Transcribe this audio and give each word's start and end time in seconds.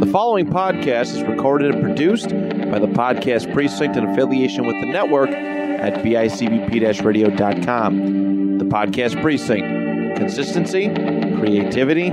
The 0.00 0.08
following 0.12 0.46
podcast 0.46 1.14
is 1.14 1.22
recorded 1.22 1.74
and 1.74 1.82
produced 1.82 2.28
by 2.28 2.78
the 2.78 2.86
Podcast 2.86 3.52
Precinct 3.52 3.96
in 3.96 4.06
affiliation 4.06 4.66
with 4.66 4.76
the 4.80 4.86
network 4.86 5.30
at 5.30 5.94
bicbp-radio.com. 6.04 8.58
The 8.58 8.64
Podcast 8.64 9.20
Precinct. 9.22 10.18
Consistency, 10.18 10.88
creativity, 11.36 12.10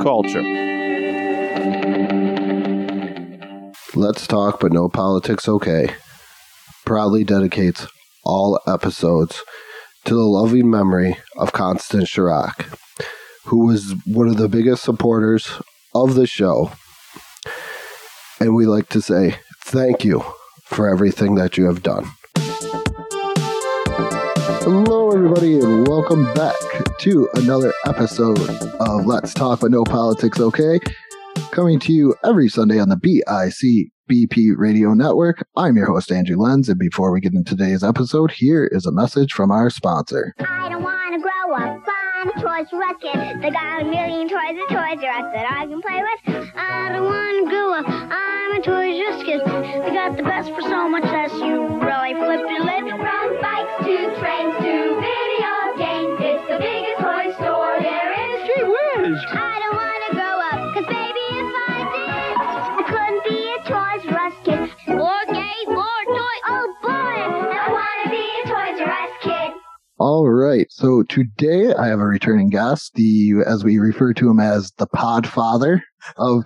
culture. 0.00 0.42
Let's 3.94 4.26
Talk 4.26 4.58
But 4.60 4.72
No 4.72 4.88
Politics 4.88 5.48
Okay 5.48 5.94
proudly 6.84 7.24
dedicates 7.24 7.86
all 8.24 8.60
episodes 8.66 9.42
to 10.04 10.14
the 10.14 10.24
loving 10.24 10.70
memory 10.70 11.16
of 11.36 11.52
Constance 11.52 12.10
Chirac, 12.10 12.76
who 13.44 13.66
was 13.66 13.94
one 14.06 14.28
of 14.28 14.36
the 14.36 14.48
biggest 14.48 14.82
supporters 14.84 15.50
of 15.94 16.14
the 16.14 16.26
show. 16.26 16.72
And 18.40 18.54
we 18.54 18.66
like 18.66 18.88
to 18.90 19.00
say 19.00 19.36
thank 19.64 20.04
you 20.04 20.24
for 20.64 20.88
everything 20.88 21.34
that 21.36 21.56
you 21.56 21.66
have 21.66 21.82
done. 21.82 22.06
Hello, 24.64 25.10
everybody, 25.10 25.58
and 25.58 25.86
welcome 25.86 26.24
back 26.34 26.54
to 27.00 27.28
another 27.34 27.72
episode 27.84 28.38
of 28.80 29.06
Let's 29.06 29.34
Talk 29.34 29.60
But 29.60 29.70
No 29.72 29.84
Politics 29.84 30.40
Okay, 30.40 30.78
coming 31.50 31.78
to 31.80 31.92
you 31.92 32.14
every 32.24 32.48
Sunday 32.48 32.78
on 32.78 32.88
the 32.88 32.96
BIC 32.96 33.90
BP 34.10 34.54
Radio 34.56 34.94
Network. 34.94 35.46
I'm 35.56 35.76
your 35.76 35.86
host, 35.86 36.12
Andrew 36.12 36.36
Lenz, 36.36 36.68
and 36.68 36.78
before 36.78 37.12
we 37.12 37.20
get 37.20 37.34
into 37.34 37.56
today's 37.56 37.82
episode, 37.82 38.30
here 38.30 38.68
is 38.70 38.86
a 38.86 38.92
message 38.92 39.32
from 39.32 39.50
our 39.50 39.68
sponsor. 39.68 40.34
I 42.22 42.24
don't 42.24 42.34
want 42.34 42.38
to 42.38 42.40
grow 42.40 42.54
up. 42.54 42.62
I'm 42.62 42.62
a 42.62 42.62
Toys 42.62 42.70
R 42.72 42.94
kid. 42.94 43.42
They 43.42 43.50
got 43.50 43.82
a 43.82 43.84
million 43.84 44.28
toys 44.28 44.54
at 44.54 44.68
Toys 44.70 45.02
R 45.02 45.10
Us 45.10 45.34
that 45.34 45.46
I 45.50 45.66
can 45.66 45.82
play 45.82 46.00
with. 46.06 46.20
I 46.54 46.92
don't 46.92 47.04
want 47.04 47.34
to 47.42 47.50
grow 47.50 47.74
up. 47.74 47.86
I'm 47.88 48.52
a 48.52 48.62
Toys 48.62 48.94
R 48.94 49.10
Us 49.10 49.24
kid. 49.24 49.40
They 49.82 49.90
got 49.90 50.16
the 50.16 50.22
best 50.22 50.50
for 50.54 50.62
so 50.62 50.88
much 50.88 51.02
less. 51.02 51.32
You 51.32 51.66
really 51.82 52.14
flip 52.14 52.46
your 52.46 52.62
lid. 52.62 52.94
From 52.94 53.40
bikes 53.42 53.74
to 53.82 54.14
trains 54.22 54.54
to 54.54 55.02
video 55.02 55.74
games, 55.82 56.14
it's 56.22 56.46
the 56.46 56.58
biggest 56.62 57.02
toy 57.02 57.34
store 57.42 57.82
there 57.82 58.14
is. 58.14 58.46
Gee 58.46 58.70
whiz! 58.70 59.18
All 70.22 70.30
right, 70.30 70.70
so 70.70 71.02
today 71.02 71.74
I 71.74 71.88
have 71.88 71.98
a 71.98 72.06
returning 72.06 72.48
guest, 72.48 72.94
the 72.94 73.42
as 73.44 73.64
we 73.64 73.80
refer 73.80 74.12
to 74.12 74.30
him 74.30 74.38
as 74.38 74.70
the 74.78 74.86
Podfather 74.86 75.80
of. 76.16 76.44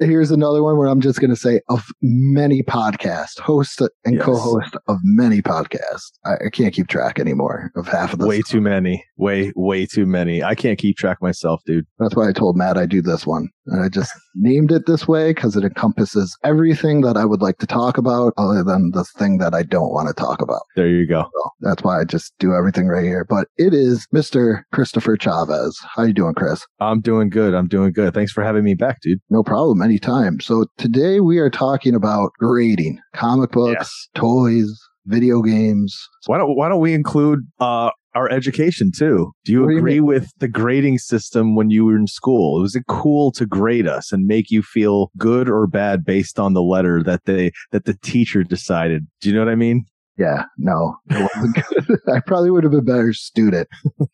here's 0.00 0.30
another 0.30 0.62
one 0.62 0.76
where 0.76 0.88
I'm 0.88 1.00
just 1.00 1.20
going 1.20 1.30
to 1.30 1.36
say 1.36 1.60
of 1.68 1.84
many 2.02 2.62
podcasts, 2.62 3.38
host 3.38 3.80
and 4.04 4.14
Yes. 4.16 4.24
co-host 4.24 4.76
of 4.88 4.98
many 5.02 5.40
podcasts. 5.42 6.10
I, 6.24 6.32
I 6.46 6.50
can't 6.52 6.72
keep 6.74 6.88
track 6.88 7.18
anymore 7.18 7.70
of 7.76 7.86
half 7.86 8.12
of 8.12 8.18
this. 8.20 8.28
Way 8.28 8.42
too 8.42 8.60
many. 8.60 9.04
Way, 9.16 9.52
way 9.56 9.86
too 9.86 10.06
many. 10.06 10.42
I 10.42 10.54
can't 10.54 10.78
keep 10.78 10.96
track 10.96 11.18
myself, 11.20 11.60
dude. 11.66 11.86
That's 11.98 12.16
why 12.16 12.28
I 12.28 12.32
told 12.32 12.56
Matt 12.56 12.76
I 12.78 12.86
do 12.86 13.02
this 13.02 13.26
one. 13.26 13.48
And 13.66 13.84
I 13.84 13.88
just 13.88 14.10
named 14.34 14.72
it 14.72 14.86
this 14.86 15.06
way 15.06 15.32
because 15.32 15.56
it 15.56 15.64
encompasses 15.64 16.36
everything 16.44 17.02
that 17.02 17.16
I 17.16 17.24
would 17.24 17.42
like 17.42 17.58
to 17.58 17.66
talk 17.66 17.98
about 17.98 18.32
other 18.38 18.64
than 18.64 18.92
the 18.92 19.04
thing 19.04 19.38
that 19.38 19.54
I 19.54 19.62
don't 19.62 19.92
want 19.92 20.08
to 20.08 20.14
talk 20.14 20.40
about. 20.40 20.62
There 20.74 20.88
you 20.88 21.06
go. 21.06 21.22
So 21.22 21.50
that's 21.60 21.82
why 21.82 22.00
I 22.00 22.04
just 22.04 22.32
do 22.38 22.54
everything 22.54 22.86
right 22.88 23.04
here. 23.04 23.26
But 23.28 23.48
it 23.58 23.74
is 23.74 24.06
Mr. 24.14 24.62
Christopher 24.72 25.16
Chavez. 25.20 25.78
How 25.94 26.04
you 26.04 26.14
doing, 26.14 26.34
Chris? 26.34 26.66
I'm 26.80 27.00
doing 27.00 27.28
good. 27.28 27.54
I'm 27.54 27.68
doing 27.68 27.92
good. 27.92 28.14
Thanks 28.14 28.32
for 28.32 28.42
having 28.42 28.64
me 28.64 28.74
back, 28.74 28.87
dude. 29.02 29.18
No 29.30 29.42
problem. 29.42 29.82
Anytime. 29.82 30.40
So 30.40 30.66
today 30.78 31.20
we 31.20 31.38
are 31.38 31.50
talking 31.50 31.94
about 31.94 32.30
grading 32.38 33.00
comic 33.14 33.50
books, 33.52 33.74
Yes. 33.78 34.08
toys, 34.14 34.78
video 35.06 35.42
games. 35.42 35.96
Why 36.26 36.38
don't 36.38 36.56
Why 36.56 36.68
don't 36.68 36.80
we 36.80 36.92
include 36.94 37.40
uh, 37.60 37.90
our 38.14 38.30
education 38.30 38.90
too? 38.94 39.32
Do 39.44 39.52
you 39.52 39.60
What 39.62 39.68
do 39.68 39.72
you 39.74 39.78
agree 39.78 40.00
with 40.00 40.30
the 40.38 40.48
grading 40.48 40.98
system 40.98 41.54
when 41.54 41.70
you 41.70 41.84
were 41.84 41.96
in 41.96 42.06
school? 42.06 42.60
Was 42.60 42.74
it 42.74 42.84
cool 42.88 43.30
to 43.32 43.46
grade 43.46 43.86
us 43.86 44.12
and 44.12 44.26
make 44.26 44.50
you 44.50 44.62
feel 44.62 45.10
good 45.16 45.48
or 45.48 45.66
bad 45.66 46.04
based 46.04 46.38
on 46.38 46.52
the 46.54 46.62
letter 46.62 47.02
that 47.04 47.24
they 47.26 47.52
that 47.72 47.84
the 47.84 47.94
teacher 48.02 48.42
decided? 48.42 49.06
Do 49.20 49.28
you 49.28 49.34
know 49.34 49.44
what 49.44 49.52
I 49.52 49.56
mean? 49.56 49.84
Yeah, 50.18 50.44
no, 50.56 50.96
it 51.10 51.30
wasn't 51.34 51.54
good. 51.86 51.98
I 52.12 52.20
probably 52.20 52.50
would 52.50 52.64
have 52.64 52.72
been 52.72 52.80
a 52.80 52.82
better 52.82 53.12
student. 53.12 53.68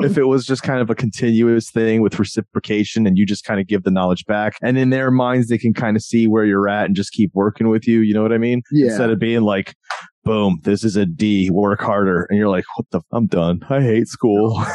if 0.00 0.18
it 0.18 0.24
was 0.24 0.44
just 0.44 0.62
kind 0.62 0.80
of 0.80 0.90
a 0.90 0.94
continuous 0.94 1.70
thing 1.70 2.02
with 2.02 2.18
reciprocation 2.18 3.06
and 3.06 3.16
you 3.16 3.24
just 3.24 3.44
kind 3.44 3.60
of 3.60 3.66
give 3.66 3.82
the 3.84 3.90
knowledge 3.90 4.24
back 4.26 4.56
and 4.62 4.76
in 4.76 4.90
their 4.90 5.10
minds 5.10 5.48
they 5.48 5.56
can 5.56 5.72
kind 5.72 5.96
of 5.96 6.02
see 6.02 6.26
where 6.26 6.44
you're 6.44 6.68
at 6.68 6.84
and 6.84 6.94
just 6.94 7.12
keep 7.12 7.30
working 7.32 7.68
with 7.70 7.88
you 7.88 8.00
you 8.00 8.12
know 8.12 8.20
what 8.22 8.30
i 8.32 8.36
mean 8.36 8.60
Yeah. 8.72 8.88
instead 8.88 9.08
of 9.08 9.18
being 9.18 9.40
like 9.40 9.74
boom 10.22 10.58
this 10.64 10.84
is 10.84 10.96
a 10.96 11.06
d 11.06 11.48
work 11.50 11.80
harder 11.80 12.26
and 12.28 12.38
you're 12.38 12.50
like 12.50 12.64
what 12.76 12.86
the 12.90 13.00
i'm 13.12 13.26
done 13.26 13.60
i 13.70 13.80
hate 13.80 14.06
school 14.08 14.62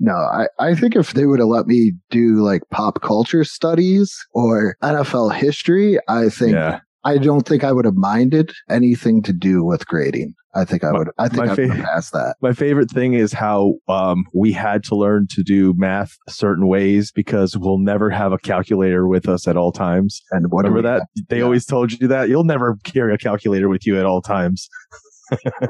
No, 0.00 0.12
I, 0.14 0.46
I 0.60 0.76
think 0.76 0.94
if 0.94 1.14
they 1.14 1.26
would 1.26 1.40
have 1.40 1.48
let 1.48 1.66
me 1.66 1.92
do 2.10 2.36
like 2.36 2.62
pop 2.70 3.00
culture 3.02 3.42
studies 3.42 4.14
or 4.32 4.76
NFL 4.80 5.34
history, 5.34 5.98
I 6.06 6.28
think 6.28 6.52
yeah 6.52 6.78
I 7.04 7.18
don't 7.18 7.46
think 7.46 7.64
I 7.64 7.72
would 7.72 7.84
have 7.84 7.94
minded 7.94 8.52
anything 8.68 9.22
to 9.22 9.32
do 9.32 9.64
with 9.64 9.86
grading. 9.86 10.34
I 10.54 10.64
think 10.64 10.82
I 10.82 10.90
would. 10.92 11.08
I 11.18 11.28
think 11.28 11.46
my 11.46 11.52
I 11.52 11.54
would 11.54 11.70
have 11.70 11.84
passed 11.84 12.12
that. 12.12 12.36
my 12.42 12.52
favorite 12.52 12.90
thing 12.90 13.12
is 13.14 13.32
how 13.32 13.74
um, 13.86 14.24
we 14.34 14.50
had 14.50 14.82
to 14.84 14.96
learn 14.96 15.26
to 15.30 15.42
do 15.44 15.74
math 15.76 16.16
certain 16.28 16.66
ways 16.66 17.12
because 17.12 17.56
we'll 17.56 17.78
never 17.78 18.10
have 18.10 18.32
a 18.32 18.38
calculator 18.38 19.06
with 19.06 19.28
us 19.28 19.46
at 19.46 19.56
all 19.56 19.70
times 19.72 20.20
And 20.32 20.46
remember 20.50 20.82
that 20.82 21.02
they 21.28 21.38
Yeah. 21.38 21.44
always 21.44 21.64
told 21.66 21.92
you 21.92 22.08
that 22.08 22.28
you'll 22.28 22.44
never 22.44 22.76
carry 22.84 23.14
a 23.14 23.18
calculator 23.18 23.68
with 23.68 23.86
you 23.86 23.98
at 23.98 24.06
all 24.06 24.20
times 24.22 24.68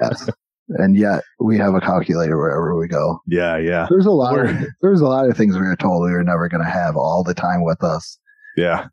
Yes. 0.01 0.31
and 0.71 0.97
yet 0.97 1.25
we 1.41 1.59
have 1.59 1.75
a 1.75 1.81
calculator 1.81 2.37
wherever 2.39 2.79
we 2.79 2.87
go. 2.89 3.21
yeah 3.27 3.57
yeah 3.59 3.87
There's 3.91 4.07
a 4.07 4.11
lot. 4.11 4.39
Of, 4.39 4.57
there's 4.81 5.01
a 5.01 5.07
lot 5.09 5.29
of 5.29 5.37
things 5.37 5.57
we 5.57 5.63
were 5.67 5.77
told 5.77 6.05
we 6.07 6.13
were 6.13 6.25
never 6.25 6.49
going 6.49 6.65
to 6.65 6.71
have 6.71 6.97
all 6.97 7.25
the 7.25 7.35
time 7.35 7.65
with 7.65 7.83
us. 7.83 8.19
yeah 8.57 8.87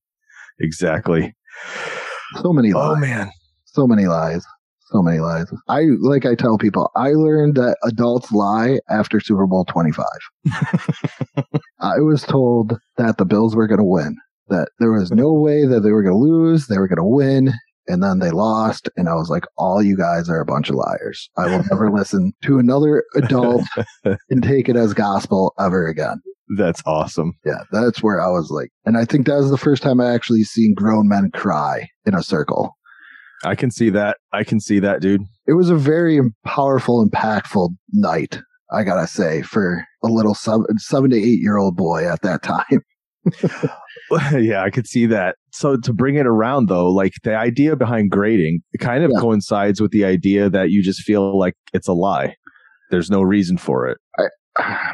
exactly 0.59 1.35
So 2.41 2.53
many 2.53 2.73
lies. 2.73 2.90
Oh 2.90 2.91
lies. 2.94 3.01
man, 3.01 3.31
So 3.66 3.88
many 3.88 4.06
lies. 4.06 4.46
So 4.91 5.01
many 5.01 5.19
lies. 5.19 5.47
I 5.68 5.81
like 6.00 6.25
I 6.25 6.35
tell 6.35 6.57
people, 6.57 6.91
I 6.96 7.09
learned 7.09 7.56
that 7.56 7.78
adults 7.84 8.31
lie 8.31 8.79
after 8.90 9.19
Super 9.19 9.47
Bowl 9.47 9.66
25. 9.66 10.06
I 11.79 12.00
was 12.00 12.22
told 12.24 12.78
that 12.97 13.18
the 13.18 13.25
Bills 13.25 13.56
were 13.56 13.68
going 13.68 13.79
to 13.79 13.84
win, 13.84 14.16
that 14.50 14.69
there 14.79 14.91
was 14.91 15.12
no 15.12 15.34
way 15.34 15.66
that 15.66 15.81
they 15.81 15.91
were 15.91 16.03
going 16.03 16.16
to 16.16 16.19
lose, 16.19 16.68
they 16.68 16.78
were 16.78 16.88
going 16.88 16.97
to 16.97 17.03
win, 17.03 17.51
and 17.88 18.01
then 18.03 18.19
they 18.19 18.31
lost. 18.31 18.90
And 18.96 19.07
I 19.09 19.16
was 19.16 19.29
like, 19.29 19.46
all 19.57 19.81
you 19.81 19.97
guys 19.97 20.29
are 20.29 20.40
a 20.40 20.46
bunch 20.46 20.69
of 20.69 20.75
liars. 20.75 21.29
I 21.38 21.46
will 21.47 21.63
never 21.69 21.91
listen 21.96 22.34
to 22.44 22.59
another 22.59 23.03
adult 23.16 23.63
and 24.29 24.44
take 24.44 24.69
it 24.69 24.75
as 24.75 24.94
gospel 24.94 25.53
ever 25.59 25.88
again. 25.88 26.22
that's 26.57 26.81
awesome. 26.85 27.34
Yeah, 27.45 27.63
that's 27.72 28.03
where 28.03 28.22
I 28.22 28.29
was 28.29 28.50
like, 28.51 28.69
and 28.85 28.97
I 28.97 29.06
think 29.06 29.25
that 29.28 29.38
was 29.38 29.51
the 29.51 29.57
first 29.57 29.81
time 29.84 30.00
I 30.00 30.13
actually 30.13 30.44
seen 30.44 30.74
grown 30.75 31.07
men 31.07 31.31
cry 31.34 31.88
in 32.06 32.13
a 32.13 32.24
circle. 32.24 32.75
I 33.44 33.56
can 33.56 33.69
see 33.72 33.90
that. 33.91 34.18
I 34.31 34.44
can 34.44 34.59
see 34.59 34.79
that, 34.79 35.01
dude. 35.01 35.22
it 35.47 35.53
was 35.53 35.69
a 35.69 35.75
very 35.75 36.19
powerful, 36.45 37.06
impactful 37.07 37.69
night. 37.94 38.40
I 38.72 38.84
gotta 38.84 39.07
say, 39.07 39.41
for 39.44 39.84
a 40.03 40.07
little 40.07 40.34
seven, 40.34 40.66
seven 40.78 41.12
to 41.12 41.18
eight 41.18 41.40
year 41.40 41.57
old 41.57 41.75
boy 41.75 42.07
at 42.09 42.22
that 42.24 42.41
time. 42.41 42.81
yeah, 44.41 44.63
I 44.63 44.69
could 44.69 44.88
see 44.88 45.06
that. 45.07 45.35
So 45.56 45.78
to 45.78 45.94
bring 45.94 46.16
it 46.16 46.28
around 46.28 46.68
though, 46.68 46.90
like 46.92 47.14
the 47.24 47.36
idea 47.36 47.76
behind 47.78 48.12
grading, 48.12 48.60
it 48.74 48.80
kind 48.80 49.04
of 49.06 49.12
Yeah. 49.14 49.22
coincides 49.22 49.80
with 49.82 49.92
the 49.92 50.04
idea 50.04 50.50
that 50.50 50.70
you 50.70 50.84
just 50.84 51.02
feel 51.04 51.38
like 51.40 51.54
it's 51.74 51.88
a 51.88 51.94
lie. 51.94 52.36
There's 52.92 53.10
no 53.10 53.22
reason 53.22 53.58
for 53.58 53.88
it. 53.88 53.98
I, 54.60 54.90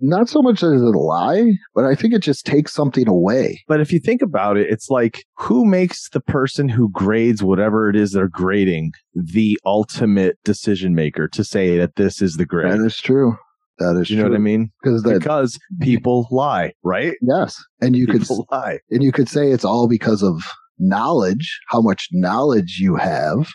Not 0.00 0.28
so 0.28 0.42
much 0.42 0.62
as 0.62 0.80
a 0.80 0.90
lie, 0.96 1.54
but 1.74 1.84
I 1.84 1.96
think 1.96 2.14
it 2.14 2.20
just 2.22 2.46
takes 2.46 2.72
something 2.72 3.08
away. 3.08 3.64
But 3.66 3.80
if 3.80 3.92
you 3.92 3.98
think 3.98 4.22
about 4.22 4.56
it, 4.56 4.70
it's 4.70 4.88
like 4.88 5.24
who 5.36 5.64
makes 5.64 6.08
the 6.10 6.20
person 6.20 6.68
who 6.68 6.88
grades 6.90 7.42
whatever 7.42 7.90
it 7.90 7.96
is 7.96 8.12
they're 8.12 8.28
grading 8.28 8.92
the 9.16 9.58
ultimate 9.66 10.38
decision 10.44 10.94
maker 10.94 11.26
to 11.32 11.42
say 11.42 11.76
that 11.78 11.96
this 11.96 12.22
is 12.22 12.36
the 12.36 12.46
grade? 12.46 12.70
That 12.72 12.86
is 12.86 12.96
true. 13.00 13.36
That 13.78 13.96
is 14.00 14.10
you 14.10 14.16
know 14.16 14.24
true. 14.24 14.30
what 14.32 14.36
I 14.36 14.40
mean? 14.40 14.70
Because 14.82 15.02
Because 15.02 15.58
people 15.80 16.26
lie, 16.30 16.72
right? 16.82 17.14
yes, 17.22 17.62
and 17.80 17.94
you 17.96 18.06
could 18.06 18.26
lie. 18.50 18.78
and 18.90 19.02
you 19.02 19.12
could 19.12 19.28
say 19.28 19.50
it's 19.50 19.64
all 19.64 19.86
because 19.88 20.22
of 20.22 20.40
knowledge, 20.78 21.60
how 21.68 21.80
much 21.80 22.08
knowledge 22.12 22.78
you 22.80 22.96
have, 22.96 23.48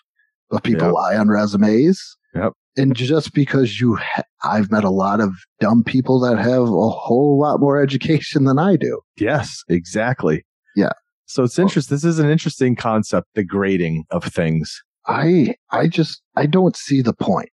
but 0.50 0.64
people 0.64 0.88
Yep. 0.88 0.94
lie 0.94 1.18
on 1.18 1.30
resumes. 1.30 2.02
Yep. 2.36 2.54
And 2.76 2.96
just 2.96 3.34
because 3.34 3.80
you, 3.80 3.96
ha- 3.98 4.24
I've 4.44 4.72
met 4.72 4.84
a 4.84 4.90
lot 4.90 5.20
of 5.22 5.32
dumb 5.60 5.84
people 5.84 6.20
that 6.22 6.38
have 6.40 6.64
a 6.64 6.90
whole 6.90 7.40
lot 7.40 7.60
more 7.60 7.82
education 7.82 8.46
than 8.46 8.58
I 8.60 8.76
do. 8.76 9.00
Yes, 9.18 9.64
exactly. 9.70 10.44
Yeah. 10.76 10.92
So 11.26 11.44
it's 11.44 11.60
interesting. 11.60 11.96
This 11.96 12.04
is 12.04 12.20
an 12.20 12.30
interesting 12.30 12.76
concept, 12.76 13.28
the 13.36 13.44
grading 13.44 14.06
of 14.10 14.24
things. 14.24 14.82
I, 15.06 15.56
I 15.72 15.88
just, 15.88 16.22
I 16.36 16.46
don't 16.48 16.76
see 16.76 17.02
the 17.02 17.14
point. 17.14 17.50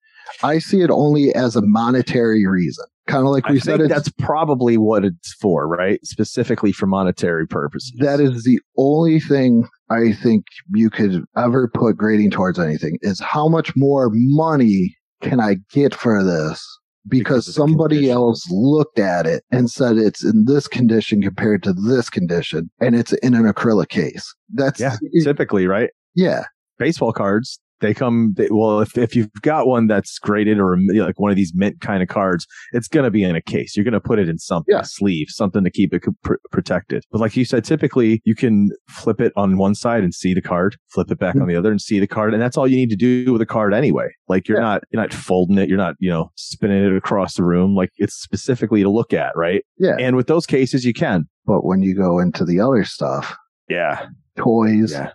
I 0.42 0.58
see 0.58 0.80
it 0.80 0.90
only 0.90 1.34
as 1.34 1.56
a 1.56 1.62
monetary 1.62 2.46
reason. 2.46 2.84
Kind 3.06 3.24
of 3.24 3.32
like 3.32 3.46
I 3.46 3.52
we 3.52 3.60
said, 3.60 3.78
think 3.78 3.90
that's 3.90 4.10
probably 4.18 4.76
what 4.76 5.04
it's 5.04 5.32
for, 5.34 5.68
right? 5.68 6.04
Specifically 6.04 6.72
for 6.72 6.86
monetary 6.86 7.46
purposes. 7.46 7.92
that 7.98 8.18
is 8.20 8.42
the 8.44 8.60
only 8.76 9.20
thing 9.20 9.68
I 9.90 10.12
think 10.12 10.44
you 10.74 10.90
could 10.90 11.24
ever 11.36 11.70
put 11.72 11.96
grading 11.96 12.32
towards 12.32 12.58
anything 12.58 12.98
is 13.02 13.20
how 13.20 13.48
much 13.48 13.72
more 13.76 14.10
money 14.12 14.96
can 15.22 15.40
I 15.40 15.56
get 15.70 15.94
for 15.94 16.24
this? 16.24 16.64
Because 17.08 17.46
Because 17.46 17.54
somebody 17.54 18.10
else 18.10 18.44
looked 18.50 18.98
at 18.98 19.26
it 19.26 19.44
and 19.52 19.70
said 19.70 19.96
it's 19.96 20.24
in 20.24 20.44
this 20.46 20.66
condition 20.66 21.22
compared 21.22 21.62
to 21.62 21.72
this 21.72 22.10
condition, 22.10 22.68
and 22.80 22.96
it's 22.96 23.12
in 23.12 23.34
an 23.34 23.44
acrylic 23.44 23.88
case. 23.88 24.34
That's 24.52 24.80
yeah, 24.80 24.96
typically, 25.22 25.68
right? 25.68 25.90
yeah, 26.16 26.46
Baseball 26.78 27.12
cards, 27.12 27.60
they 27.80 27.92
come, 27.94 28.34
they, 28.36 28.48
well, 28.50 28.80
if, 28.80 28.96
if 28.96 29.14
you've 29.14 29.30
got 29.42 29.66
one 29.66 29.86
that's 29.86 30.18
graded 30.18 30.58
or 30.58 30.78
like 30.94 31.18
one 31.20 31.30
of 31.30 31.36
these 31.36 31.52
mint 31.54 31.80
kind 31.80 32.02
of 32.02 32.08
cards, 32.08 32.46
it's 32.72 32.88
going 32.88 33.04
to 33.04 33.10
be 33.10 33.22
in 33.22 33.36
a 33.36 33.42
case. 33.42 33.76
You're 33.76 33.84
going 33.84 33.92
to 33.92 34.00
put 34.00 34.18
it 34.18 34.28
in 34.28 34.38
something, 34.38 34.72
Yeah. 34.74 34.80
a 34.80 34.84
sleeve, 34.84 35.26
something 35.30 35.62
to 35.64 35.70
keep 35.70 35.92
it 35.92 36.02
pr- 36.22 36.34
protected. 36.50 37.04
But 37.10 37.20
like 37.20 37.36
you 37.36 37.44
said, 37.44 37.64
typically 37.64 38.20
you 38.24 38.34
can 38.34 38.70
flip 38.88 39.20
it 39.20 39.32
on 39.36 39.58
one 39.58 39.74
side 39.74 40.02
and 40.04 40.14
see 40.14 40.32
the 40.34 40.40
card, 40.42 40.76
flip 40.88 41.10
it 41.10 41.18
back 41.18 41.34
Mhm. 41.34 41.42
on 41.42 41.48
the 41.48 41.56
other 41.56 41.70
and 41.70 41.80
see 41.80 42.00
the 42.00 42.06
card. 42.06 42.32
And 42.32 42.42
that's 42.42 42.56
all 42.56 42.66
you 42.66 42.76
need 42.76 42.90
to 42.90 42.96
do 42.96 43.32
with 43.32 43.42
a 43.42 43.46
card 43.46 43.74
anyway. 43.74 44.08
Like 44.28 44.48
you're 44.48 44.58
Yeah. 44.58 44.64
not, 44.64 44.84
you're 44.90 45.02
not 45.02 45.12
folding 45.12 45.58
it. 45.58 45.68
You're 45.68 45.78
not, 45.78 45.96
you 45.98 46.10
know, 46.10 46.30
spinning 46.36 46.82
it 46.84 46.96
across 46.96 47.34
the 47.34 47.44
room. 47.44 47.74
Like 47.74 47.90
it's 47.98 48.14
specifically 48.14 48.82
to 48.82 48.90
look 48.90 49.12
at, 49.12 49.32
right? 49.36 49.62
yeah. 49.78 49.96
And 50.00 50.16
with 50.16 50.26
those 50.28 50.46
cases, 50.46 50.84
you 50.84 50.94
can. 50.94 51.26
But 51.44 51.64
when 51.64 51.82
you 51.82 51.94
go 51.94 52.18
into 52.18 52.44
the 52.44 52.58
other 52.60 52.84
stuff, 52.84 53.36
Yeah. 53.68 54.06
toys, 54.36 54.92
Yeah. 54.92 55.10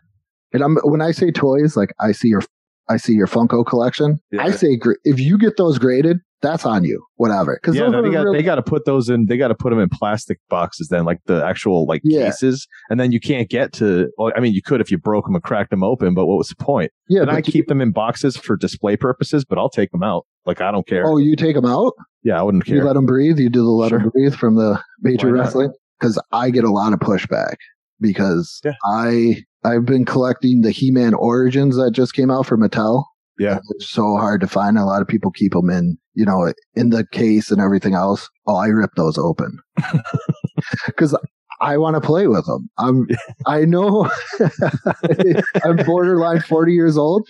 And 0.54 0.64
I'm 0.64 0.78
when 0.84 1.02
I 1.02 1.12
say 1.12 1.32
toys, 1.32 1.76
like 1.78 1.94
I 2.00 2.12
see 2.12 2.28
your 2.30 2.42
I 2.90 2.98
see 2.98 3.14
your 3.14 3.28
Funko 3.28 3.66
collection. 3.66 4.20
Yeah. 4.32 4.44
I 4.44 4.52
say 4.52 4.78
if 5.06 5.20
you 5.20 5.38
get 5.38 5.56
those 5.56 5.80
graded, 5.80 6.18
that's 6.42 6.66
on 6.66 6.84
you. 6.84 7.02
Whatever. 7.16 7.58
Because 7.62 7.76
yeah, 7.78 7.88
no, 7.88 8.02
they 8.02 8.10
got 8.10 8.24
real- 8.24 8.34
they 8.34 8.42
got 8.44 8.56
to 8.56 8.64
put 8.64 8.86
those 8.86 9.08
in. 9.08 9.28
They 9.28 9.38
got 9.38 9.48
to 9.50 9.56
put 9.56 9.70
them 9.70 9.80
in 9.80 9.88
plastic 9.88 10.40
boxes, 10.50 10.88
then 10.90 11.06
like 11.06 11.20
the 11.26 11.46
actual 11.46 11.86
like 11.86 12.02
Yeah. 12.04 12.26
cases, 12.26 12.68
and 12.90 13.00
then 13.00 13.12
you 13.14 13.20
can't 13.22 13.50
get 13.50 13.72
to. 13.74 14.10
Well, 14.18 14.34
I 14.36 14.40
mean, 14.42 14.54
you 14.54 14.62
could 14.62 14.82
if 14.82 14.92
you 14.92 14.98
broke 14.98 15.26
them 15.26 15.36
and 15.36 15.44
cracked 15.44 15.70
them 15.70 15.84
open, 15.84 16.14
but 16.16 16.26
what 16.26 16.38
was 16.38 16.50
the 16.50 16.56
point? 16.62 16.92
yeah. 17.08 17.22
And 17.22 17.30
I 17.30 17.36
but 17.36 17.48
you- 17.48 17.54
keep 17.54 17.68
them 17.68 17.80
in 17.80 17.92
boxes 17.92 18.36
for 18.36 18.58
display 18.58 18.98
purposes, 18.98 19.46
but 19.46 19.58
I'll 19.58 19.70
take 19.70 19.92
them 19.92 20.04
out. 20.04 20.26
Like 20.46 20.60
I 20.60 20.72
don't 20.72 20.88
care. 20.88 21.04
oh, 21.08 21.18
you 21.18 21.36
take 21.38 21.56
them 21.56 21.66
out. 21.66 21.94
yeah, 22.24 22.40
I 22.40 22.44
wouldn't 22.44 22.66
care. 22.66 22.76
You 22.78 22.84
let 22.84 22.94
them 22.94 23.06
breathe. 23.06 23.40
You 23.40 23.50
do 23.50 23.62
the 23.64 23.70
let 23.70 23.92
them 23.92 24.10
breathe 24.10 24.34
from 24.36 24.56
the 24.56 24.82
major 25.02 25.32
wrestling 25.32 25.72
because 26.00 26.20
I 26.34 26.50
get 26.50 26.64
a 26.66 26.72
lot 26.72 26.92
of 26.94 27.00
pushback 27.00 27.56
because 28.02 28.60
Yeah. 28.66 28.74
I 28.86 29.44
I've 29.64 29.86
been 29.86 30.06
collecting 30.06 30.62
the 30.62 30.72
He-Man 30.72 31.14
Origins 31.14 31.76
that 31.78 31.92
just 31.92 32.14
came 32.14 32.32
out 32.32 32.46
for 32.46 32.58
Mattel. 32.58 33.04
Yeah. 33.40 33.60
It's 33.72 33.90
so 33.90 34.18
hard 34.18 34.42
to 34.42 34.48
find. 34.48 34.78
A 34.78 34.86
lot 34.86 35.02
of 35.02 35.08
people 35.08 35.32
keep 35.32 35.54
them 35.54 35.70
in, 35.70 35.98
you 36.14 36.26
know, 36.26 36.52
in 36.76 36.90
the 36.90 37.06
case 37.12 37.50
and 37.52 37.62
everything 37.62 37.94
else. 37.94 38.30
Oh, 38.48 38.56
I 38.56 38.68
rip 38.68 38.92
those 38.96 39.18
open 39.18 39.58
because 40.86 41.18
I 41.60 41.78
want 41.78 41.96
to 41.96 42.02
play 42.02 42.28
with 42.28 42.46
them. 42.46 42.70
I'm, 42.78 43.08
I 43.48 43.66
know 43.66 44.10
I'm 45.64 45.78
borderline 45.86 46.42
40 46.42 46.74
years 46.74 46.98
old, 46.98 47.28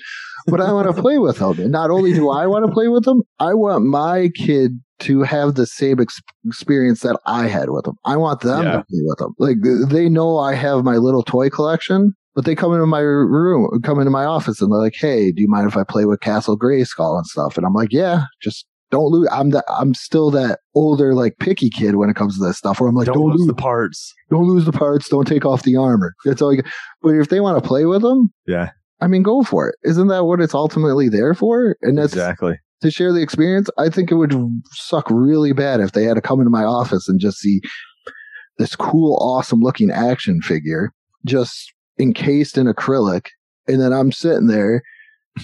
but 0.48 0.62
I 0.62 0.72
want 0.72 0.94
to 0.94 1.01
play 1.01 1.18
with 1.18 1.38
them. 1.38 1.60
And 1.60 1.72
not 1.72 1.89
only 1.92 2.13
do 2.13 2.30
I 2.30 2.48
want 2.48 2.66
to 2.66 2.72
play 2.72 2.88
with 2.88 3.04
them, 3.06 3.22
I 3.39 3.54
want 3.54 3.86
my 3.86 4.30
kid 4.36 4.72
to 5.00 5.24
have 5.24 5.56
the 5.56 5.66
same 5.66 6.00
ex- 6.00 6.22
experience 6.45 7.01
that 7.01 7.19
I 7.25 7.48
had 7.48 7.69
with 7.72 7.86
them. 7.86 7.95
I 8.06 8.18
want 8.18 8.42
them 8.42 8.63
Yeah. 8.63 8.72
to 8.77 8.84
play 8.84 9.00
with 9.04 9.18
them. 9.18 9.34
Like 9.39 9.57
they 9.89 10.10
know 10.10 10.38
I 10.38 10.54
have 10.56 10.84
my 10.84 10.98
little 10.98 11.24
toy 11.24 11.50
collection, 11.50 12.13
but 12.36 12.45
they 12.45 12.56
come 12.56 12.74
into 12.74 12.86
my 12.86 13.00
room, 13.00 13.69
come 13.83 14.00
into 14.00 14.12
my 14.12 14.25
office, 14.25 14.62
and 14.62 14.72
they're 14.72 14.80
like, 14.80 14.95
"Hey, 14.95 15.31
do 15.31 15.42
you 15.42 15.48
mind 15.48 15.68
if 15.68 15.78
I 15.78 15.83
play 15.83 16.06
with 16.06 16.22
Castle 16.22 16.57
Grayskull 16.57 17.18
and 17.18 17.25
stuff?" 17.25 17.57
And 17.57 17.66
I'm 17.66 17.74
like, 17.74 17.92
"Yeah, 17.92 18.25
just." 18.42 18.66
Don't 18.89 19.10
lose. 19.10 19.30
I'm 19.31 19.51
the, 19.51 19.63
I'm 19.69 19.94
still 19.94 20.31
that 20.31 20.60
older, 20.75 21.16
like 21.16 21.38
picky 21.39 21.69
kid 21.69 21.95
when 21.95 22.10
it 22.10 22.18
comes 22.18 22.38
to 22.38 22.45
this 22.45 22.57
stuff. 22.57 22.81
Where 22.81 22.89
I'm 22.89 22.95
like, 22.95 23.06
don't, 23.06 23.16
don't, 23.16 23.30
lose 23.30 23.39
lose 23.39 23.48
the 23.48 23.54
parts. 23.54 24.13
don't 24.30 24.48
lose 24.48 24.66
the 24.66 24.74
parts. 24.74 25.07
Don't 25.07 25.25
take 25.25 25.45
off 25.45 25.63
the 25.63 25.78
armor. 25.78 26.13
That's 26.25 26.42
all 26.42 26.51
you 26.54 26.62
get. 26.62 26.74
But 27.01 27.16
if 27.16 27.30
they 27.30 27.39
want 27.39 27.63
to 27.63 27.66
play 27.66 27.86
with 27.86 28.01
them, 28.01 28.34
Yeah, 28.48 28.72
I 29.00 29.07
mean, 29.07 29.24
go 29.24 29.44
for 29.44 29.69
it. 29.69 29.75
Isn't 29.84 30.07
that 30.07 30.25
what 30.25 30.42
it's 30.42 30.54
ultimately 30.54 31.07
there 31.07 31.34
for? 31.34 31.77
And 31.81 31.98
that's 31.98 32.12
exactly. 32.12 32.60
to 32.81 32.92
share 32.92 33.13
the 33.13 33.22
experience. 33.22 33.69
I 33.77 33.88
think 33.88 34.12
it 34.12 34.16
would 34.16 34.36
suck 34.72 35.10
really 35.10 35.54
bad 35.54 35.80
if 35.80 35.94
they 35.94 36.04
had 36.04 36.16
to 36.16 36.22
come 36.22 36.42
into 36.42 36.51
my 36.51 36.66
office 36.66 37.07
and 37.07 37.18
just 37.18 37.38
see 37.38 37.62
this 38.57 38.75
cool, 38.75 39.16
awesome 39.22 39.62
looking 39.62 39.89
action 39.89 40.42
figure 40.42 40.92
just 41.25 41.74
encased 42.01 42.57
in 42.57 42.68
acrylic. 42.68 43.27
And 43.68 43.80
then 43.80 43.94
I'm 43.94 44.12
sitting 44.12 44.48
there 44.48 44.83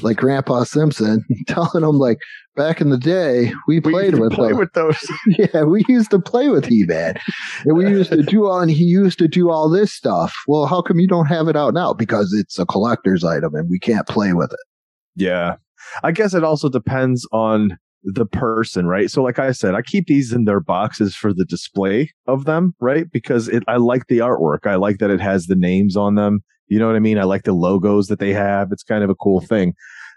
like 0.01 0.17
Grandpa 0.17 0.63
Simpson 0.63 1.23
telling 1.47 1.83
them 1.83 1.97
like 1.97 2.19
back 2.55 2.81
in 2.81 2.89
the 2.89 2.97
day 2.97 3.53
we 3.67 3.79
played 3.79 4.15
to 4.15 4.21
with 4.21 4.33
play 4.33 4.53
with 4.53 4.73
those. 4.73 4.97
Yeah, 5.27 5.63
we 5.63 5.85
used 5.87 6.11
to 6.11 6.19
play 6.19 6.49
with 6.49 6.65
He-Man. 6.65 7.15
And 7.65 7.77
we 7.77 7.87
used 7.87 8.11
to 8.11 8.23
do 8.23 8.47
all, 8.47 8.59
and 8.59 8.71
he 8.71 8.83
used 8.83 9.19
to 9.19 9.27
do 9.27 9.49
all 9.49 9.69
this 9.69 9.93
stuff. 9.93 10.35
Well, 10.47 10.65
how 10.65 10.81
come 10.81 10.99
you 10.99 11.07
don't 11.07 11.27
have 11.27 11.47
it 11.47 11.55
out 11.55 11.73
now? 11.73 11.93
Because 11.93 12.33
it's 12.33 12.59
a 12.59 12.65
collector's 12.65 13.23
item 13.23 13.55
and 13.55 13.69
we 13.69 13.79
can't 13.79 14.07
play 14.07 14.33
with 14.33 14.51
it. 14.51 14.59
Yeah. 15.15 15.55
I 16.03 16.11
guess 16.11 16.33
it 16.33 16.43
also 16.43 16.69
depends 16.69 17.27
on 17.31 17.77
the 18.03 18.25
person, 18.25 18.87
right? 18.87 19.09
So 19.09 19.23
like 19.23 19.39
I 19.39 19.51
said, 19.51 19.75
I 19.75 19.81
keep 19.81 20.07
these 20.07 20.31
in 20.31 20.45
their 20.45 20.59
boxes 20.59 21.15
for 21.15 21.33
the 21.33 21.45
display 21.45 22.11
of 22.25 22.45
them, 22.45 22.75
right? 22.79 23.05
Because 23.11 23.47
it 23.47 23.63
I 23.67 23.77
like 23.77 24.07
the 24.07 24.19
artwork. 24.19 24.65
I 24.65 24.75
like 24.75 24.99
that 24.99 25.11
it 25.11 25.21
has 25.21 25.47
the 25.47 25.55
names 25.55 25.97
on 25.97 26.15
them. 26.15 26.41
You 26.67 26.79
know 26.79 26.87
what 26.87 26.95
I 26.95 26.99
mean? 26.99 27.17
I 27.17 27.23
like 27.23 27.43
the 27.43 27.53
logos 27.53 28.07
that 28.07 28.19
they 28.19 28.33
have. 28.33 28.71
It's 28.71 28.83
kind 28.83 29.03
of 29.03 29.09
a 29.09 29.15
cool 29.15 29.41
thing. 29.41 29.73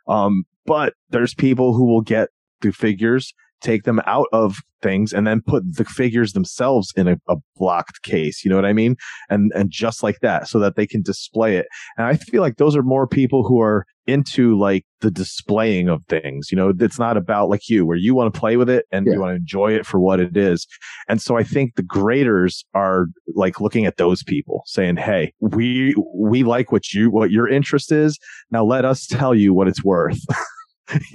Um, 0.09 0.45
but 0.67 0.95
there's 1.11 1.35
people 1.35 1.75
who 1.75 1.87
will 1.87 2.03
get 2.03 2.29
the 2.61 2.73
figures, 2.73 3.33
take 3.61 3.85
them 3.85 4.01
out 4.07 4.27
of 4.33 4.57
things, 4.83 5.13
and 5.13 5.27
then 5.27 5.43
put 5.47 5.63
the 5.77 5.85
figures 5.85 6.33
themselves 6.33 6.93
in 6.97 7.07
a, 7.09 7.17
a 7.29 7.37
blocked 7.57 8.03
case. 8.03 8.45
You 8.45 8.51
know 8.51 8.57
what 8.57 8.65
I 8.65 8.73
mean? 8.73 8.97
And 9.29 9.53
and 9.55 9.71
just 9.71 10.03
like 10.03 10.21
that, 10.21 10.49
so 10.49 10.59
that 10.61 10.77
they 10.77 10.87
can 10.87 11.03
display 11.03 11.57
it. 11.57 11.67
And 11.99 12.07
I 12.07 12.15
feel 12.17 12.43
like 12.43 12.57
those 12.57 12.77
are 12.77 12.83
more 12.83 13.07
people 13.07 13.47
who 13.47 13.61
are 13.61 13.85
into 14.07 14.59
like 14.59 14.85
the 15.03 15.11
displaying 15.11 15.89
of 15.89 16.05
things. 16.07 16.49
You 16.51 16.57
know, 16.57 16.73
it's 16.81 16.99
not 16.99 17.17
about 17.17 17.49
like 17.49 17.69
you, 17.69 17.87
where 17.87 17.97
you 17.97 18.13
want 18.13 18.33
to 18.35 18.41
play 18.41 18.57
with 18.57 18.69
it 18.69 18.85
and 18.91 19.07
Yeah. 19.07 19.13
you 19.13 19.21
want 19.21 19.31
to 19.31 19.37
enjoy 19.37 19.73
it 19.73 19.87
for 19.87 20.01
what 20.01 20.19
it 20.19 20.37
is. 20.37 20.67
And 21.09 21.23
so 21.23 21.37
I 21.37 21.45
think 21.45 21.77
the 21.77 21.85
graders 21.85 22.65
are 22.75 23.07
like 23.37 23.61
looking 23.61 23.87
at 23.87 23.99
those 23.99 24.25
people 24.25 24.63
saying, 24.67 24.97
Hey, 24.97 25.33
we, 25.41 25.95
we 26.13 26.43
like 26.43 26.73
what 26.73 26.93
you, 26.93 27.09
what 27.11 27.31
your 27.31 27.49
interest 27.49 27.93
is. 27.93 28.19
Now 28.51 28.65
let 28.65 28.85
us 28.85 29.07
tell 29.07 29.33
you 29.35 29.55
what 29.55 29.69
it's 29.69 29.85
worth. 29.85 30.19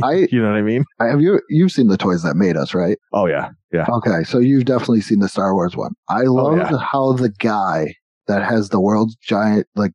I, 0.04 0.28
you 0.32 0.42
know 0.42 0.50
what 0.50 0.58
I 0.58 0.62
mean? 0.62 0.84
I 1.00 1.06
have 1.08 1.22
you, 1.22 1.40
you've 1.50 1.72
seen 1.72 1.88
the 1.88 1.98
toys 1.98 2.24
that 2.24 2.36
made 2.36 2.58
us, 2.58 2.74
right? 2.74 2.98
Oh 3.14 3.26
yeah. 3.26 3.50
Yeah. 3.72 3.86
Okay. 3.92 4.24
So 4.24 4.38
you've 4.40 4.66
definitely 4.66 5.02
seen 5.02 5.20
the 5.20 5.30
Star 5.30 5.54
Wars 5.54 5.76
one. 5.76 5.92
I 6.10 6.22
oh, 6.26 6.34
love 6.34 6.54
Oh, 6.54 6.58
yeah. 6.58 6.78
how 6.78 7.14
the 7.14 7.30
guy 7.40 7.96
that 8.28 8.44
has 8.44 8.70
the 8.70 8.80
world's 8.80 9.16
giant, 9.18 9.68
like, 9.76 9.92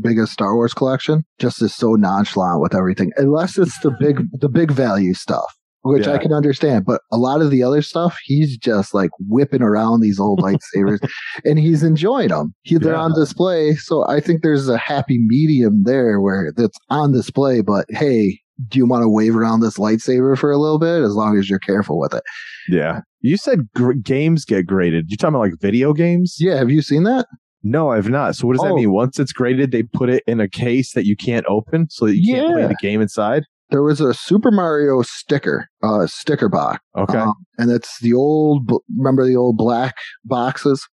biggest 0.00 0.32
Star 0.32 0.54
Wars 0.56 0.74
collection 0.74 1.22
just 1.38 1.62
is 1.62 1.74
so 1.74 1.92
nonchalant 1.94 2.60
with 2.60 2.74
everything, 2.74 3.12
unless 3.16 3.58
it's 3.58 3.78
the 3.80 3.90
big, 4.00 4.22
the 4.40 4.48
big 4.48 4.70
value 4.70 5.14
stuff. 5.14 5.54
Which 5.86 6.08
I 6.08 6.16
can 6.16 6.32
understand, 6.32 6.86
but 6.86 7.02
a 7.12 7.18
lot 7.18 7.42
of 7.42 7.50
the 7.50 7.62
other 7.62 7.82
stuff, 7.82 8.16
he's 8.24 8.56
just 8.56 8.94
like 8.94 9.10
whipping 9.20 9.60
around 9.60 10.00
these 10.00 10.18
old 10.18 10.40
lightsabers, 10.42 10.98
and 11.44 11.58
he's 11.58 11.82
enjoying 11.82 12.28
them. 12.28 12.54
He, 12.62 12.78
they're 12.78 12.94
Yeah. 12.94 13.00
on 13.00 13.12
display, 13.14 13.74
so 13.74 14.02
I 14.08 14.18
think 14.20 14.42
there's 14.42 14.66
a 14.66 14.78
happy 14.78 15.18
medium 15.26 15.82
there 15.84 16.22
where 16.22 16.54
that's 16.56 16.78
on 16.88 17.12
display. 17.12 17.60
But 17.60 17.84
hey, 17.90 18.40
do 18.68 18.78
you 18.78 18.86
want 18.86 19.02
to 19.02 19.08
wave 19.08 19.36
around 19.36 19.60
this 19.60 19.78
lightsaber 19.78 20.36
for 20.38 20.50
a 20.52 20.58
little 20.58 20.78
bit? 20.78 21.02
As 21.02 21.14
long 21.14 21.38
as 21.38 21.48
you're 21.50 21.58
careful 21.58 21.98
with 21.98 22.14
it. 22.14 22.22
Yeah. 22.68 23.00
You 23.20 23.36
said 23.36 23.68
gr- 23.74 23.92
games 23.94 24.44
get 24.44 24.66
graded. 24.66 25.06
You 25.10 25.16
talking 25.16 25.34
about 25.34 25.50
like 25.50 25.60
video 25.60 25.92
games? 25.92 26.36
Yeah, 26.38 26.56
have 26.56 26.70
you 26.70 26.82
seen 26.82 27.02
that? 27.04 27.26
No, 27.62 27.90
I've 27.90 28.08
not. 28.10 28.36
So 28.36 28.46
what 28.46 28.54
does 28.56 28.62
that 28.62 28.72
Oh. 28.72 28.76
mean? 28.76 28.92
Once 28.92 29.18
it's 29.18 29.32
graded, 29.32 29.70
they 29.72 29.82
put 29.82 30.10
it 30.10 30.22
in 30.26 30.38
a 30.40 30.48
case 30.48 30.92
that 30.92 31.06
you 31.06 31.16
can't 31.16 31.46
open 31.48 31.88
so 31.90 32.06
that 32.06 32.16
you 32.16 32.34
can't 32.34 32.52
play 32.52 32.66
the 32.66 32.76
game 32.80 33.00
inside? 33.00 33.44
There 33.70 33.82
was 33.82 34.00
a 34.00 34.12
Super 34.12 34.50
Mario 34.50 35.00
sticker, 35.02 35.66
uh, 35.82 36.06
sticker 36.06 36.50
box, 36.50 36.80
Okay. 36.96 37.16
um, 37.18 37.32
and 37.58 37.70
it's 37.70 37.98
the 38.00 38.12
old. 38.12 38.70
Remember 38.98 39.26
the 39.26 39.36
old 39.36 39.56
black 39.56 39.94
boxes? 40.24 40.86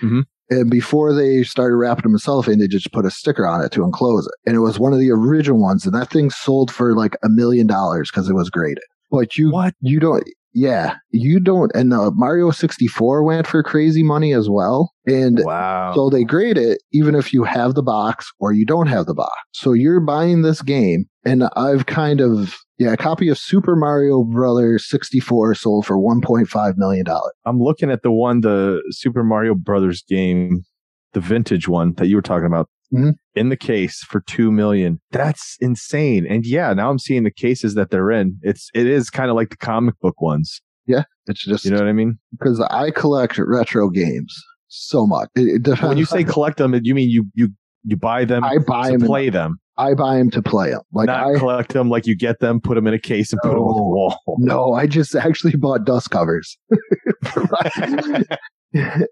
Mhm. 0.00 0.22
And 0.52 0.70
before 0.70 1.14
they 1.14 1.42
started 1.44 1.76
wrapping 1.76 2.02
them 2.02 2.12
in 2.12 2.18
cellophane, 2.18 2.58
they 2.58 2.68
just 2.68 2.92
put 2.92 3.06
a 3.06 3.10
sticker 3.10 3.46
on 3.46 3.64
it 3.64 3.72
to 3.72 3.84
enclose 3.84 4.26
it. 4.26 4.34
And 4.44 4.54
it 4.54 4.60
was 4.60 4.78
one 4.78 4.92
of 4.92 4.98
the 4.98 5.10
original 5.10 5.58
ones, 5.58 5.86
and 5.86 5.94
that 5.94 6.10
thing 6.10 6.30
sold 6.30 6.70
for 6.70 6.94
like 6.94 7.16
a 7.24 7.28
million 7.30 7.66
dollars 7.66 8.10
because 8.10 8.28
it 8.28 8.34
was 8.34 8.50
graded. 8.50 8.84
But 9.10 9.36
you, 9.38 9.50
What? 9.50 9.74
you 9.80 9.98
don't. 9.98 10.24
Yeah, 10.54 10.96
you 11.10 11.40
don't. 11.40 11.72
And 11.74 11.94
uh, 11.94 12.10
Mario 12.12 12.50
64 12.50 13.24
went 13.24 13.46
for 13.46 13.62
crazy 13.62 14.02
money 14.02 14.34
as 14.34 14.50
well. 14.50 14.92
And 15.06 15.40
wow. 15.42 15.94
so 15.94 16.10
they 16.10 16.24
grade 16.24 16.58
it 16.58 16.82
even 16.92 17.14
if 17.14 17.32
you 17.32 17.44
have 17.44 17.74
the 17.74 17.82
box 17.82 18.30
or 18.38 18.52
you 18.52 18.66
don't 18.66 18.88
have 18.88 19.06
the 19.06 19.14
box. 19.14 19.32
So 19.54 19.72
you're 19.72 20.00
buying 20.00 20.42
this 20.42 20.60
game, 20.60 21.06
and 21.24 21.44
I've 21.56 21.86
kind 21.86 22.20
of 22.20 22.54
yeah, 22.82 22.92
a 22.92 22.96
copy 22.96 23.28
of 23.28 23.38
Super 23.38 23.76
Mario 23.76 24.24
Brothers 24.24 24.88
64 24.88 25.54
sold 25.54 25.86
for 25.86 25.96
1.5 25.96 26.76
million 26.76 27.04
dollars. 27.04 27.32
I'm 27.46 27.60
looking 27.60 27.90
at 27.90 28.02
the 28.02 28.10
one, 28.10 28.40
the 28.40 28.82
Super 28.90 29.22
Mario 29.22 29.54
Brothers 29.54 30.02
game, 30.08 30.64
the 31.12 31.20
vintage 31.20 31.68
one 31.68 31.94
that 31.94 32.08
you 32.08 32.16
were 32.16 32.22
talking 32.22 32.46
about. 32.46 32.68
Mhm. 32.92 33.14
In 33.34 33.48
the 33.48 33.56
case 33.56 34.00
for 34.04 34.20
two 34.20 34.52
million. 34.52 35.00
That's 35.12 35.56
insane. 35.60 36.26
And 36.26 36.44
yeah, 36.44 36.74
now 36.74 36.90
I'm 36.90 36.98
seeing 36.98 37.24
the 37.24 37.30
cases 37.30 37.74
that 37.74 37.90
they're 37.90 38.10
in. 38.10 38.38
It's 38.42 38.68
it 38.74 38.86
is 38.86 39.08
kind 39.08 39.30
of 39.30 39.36
like 39.36 39.48
the 39.50 39.56
comic 39.56 39.98
book 40.00 40.20
ones. 40.20 40.60
Yeah, 40.86 41.04
it's 41.26 41.42
just 41.44 41.64
You 41.64 41.70
know 41.70 41.78
what 41.78 41.86
I 41.88 41.92
mean? 41.92 42.18
because 42.32 42.60
I 42.60 42.90
collect 42.90 43.38
retro 43.38 43.88
games 43.88 44.36
so 44.68 45.06
much. 45.06 45.28
It, 45.36 45.42
it 45.56 45.62
depends. 45.62 45.88
When 45.88 45.96
you 45.96 46.04
say 46.04 46.22
collect 46.24 46.58
them, 46.58 46.78
you 46.82 46.94
mean 46.94 47.08
you 47.08 47.24
you 47.34 47.48
you 47.84 47.96
buy 47.96 48.24
them 48.26 48.44
I 48.44 48.58
buy 48.58 48.90
to 48.90 48.98
them, 48.98 49.06
play 49.06 49.30
them, 49.30 49.58
I 49.78 49.94
buy 49.94 50.18
them 50.18 50.30
to 50.32 50.42
play 50.42 50.70
them. 50.70 50.82
Like 50.92 51.06
not 51.06 51.26
I 51.26 51.38
collect 51.38 51.72
them 51.72 51.88
like 51.88 52.06
you 52.06 52.16
get 52.16 52.40
them, 52.40 52.60
put 52.60 52.74
them 52.74 52.86
in 52.86 52.94
a 52.94 52.98
case, 52.98 53.32
and 53.32 53.40
put 53.42 53.50
them 53.50 53.58
on 53.58 53.76
the 53.76 53.82
wall. 53.82 54.18
no, 54.38 54.74
I 54.74 54.86
just 54.86 55.14
actually 55.14 55.56
bought 55.56 55.84
dust 55.84 56.10
covers. 56.10 56.58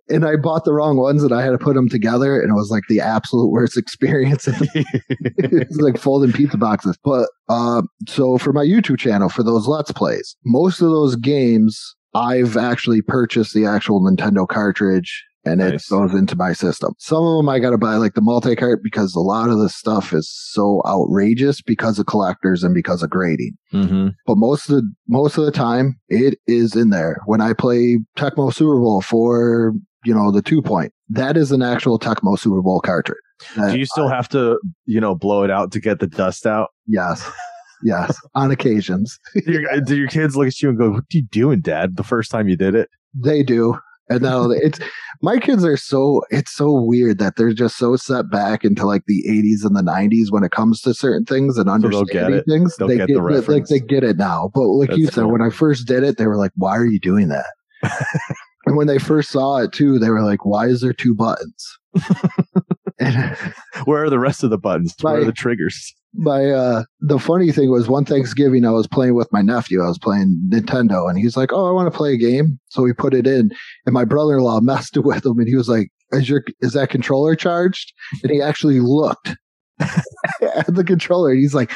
and 0.09 0.25
I 0.25 0.37
bought 0.37 0.65
the 0.65 0.73
wrong 0.73 0.97
ones 0.97 1.23
and 1.23 1.33
I 1.33 1.43
had 1.43 1.51
to 1.51 1.59
put 1.59 1.75
them 1.75 1.89
together 1.89 2.41
and 2.41 2.51
it 2.51 2.55
was 2.55 2.71
like 2.71 2.85
the 2.89 3.01
absolute 3.01 3.51
worst 3.51 3.77
experience. 3.79 4.49
it's 4.49 5.77
like 5.77 5.99
folding 5.99 6.33
pizza 6.33 6.57
boxes. 6.57 6.99
But 7.05 7.29
uh, 7.49 7.83
so 8.09 8.39
for 8.39 8.53
my 8.53 8.65
YouTube 8.65 8.99
channel, 8.99 9.29
for 9.29 9.43
those 9.43 9.67
Let's 9.67 9.93
Plays, 9.93 10.37
most 10.45 10.81
of 10.81 10.91
those 10.91 11.17
games, 11.17 11.95
I've 12.15 12.57
actually 12.57 13.03
purchased 13.03 13.55
the 13.55 13.67
actual 13.67 14.01
Nintendo 14.03 14.49
cartridge 14.49 15.25
and 15.45 15.59
Nice. 15.61 15.87
it 15.87 15.91
goes 15.91 16.13
into 16.15 16.37
my 16.37 16.53
system. 16.53 16.93
Some 16.99 17.25
of 17.25 17.37
them 17.39 17.49
I 17.49 17.59
got 17.59 17.71
to 17.71 17.79
buy 17.79 17.97
like 17.97 18.15
the 18.15 18.21
multi 18.21 18.55
cart 18.57 18.81
because 18.83 19.15
a 19.15 19.21
lot 19.21 19.49
of 19.51 19.59
the 19.59 19.69
stuff 19.69 20.13
is 20.13 20.31
so 20.31 20.83
outrageous 20.87 21.63
because 21.63 21.99
of 21.99 22.07
collectors 22.07 22.63
and 22.63 22.75
because 22.75 23.03
of 23.03 23.11
grading. 23.11 23.57
hmm 23.71 24.09
But 24.27 24.37
most 24.37 24.69
of 24.69 24.77
the 24.77 24.93
most 25.09 25.39
of 25.39 25.45
the 25.45 25.53
time, 25.53 25.99
it 26.09 26.39
is 26.47 26.77
in 26.77 26.91
there. 26.91 27.21
When 27.27 27.41
I 27.41 27.53
play 27.53 27.99
Tecmo 28.17 28.53
Super 28.53 28.79
Bowl 28.81 29.01
for 29.03 29.73
you 30.05 30.15
know 30.15 30.31
the 30.31 30.43
two 30.43 30.63
point, 30.63 30.93
that 31.09 31.37
is 31.37 31.53
an 31.53 31.63
actual 31.63 31.99
Tecmo 31.99 32.39
Super 32.39 32.63
Bowl 32.63 32.81
cartridge. 32.81 33.19
Do 33.57 33.79
you 33.79 33.87
still 33.87 34.09
have 34.09 34.29
to, 34.31 34.59
you 34.85 35.01
know, 35.01 35.15
blow 35.15 35.45
it 35.45 35.51
out 35.51 35.73
to 35.73 35.81
get 35.81 35.99
the 36.01 36.07
dust 36.07 36.47
out? 36.47 36.69
Yes. 36.87 37.29
Yes, 37.83 38.21
on 38.35 38.51
occasions 38.51 39.19
do, 39.35 39.53
your, 39.53 39.81
do 39.81 39.97
your 39.97 40.09
kids 40.09 40.37
look 40.37 40.49
at 40.49 40.61
you 40.61 40.69
and 40.69 40.77
go, 40.77 40.91
"What 40.91 40.99
are 40.99 41.05
you 41.13 41.23
doing, 41.23 41.61
Dad?" 41.63 41.97
The 41.97 42.05
first 42.05 42.31
time 42.31 42.47
you 42.47 42.55
did 42.55 42.75
it, 42.75 42.91
they 43.15 43.43
do. 43.43 43.79
And 44.11 44.23
now 44.23 44.51
it's 44.51 44.81
my 45.23 45.39
kids 45.39 45.65
are 45.65 45.77
so 45.77 46.23
it's 46.31 46.51
so 46.51 46.83
weird 46.83 47.19
that 47.19 47.37
they're 47.37 47.53
just 47.53 47.79
so 47.79 47.95
set 47.95 48.29
back 48.29 48.65
into 48.65 48.85
like 48.85 49.05
the 49.07 49.23
80s 49.29 49.65
and 49.65 49.77
the 49.77 49.83
90s 49.83 50.33
when 50.33 50.43
it 50.43 50.51
comes 50.51 50.81
to 50.83 50.93
certain 50.93 51.25
things 51.25 51.57
and 51.57 51.71
understanding 51.71 52.13
get 52.13 52.33
it. 52.33 52.45
things. 52.47 52.77
They'll 52.77 52.89
they 52.89 52.97
get 52.97 53.07
the 53.07 53.21
like 53.21 53.67
they 53.67 53.79
get 53.79 54.03
it 54.03 54.17
now. 54.17 54.51
But 54.53 54.65
like 54.65 54.97
you 54.97 55.07
said, 55.07 55.23
cool. 55.23 55.31
when 55.31 55.43
I 55.43 55.51
first 55.51 55.87
did 55.87 56.03
it, 56.03 56.19
they 56.19 56.27
were 56.27 56.37
like, 56.37 56.51
"Why 56.57 56.77
are 56.77 56.87
you 56.87 56.99
doing 56.99 57.29
that?" 57.29 57.47
and 58.67 58.77
when 58.77 58.89
they 58.89 58.99
first 58.99 59.31
saw 59.31 59.59
it 59.59 59.73
too, 59.73 60.01
they 60.01 60.11
were 60.11 60.23
like, 60.23 60.45
"Why 60.45 60.67
is 60.67 60.81
there 60.81 60.93
two 60.93 61.15
buttons?" 61.15 61.79
and 62.99 63.37
where 63.85 64.03
are 64.03 64.11
the 64.11 64.19
rest 64.19 64.43
of 64.43 64.51
the 64.51 64.59
buttons? 64.59 64.97
Where 65.01 65.21
are 65.21 65.25
the 65.25 65.33
triggers? 65.33 65.95
My 66.15 66.51
uh 66.51 66.85
the 67.01 67.19
funny 67.19 67.53
thing 67.53 67.71
was 67.71 67.89
one 67.89 68.05
Thanksgiving 68.05 68.65
I 68.65 68.71
was 68.71 68.87
playing 68.87 69.15
with 69.15 69.33
my 69.33 69.43
nephew. 69.43 69.83
I 69.83 69.89
was 69.89 69.99
playing 69.99 70.41
Nintendo 70.51 71.09
and 71.09 71.19
he's 71.19 71.37
like, 71.37 71.53
Oh, 71.53 71.69
I 71.69 71.73
want 71.73 71.91
to 71.91 71.97
play 71.97 72.15
a 72.15 72.19
game. 72.19 72.59
So 72.69 72.83
we 72.83 72.93
put 72.93 73.15
it 73.15 73.27
in 73.27 73.51
and 73.87 73.93
my 73.93 74.05
brother 74.05 74.39
in 74.39 74.45
law 74.45 74.61
messed 74.63 74.97
it 74.97 75.05
with 75.05 75.25
him 75.25 75.39
and 75.39 75.49
he 75.49 75.57
was 75.57 75.69
like, 75.69 75.89
Is 76.13 76.29
your 76.29 76.43
is 76.61 76.73
that 76.73 76.91
controller 76.91 77.37
charged? 77.37 77.93
And 78.23 78.33
he 78.33 78.43
actually 78.43 78.81
looked 78.81 79.37
at 79.81 80.75
the 80.75 80.85
controller 80.85 81.31
and 81.31 81.41
he's 81.41 81.55
like, 81.55 81.73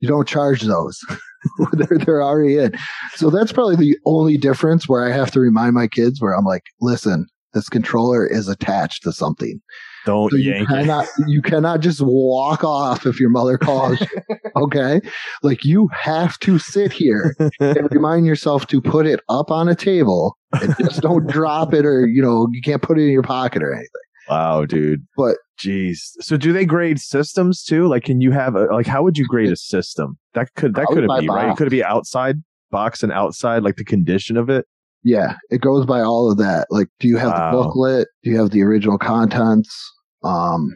You 0.00 0.08
don't 0.08 0.28
charge 0.28 0.62
those. 0.62 0.98
they're 1.72 1.98
they're 1.98 2.22
already 2.22 2.58
in. 2.58 2.74
So 3.14 3.30
that's 3.30 3.52
probably 3.52 3.76
the 3.76 3.98
only 4.06 4.36
difference 4.36 4.88
where 4.88 5.04
I 5.04 5.14
have 5.14 5.30
to 5.32 5.40
remind 5.40 5.74
my 5.74 5.88
kids 5.88 6.20
where 6.20 6.34
I'm 6.34 6.44
like, 6.44 6.62
listen, 6.80 7.26
this 7.52 7.68
controller 7.68 8.26
is 8.26 8.48
attached 8.48 9.02
to 9.04 9.12
something. 9.12 9.60
Don't 10.04 10.30
So 10.30 10.36
you 10.36 10.52
yank 10.52 10.70
it. 10.70 10.72
cannot 10.74 11.06
you 11.26 11.40
cannot 11.42 11.80
just 11.80 12.00
walk 12.02 12.62
off 12.64 13.06
if 13.06 13.18
your 13.18 13.30
mother 13.30 13.58
calls 13.58 14.00
you. 14.00 14.06
Okay. 14.56 15.00
Like 15.42 15.64
you 15.64 15.88
have 15.92 16.38
to 16.40 16.60
sit 16.60 16.92
here 16.92 17.34
and 17.58 17.90
remind 17.90 18.24
yourself 18.24 18.68
to 18.68 18.80
put 18.80 19.04
it 19.04 19.18
up 19.28 19.50
on 19.50 19.68
a 19.68 19.74
table 19.74 20.38
and 20.52 20.76
just 20.78 21.00
don't 21.00 21.26
drop 21.28 21.74
it 21.74 21.84
or 21.84 22.06
you 22.06 22.22
know, 22.22 22.46
you 22.52 22.62
can't 22.62 22.80
put 22.80 22.96
it 22.98 23.02
in 23.02 23.10
your 23.10 23.24
pocket 23.24 23.62
or 23.64 23.72
anything. 23.72 23.88
Wow, 24.28 24.64
dude. 24.64 25.04
But- 25.16 25.38
jeez. 25.58 25.98
So 26.20 26.36
do 26.36 26.52
they 26.52 26.64
grade 26.64 27.00
systems 27.00 27.64
too? 27.64 27.88
Like, 27.88 28.04
can 28.04 28.20
you 28.20 28.30
have 28.30 28.54
a 28.54 28.66
like? 28.66 28.86
How 28.86 29.02
would 29.02 29.18
you 29.18 29.26
grade 29.26 29.50
a 29.50 29.56
system? 29.56 30.18
That 30.34 30.54
could 30.54 30.74
that 30.76 30.86
couldn't 30.86 31.08
by 31.08 31.20
be 31.20 31.28
right. 31.28 31.48
box. 31.48 31.58
Could 31.58 31.66
it 31.66 31.70
be 31.70 31.82
outside 31.84 32.36
box 32.70 33.02
and 33.02 33.12
outside, 33.12 33.62
like 33.64 33.76
the 33.76 33.84
condition 33.84 34.36
of 34.36 34.48
it? 34.50 34.66
Yeah, 35.04 35.34
it 35.50 35.60
goes 35.60 35.84
by 35.86 36.00
all 36.00 36.30
of 36.30 36.38
that. 36.38 36.66
Like, 36.70 36.88
do 36.98 37.06
you 37.08 37.16
have 37.18 37.32
Wow. 37.32 37.50
the 37.50 37.56
booklet? 37.62 38.08
Do 38.22 38.30
you 38.30 38.38
have 38.38 38.50
the 38.50 38.62
original 38.62 38.98
contents? 38.98 39.74
Um, 40.24 40.70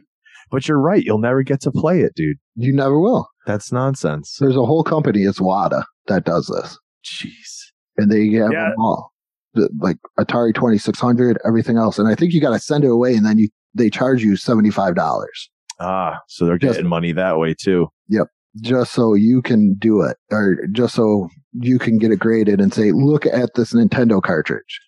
But 0.51 0.67
you're 0.67 0.81
right. 0.81 1.03
You'll 1.05 1.19
never 1.19 1.43
get 1.43 1.61
to 1.63 1.71
play 1.71 2.01
it, 2.01 2.13
dude. 2.15 2.37
you 2.55 2.73
never 2.75 2.99
will. 2.99 3.29
That's 3.47 3.71
nonsense. 3.71 4.37
There's 4.41 4.57
a 4.57 4.65
whole 4.65 4.83
company, 4.83 5.23
it's 5.25 5.41
WATA, 5.41 5.85
that 6.07 6.25
does 6.25 6.47
this. 6.47 6.79
Jeez. 7.05 7.57
and 7.99 8.11
they 8.13 8.29
have 8.39 8.53
Yeah. 8.53 8.69
them 8.71 8.75
all, 8.79 9.13
The- 9.55 9.69
like 9.81 9.99
Atari 10.21 10.55
Twenty 10.55 10.79
Six 10.79 11.01
Hundred, 11.01 11.37
everything 11.45 11.77
else. 11.77 11.99
And 11.99 12.07
I 12.09 12.15
think 12.15 12.33
you 12.33 12.41
got 12.41 12.53
to 12.53 12.59
send 12.61 12.85
it 12.85 12.91
away, 12.91 13.15
and 13.17 13.27
then 13.27 13.39
you 13.39 13.49
they 13.75 13.91
charge 13.91 14.23
you 14.23 14.37
seventy 14.37 14.71
five 14.71 14.95
dollars 14.95 15.51
Ah, 15.81 16.19
so 16.29 16.45
they're 16.47 16.59
Just- 16.59 16.75
getting 16.77 16.89
money 16.89 17.13
that 17.13 17.39
way 17.39 17.55
too. 17.55 17.89
Yep. 18.09 18.29
Just 18.61 18.93
so 18.93 19.15
you 19.15 19.43
can 19.43 19.75
do 19.79 20.01
it, 20.03 20.17
or 20.33 20.57
just 20.73 20.95
so 20.95 21.29
you 21.61 21.79
can 21.79 21.99
get 21.99 22.11
it 22.13 22.19
graded 22.19 22.61
and 22.61 22.73
say, 22.73 22.93
"Look 22.93 23.27
at 23.27 23.51
this 23.55 23.73
Nintendo 23.73 24.23
cartridge." 24.23 24.81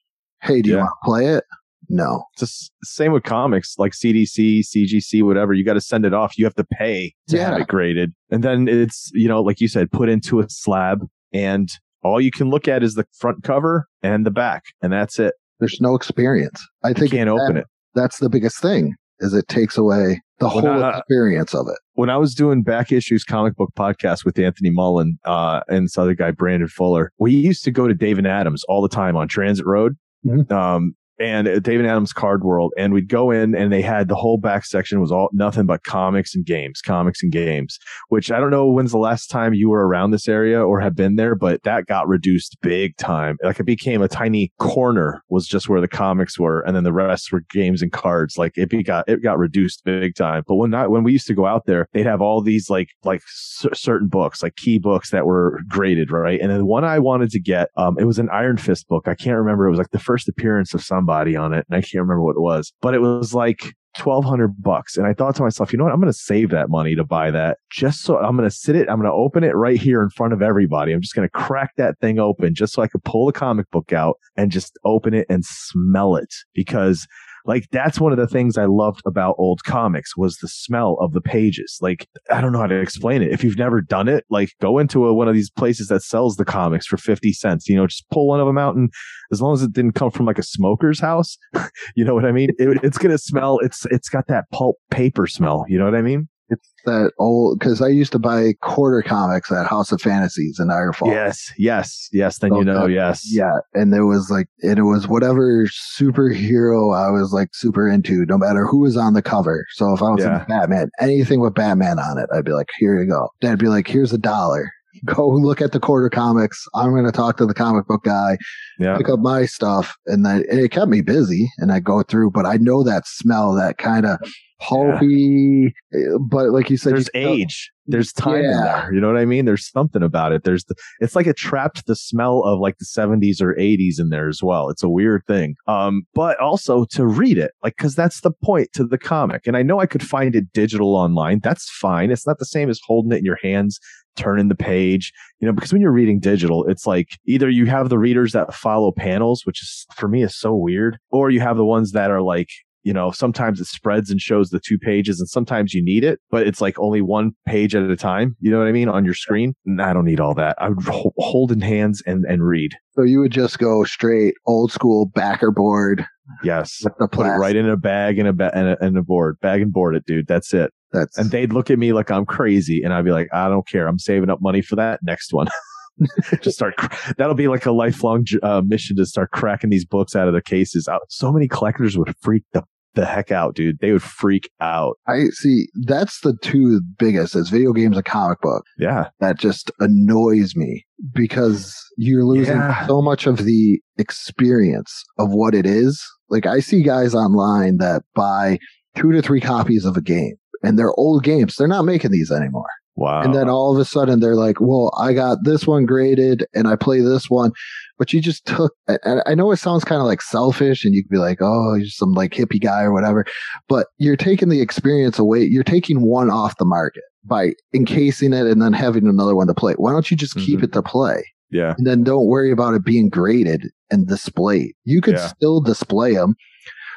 Hey, 0.43 0.62
do 0.62 0.71
you 0.71 0.77
want 0.79 0.89
to 0.89 1.05
play 1.05 1.27
it? 1.27 1.45
No. 1.89 2.25
It's 2.35 2.71
the 2.81 2.87
same 2.87 3.12
with 3.12 3.25
comics, 3.25 3.75
like 3.79 3.93
CDC, 3.93 4.61
CGC, 4.61 5.23
whatever. 5.25 5.53
You 5.53 5.65
got 5.65 5.75
to 5.75 5.81
send 5.81 6.07
it 6.07 6.15
off. 6.15 6.39
You 6.39 6.45
have 6.45 6.55
to 6.55 6.65
pay 6.65 7.15
to 7.29 7.43
have 7.43 7.61
it 7.61 7.67
graded, 7.69 8.12
and 8.31 8.43
then 8.45 8.69
it's 8.69 9.11
you 9.15 9.29
know, 9.29 9.43
like 9.43 9.61
you 9.61 9.69
said, 9.69 9.91
put 9.91 10.09
into 10.09 10.41
a 10.41 10.47
slab, 10.49 11.07
and 11.33 11.69
all 12.03 12.21
you 12.21 12.31
can 12.31 12.49
look 12.49 12.69
at 12.69 12.83
is 12.83 12.95
the 12.95 13.07
front 13.19 13.43
cover 13.43 13.87
and 14.03 14.25
the 14.25 14.31
back, 14.31 14.65
and 14.83 14.93
that's 14.93 15.19
it. 15.19 15.35
There's 15.59 15.79
no 15.81 15.95
experience. 15.95 16.67
I 16.85 16.89
You 16.89 16.95
think 16.95 17.11
can't 17.11 17.29
that- 17.29 17.35
open 17.43 17.57
it. 17.59 17.67
That's 17.95 18.19
the 18.19 18.31
biggest 18.31 18.62
thing. 18.62 18.95
Is 19.21 19.35
it 19.35 19.49
takes 19.49 19.77
away 19.79 20.21
the 20.39 20.47
Well, 20.47 20.50
whole 20.50 20.62
not- 20.62 20.99
experience 20.99 21.55
of 21.55 21.67
it. 21.69 21.77
when 21.95 22.09
I 22.11 22.17
was 22.17 22.35
doing 22.35 22.62
back 22.62 22.91
issues 22.93 23.25
comic 23.25 23.55
book 23.57 23.71
podcast 23.79 24.25
with 24.25 24.39
Anthony 24.39 24.71
Mullen 24.71 25.19
uh, 25.25 25.61
and 25.69 25.85
this 25.85 25.99
other 25.99 26.15
guy 26.15 26.31
Brandon 26.31 26.69
Fuller, 26.69 27.12
we 27.19 27.33
used 27.33 27.62
to 27.65 27.71
go 27.71 27.87
to 27.87 27.95
Dave 27.95 28.17
and 28.19 28.27
Adam's 28.27 28.65
all 28.65 28.81
the 28.83 28.89
time 28.89 29.17
on 29.17 29.29
Transit 29.29 29.67
Road. 29.67 29.97
Mhm. 30.27 30.50
Um, 30.50 30.95
and 31.21 31.62
David 31.62 31.85
Adams 31.85 32.12
Card 32.12 32.43
World, 32.43 32.73
and 32.79 32.95
we'd 32.95 33.09
go 33.09 33.31
in, 33.31 33.55
and 33.55 33.71
they 33.71 33.83
had 33.83 34.09
the 34.09 34.15
whole 34.15 34.39
back 34.39 34.65
section 34.65 35.00
was 35.00 35.12
all 35.12 35.29
nothing 35.33 35.67
but 35.67 35.85
comics 35.85 36.35
and 36.35 36.47
games, 36.47 36.81
comics 36.81 37.23
and 37.23 37.31
games. 37.31 37.79
Which 38.09 38.33
I 38.33 38.41
don't 38.41 38.50
know 38.50 38.67
when's 38.67 38.93
the 38.93 38.99
last 38.99 39.29
time 39.29 39.53
you 39.53 39.69
were 39.69 39.87
around 39.87 40.11
this 40.11 40.29
area 40.29 40.65
or 40.65 40.81
have 40.81 40.97
been 40.97 41.17
there, 41.17 41.35
but 41.35 41.62
that 41.65 41.87
got 41.87 42.09
reduced 42.09 42.57
big 42.62 42.97
time. 42.97 43.37
Like 43.43 43.61
it 43.61 43.65
became 43.65 44.00
a 44.00 44.09
tiny 44.09 44.50
corner 44.59 45.23
was 45.29 45.47
just 45.47 45.69
where 45.69 45.81
the 45.81 45.89
comics 45.89 46.39
were, 46.39 46.61
and 46.62 46.75
then 46.75 46.85
the 46.85 46.93
rest 46.93 47.31
were 47.33 47.45
games 47.50 47.83
and 47.83 47.93
cards. 47.93 48.39
Like 48.39 48.57
it 48.57 48.71
got 48.87 49.07
it 49.09 49.23
got 49.23 49.39
reduced 49.39 49.85
big 49.85 50.15
time. 50.15 50.43
But 50.49 50.55
when 50.55 50.73
I, 50.73 50.87
when 50.87 51.03
we 51.03 51.12
used 51.12 51.27
to 51.27 51.35
go 51.35 51.45
out 51.45 51.67
there, 51.67 51.87
they'd 51.93 52.07
have 52.07 52.23
all 52.23 52.41
these 52.41 52.71
like 52.71 52.89
like 53.05 53.23
cer- 53.27 53.75
certain 53.75 54.09
books, 54.09 54.43
like 54.43 54.57
key 54.57 54.79
books 54.79 55.11
that 55.11 55.27
were 55.27 55.61
graded, 55.69 56.11
right? 56.11 56.41
And 56.41 56.50
then 56.50 56.65
one 56.65 56.85
I 56.85 56.99
wanted 56.99 57.31
to 57.33 57.41
get, 57.41 57.69
um, 57.77 57.99
it 57.99 58.05
was 58.05 58.19
an 58.19 58.31
Iron 58.31 58.57
Fist 58.57 58.89
book. 58.89 59.07
I 59.07 59.15
can't 59.15 59.37
remember. 59.37 59.67
It 59.67 59.71
was 59.71 59.79
like 59.79 59.91
the 59.91 59.99
first 59.99 60.27
appearance 60.27 60.73
of 60.73 60.83
somebody 60.83 61.10
on 61.37 61.52
it, 61.52 61.67
and 61.69 61.76
I 61.76 61.81
can't 61.81 62.02
remember 62.02 62.23
what 62.23 62.37
it 62.37 62.40
was, 62.40 62.73
but 62.81 62.95
it 62.95 63.00
was 63.00 63.35
like. 63.35 63.75
1200 64.05 64.62
bucks. 64.62 64.97
And 64.97 65.05
i 65.05 65.12
thought 65.12 65.35
to 65.35 65.43
myself 65.43 65.73
you 65.73 65.76
know 65.76 65.83
what? 65.83 65.93
I'm 65.93 66.00
going 66.00 66.12
to 66.12 66.17
save 66.17 66.50
that 66.50 66.71
money 66.71 66.95
to 66.95 67.02
buy 67.02 67.33
that 67.33 67.59
just 67.73 68.02
so 68.02 68.19
i'm 68.19 68.37
going 68.37 68.49
to 68.49 68.55
sit 68.55 68.76
it 68.76 68.88
i'm 68.88 69.00
going 69.00 69.11
to 69.11 69.12
open 69.12 69.43
it 69.43 69.57
right 69.57 69.81
here 69.81 70.00
in 70.00 70.11
front 70.11 70.33
of 70.33 70.43
everybody. 70.43 70.93
I'm 70.93 71.00
just 71.00 71.17
going 71.17 71.26
to 71.26 71.33
crack 71.33 71.73
that 71.76 71.99
thing 71.99 72.21
open 72.21 72.55
just 72.55 72.73
so 72.73 72.83
i 72.83 72.87
could 72.87 73.02
pull 73.02 73.26
the 73.26 73.33
comic 73.33 73.69
book 73.73 73.93
out 73.93 74.17
and 74.37 74.52
just 74.52 74.79
open 74.85 75.12
it 75.12 75.26
and 75.29 75.45
smell 75.45 76.14
it. 76.14 76.33
Because 76.55 77.09
like 77.44 77.68
that's 77.70 78.00
one 78.00 78.12
of 78.12 78.18
the 78.18 78.26
things 78.26 78.59
I 78.59 78.66
loved 78.66 79.02
about 79.06 79.37
old 79.38 79.62
comics 79.64 80.16
was 80.16 80.37
the 80.37 80.49
smell 80.49 80.97
of 81.00 81.12
the 81.12 81.20
pages. 81.20 81.78
Like 81.80 82.09
I 82.30 82.40
don't 82.40 82.52
know 82.52 82.61
how 82.61 82.66
to 82.66 82.80
explain 82.80 83.23
it. 83.23 83.32
If 83.32 83.44
you've 83.44 83.59
never 83.59 83.80
done 83.80 84.09
it, 84.09 84.25
like 84.30 84.50
go 84.61 84.78
into 84.78 85.06
a, 85.06 85.14
one 85.14 85.28
of 85.28 85.35
these 85.35 85.50
places 85.50 85.88
that 85.88 86.02
sells 86.02 86.37
the 86.37 86.44
comics 86.44 86.87
for 86.87 86.97
50 86.97 87.32
cents, 87.32 87.68
you 87.68 87.76
know, 87.76 87.87
just 87.87 88.09
pull 88.11 88.28
one 88.28 88.40
of 88.40 88.47
them 88.47 88.59
out 88.59 88.76
and 88.76 88.90
as 89.32 89.40
long 89.40 89.54
as 89.54 89.62
it 89.62 89.73
didn't 89.73 89.92
come 89.92 90.11
from 90.11 90.26
like 90.26 90.38
a 90.38 90.42
smoker's 90.42 91.00
house, 91.00 91.38
you 91.94 92.04
know 92.04 92.14
what 92.14 92.25
I 92.25 92.32
mean? 92.32 92.50
It, 92.59 92.80
it's 92.82 92.99
going 92.99 93.12
to 93.12 93.18
smell, 93.18 93.59
it's, 93.61 93.87
it's 93.87 94.09
got 94.09 94.26
that 94.28 94.50
pulp 94.50 94.76
paper 94.90 95.26
smell. 95.26 95.64
You 95.68 95.78
know 95.78 95.85
what 95.85 95.94
I 95.94 96.02
mean? 96.02 96.28
It's 96.50 96.69
that 96.85 97.12
old 97.19 97.59
because 97.59 97.80
I 97.80 97.88
used 97.88 98.12
to 98.12 98.19
buy 98.19 98.54
quarter 98.61 99.02
comics 99.02 99.50
at 99.52 99.66
House 99.66 99.92
of 99.92 100.00
Fantasies 100.02 100.59
in 100.59 100.66
Niagara 100.69 100.92
Falls. 100.92 101.12
Yes. 101.12 101.52
Yes. 101.57 102.09
Yes. 102.12 102.38
Then 102.38 102.52
you 102.52 102.61
Okay. 102.61 102.64
know, 102.73 102.87
yes. 102.87 103.23
Yeah, 103.33 103.59
and 103.75 103.92
there 103.92 104.04
was 104.07 104.30
like, 104.30 104.49
and 104.62 104.78
it 104.78 104.83
was 104.83 105.07
whatever 105.09 105.66
superhero 105.66 106.95
I 106.97 107.11
was 107.11 107.33
like 107.33 107.49
super 107.52 107.88
into, 107.88 108.25
no 108.26 108.37
matter 108.38 108.66
who 108.66 108.80
was 108.80 108.97
on 108.97 109.14
the 109.14 109.23
cover. 109.23 109.64
So 109.75 109.92
if 109.95 110.02
I 110.02 110.11
was 110.11 110.25
Yeah. 110.25 110.40
in 110.42 110.47
Batman, 110.49 110.90
anything 111.00 111.40
with 111.40 111.54
Batman 111.54 111.99
on 111.99 112.19
it, 112.19 112.28
I'd 112.35 112.45
be 112.45 112.52
like, 112.52 112.69
here 112.78 113.00
you 113.00 113.09
go. 113.09 113.28
Dad'd 113.40 113.59
be 113.59 113.69
like, 113.69 113.87
here's 113.87 114.12
a 114.12 114.19
dollar. 114.19 114.71
Go 115.04 115.28
look 115.28 115.62
at 115.62 115.71
the 115.71 115.78
quarter 115.78 116.11
comics. 116.11 116.66
I'm 116.75 116.90
going 116.90 117.07
to 117.07 117.12
talk 117.12 117.37
to 117.37 117.47
the 117.47 117.54
comic 117.54 117.87
book 117.87 118.02
guy, 118.04 118.37
Yeah. 118.80 118.97
pick 118.97 119.09
up 119.09 119.21
my 119.21 119.47
stuff, 119.47 119.95
and 120.07 120.26
then 120.26 120.45
and 120.50 120.59
it 120.59 120.73
kept 120.73 120.90
me 120.90 121.00
busy. 121.00 121.49
And 121.59 121.71
I 121.71 121.78
go 121.78 122.02
through, 122.02 122.33
but 122.33 122.45
I 122.45 122.57
know 122.57 122.83
that 122.83 123.07
smell, 123.07 123.54
that 123.54 123.78
kind 123.78 124.04
of 124.04 124.19
pulpy, 124.61 125.75
uh, 125.95 126.19
but 126.19 126.50
like 126.50 126.71
you 126.71 126.76
said, 126.76 126.93
there's 126.93 127.11
you 127.14 127.21
know- 127.21 127.33
age. 127.33 127.71
There's 127.87 128.12
time 128.12 128.37
in 128.37 128.50
there. 128.62 128.90
You 128.95 129.00
know 129.00 129.09
what 129.09 129.17
i 129.17 129.25
mean? 129.25 129.47
There's 129.47 129.69
something 129.69 130.02
about 130.02 130.31
it. 130.31 130.45
There's 130.45 130.64
the, 130.67 130.76
it's 131.00 131.17
like 131.17 131.26
it 131.26 131.37
trapped 131.37 131.87
the 131.87 131.97
smell 131.97 132.45
of 132.45 132.61
like 132.61 132.79
the 132.79 132.85
70s 132.85 133.43
or 133.43 133.55
80s 133.57 133.99
in 133.99 134.11
there 134.11 134.29
as 134.29 134.45
well. 134.45 134.69
It's 134.69 134.85
a 134.85 134.88
weird 134.88 135.25
thing. 135.26 135.57
Um 135.67 136.02
but 136.14 136.38
also 136.38 136.85
to 136.93 137.05
read 137.05 137.37
it 137.37 137.50
like 137.64 137.76
because 137.76 137.97
that's 137.97 138.21
the 138.21 138.31
point 138.31 138.73
to 138.75 138.85
the 138.85 138.99
comic. 138.99 139.45
And 139.47 139.57
i 139.57 139.62
know 139.62 139.81
i 139.81 139.87
could 139.87 140.07
find 140.07 140.37
it 140.37 140.52
digital 140.52 140.95
online. 140.95 141.40
That's 141.43 141.69
fine. 141.69 142.12
It's 142.12 142.29
not 142.29 142.38
the 142.38 142.47
same 142.47 142.71
as 142.71 142.81
holding 142.87 143.11
it 143.11 143.19
in 143.19 143.25
your 143.25 143.38
hands 143.43 143.81
turning 144.17 144.49
the 144.49 144.55
page. 144.55 145.12
You 145.40 145.47
know 145.49 145.52
because 145.52 145.73
when 145.73 145.83
you're 145.83 145.90
reading 145.90 146.21
digital 146.21 146.64
it's 146.67 146.87
like 146.87 147.19
either 147.26 147.50
you 147.50 147.67
have 147.67 147.88
the 147.88 147.99
readers 147.99 148.33
that 148.33 148.55
follow 148.55 148.93
panels 148.93 149.45
which 149.45 149.62
is 149.62 149.87
for 149.97 150.07
me 150.07 150.23
is 150.23 150.37
so 150.37 150.55
weird 150.55 150.99
or 151.11 151.31
you 151.31 151.40
have 151.40 151.57
the 151.57 151.64
ones 151.64 151.90
that 151.93 152.12
are 152.12 152.23
like 152.23 152.50
you 152.82 152.92
know, 152.92 153.10
sometimes 153.10 153.60
it 153.60 153.66
spreads 153.66 154.10
and 154.10 154.20
shows 154.20 154.50
the 154.50 154.60
two 154.60 154.78
pages 154.78 155.20
and 155.20 155.28
sometimes 155.28 155.75
you 155.75 155.82
need 155.84 156.04
it, 156.04 156.20
but 156.30 156.46
it's 156.46 156.60
like 156.60 156.78
only 156.78 157.00
one 157.02 157.32
page 157.46 157.75
at 157.75 157.82
a 157.82 157.96
time. 157.96 158.37
You 158.40 158.50
know 158.50 158.58
what 158.58 158.68
I 158.68 158.72
mean? 158.72 158.88
On 158.88 159.04
your 159.04 159.14
screen. 159.14 159.54
And 159.66 159.82
I 159.82 159.92
don't 159.92 160.04
need 160.04 160.20
all 160.20 160.34
that. 160.34 160.56
I 160.58 160.68
would 160.70 160.84
ho- 160.87 161.14
hold 161.18 161.52
in 161.52 161.60
hands 161.60 162.02
and, 162.06 162.25
and 162.25 162.46
read. 162.46 162.72
So 162.92 163.02
you 163.02 163.20
would 163.20 163.32
just 163.32 163.58
go 163.58 163.84
straight 163.84 164.34
old 164.46 164.72
school 164.72 165.06
backer 165.06 165.50
board 165.50 166.04
Yes. 166.42 166.84
Put 167.12 167.26
it 167.26 167.30
right 167.30 167.56
in 167.56 167.68
a 167.68 167.76
bag 167.76 168.18
and 168.18 168.28
a, 168.28 168.32
ba- 168.32 168.52
and 168.54 168.68
a, 168.68 168.84
and 168.84 168.96
a 168.96 169.02
board, 169.02 169.38
bag 169.40 169.62
and 169.62 169.72
board 169.72 169.96
it, 169.96 170.04
dude. 170.06 170.26
That's 170.26 170.54
it. 170.54 170.72
That's 170.92 171.16
And 171.18 171.30
they'd 171.30 171.52
look 171.52 171.70
at 171.70 171.78
me 171.78 171.92
like 171.92 172.10
I'm 172.10 172.26
crazy. 172.26 172.82
And 172.82 172.92
I'd 172.92 173.04
be 173.04 173.12
like, 173.12 173.28
I 173.32 173.49
don't 173.49 173.66
care. 173.66 173.87
I'm 173.87 173.99
saving 173.99 174.30
up 174.30 174.40
money 174.40 174.62
for 174.62 174.76
that 174.76 175.00
next 175.02 175.32
one. 175.32 175.49
Just 176.40 176.57
start. 176.57 176.75
That'll 177.19 177.35
be 177.35 177.49
like 177.49 177.66
a 177.66 177.73
lifelong 177.73 178.25
uh, 178.42 178.62
mission 178.64 178.97
to 178.97 179.07
start 179.07 179.30
cracking 179.33 179.71
these 179.71 179.85
books 179.85 180.16
out 180.16 180.26
of 180.28 180.35
their 180.35 180.40
cases. 180.40 180.88
Out. 180.88 181.02
So 181.09 181.33
many 181.33 181.49
collectors 181.49 181.97
would 181.99 182.14
freak 182.23 182.45
the 182.52 182.62
the 182.95 183.07
heck 183.07 183.30
out, 183.30 183.54
dude. 183.54 183.78
They 183.80 183.92
would 183.92 184.02
freak 184.02 184.50
out. 184.61 184.99
I 185.07 185.26
see. 185.33 185.69
That's 185.87 186.21
the 186.23 186.35
two 186.42 186.80
biggest 186.99 187.37
is 187.37 187.49
video 187.49 187.73
games 187.73 187.97
and 187.97 188.04
comic 188.04 188.40
book. 188.40 188.64
Yeah. 188.78 189.11
That 189.21 189.38
just 189.38 189.71
annoys 189.78 190.57
me 190.57 190.85
because 191.14 191.73
you're 191.97 192.25
losing 192.25 192.57
Yeah. 192.57 192.87
so 192.88 193.00
much 193.00 193.28
of 193.28 193.45
the 193.45 193.80
experience 193.97 195.04
of 195.19 195.30
what 195.30 195.54
it 195.54 195.66
is. 195.66 196.04
Like 196.30 196.47
I 196.47 196.59
see 196.61 196.83
guys 196.83 197.14
online 197.14 197.76
that 197.78 198.02
buy 198.14 198.59
two 198.97 199.12
to 199.12 199.23
three 199.23 199.40
copies 199.40 199.85
of 199.85 199.97
a 199.97 200.00
game 200.02 200.35
and 200.64 200.76
they're 200.78 200.92
old 200.95 201.23
games. 201.23 201.54
They're 201.57 201.69
not 201.69 201.85
making 201.85 202.11
these 202.11 202.33
anymore. 202.33 202.66
Wow. 203.00 203.23
And 203.23 203.35
then 203.35 203.49
all 203.49 203.75
of 203.75 203.80
a 203.80 203.85
sudden 203.87 204.21
they're 204.21 204.37
like, 204.37 204.61
well, 204.61 204.92
I 205.00 205.14
got 205.14 205.38
this 205.42 205.66
one 205.66 205.87
graded 205.87 206.45
and 206.54 206.69
I 206.69 206.76
play 206.76 207.00
this 207.00 207.30
one. 207.30 207.50
But 207.99 208.12
you 208.12 208.21
just 208.21 208.45
took, 208.47 208.75
and 208.88 209.23
I 209.26 209.35
know 209.35 209.50
it 209.52 209.57
sounds 209.57 209.85
kind 209.85 210.00
of 210.02 210.07
like 210.07 210.21
selfish 210.23 210.85
and 210.85 210.95
you 210.95 211.02
could 211.02 211.11
be 211.11 211.16
like, 211.19 211.38
oh, 211.40 211.75
you're 211.76 211.87
some 211.87 212.12
like 212.12 212.33
hippie 212.33 212.61
guy 212.62 212.83
or 212.83 212.92
whatever. 212.92 213.25
But 213.69 213.87
you're 213.99 214.16
taking 214.16 214.50
the 214.50 214.61
experience 214.61 215.19
away. 215.19 215.40
You're 215.42 215.64
taking 215.64 216.02
one 216.02 216.30
off 216.30 216.59
the 216.59 216.64
market 216.66 217.02
by 217.25 217.52
encasing 217.75 218.33
it 218.35 218.47
and 218.47 218.61
then 218.61 218.75
having 218.75 219.07
another 219.07 219.35
one 219.35 219.47
to 219.47 219.54
play. 219.54 219.73
Why 219.78 219.92
don't 219.92 220.11
you 220.11 220.16
just 220.16 220.37
keep 220.37 220.61
Mhm. 220.61 220.64
it 220.64 220.73
to 220.75 220.83
play? 220.83 221.25
yeah. 221.52 221.75
And 221.78 221.87
then 221.87 222.04
don't 222.04 222.26
worry 222.26 222.52
about 222.52 222.75
it 222.75 222.85
being 222.85 223.09
graded 223.09 223.64
and 223.90 224.07
displayed. 224.07 224.73
You 224.85 225.00
could 225.00 225.14
Yeah. 225.16 225.26
still 225.28 225.61
display 225.61 226.14
them. 226.14 226.35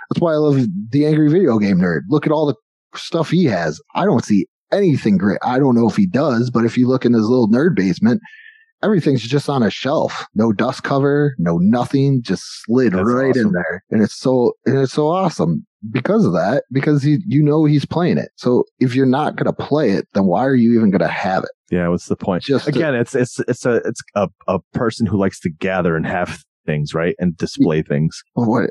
That's 0.10 0.22
why 0.22 0.34
I 0.34 0.36
love 0.36 0.64
the 0.92 1.06
angry 1.08 1.30
video 1.30 1.58
game 1.60 1.78
nerd. 1.80 2.02
Look 2.10 2.26
at 2.28 2.32
all 2.32 2.46
the 2.46 2.56
stuff 2.96 3.30
he 3.32 3.46
has. 3.46 3.80
I 3.96 4.06
don't 4.06 4.24
see 4.24 4.46
anything 4.74 5.18
great. 5.18 5.40
I 5.44 5.60
don't 5.60 5.76
know 5.76 5.88
if 5.88 5.96
he 5.96 6.08
does, 6.08 6.50
but 6.50 6.66
if 6.66 6.78
you 6.78 6.88
look 6.88 7.06
in 7.06 7.14
his 7.14 7.24
little 7.28 7.48
nerd 7.50 7.76
basement, 7.76 8.22
everything's 8.82 9.22
just 9.24 9.50
on 9.50 9.64
a 9.64 9.70
shelf. 9.70 10.26
No 10.36 10.52
dust 10.52 10.84
cover, 10.84 11.36
no 11.38 11.58
nothing, 11.60 12.22
just 12.22 12.44
slid 12.66 12.94
That's 12.94 13.08
right 13.10 13.36
in 13.36 13.52
there. 13.52 13.84
And 13.92 14.02
it's 14.04 14.16
so 14.16 14.54
and 14.66 14.78
it's 14.78 14.94
so 14.94 15.08
awesome 15.08 15.66
because 15.92 16.26
of 16.26 16.34
that, 16.34 16.64
because 16.72 17.04
he, 17.04 17.18
you 17.28 17.44
know 17.44 17.66
he's 17.66 17.86
playing 17.86 18.18
it. 18.18 18.30
So 18.38 18.64
if 18.80 18.96
you're 18.96 19.06
not 19.06 19.36
gonna 19.36 19.54
play 19.54 19.92
it, 19.92 20.08
then 20.14 20.26
why 20.26 20.46
are 20.46 20.56
you 20.56 20.76
even 20.78 20.92
gonna 20.92 21.08
have 21.08 21.44
it? 21.44 21.50
Yeah. 21.72 21.88
What's 21.88 22.08
the 22.08 22.16
point? 22.16 22.44
Just 22.44 22.66
to- 22.66 22.72
Again, 22.72 22.96
it's 22.96 23.16
it's 23.16 23.40
it's 23.48 23.66
a 23.66 23.76
it's 23.86 24.02
a, 24.16 24.30
a 24.48 24.60
person 24.74 25.06
who 25.06 25.18
likes 25.18 25.40
to 25.42 25.50
gather 25.50 25.96
and 25.96 26.06
have 26.06 26.44
things 26.66 26.94
right 26.94 27.16
and 27.20 27.36
display 27.38 27.82
things. 27.82 28.22
Well, 28.36 28.50
what 28.50 28.70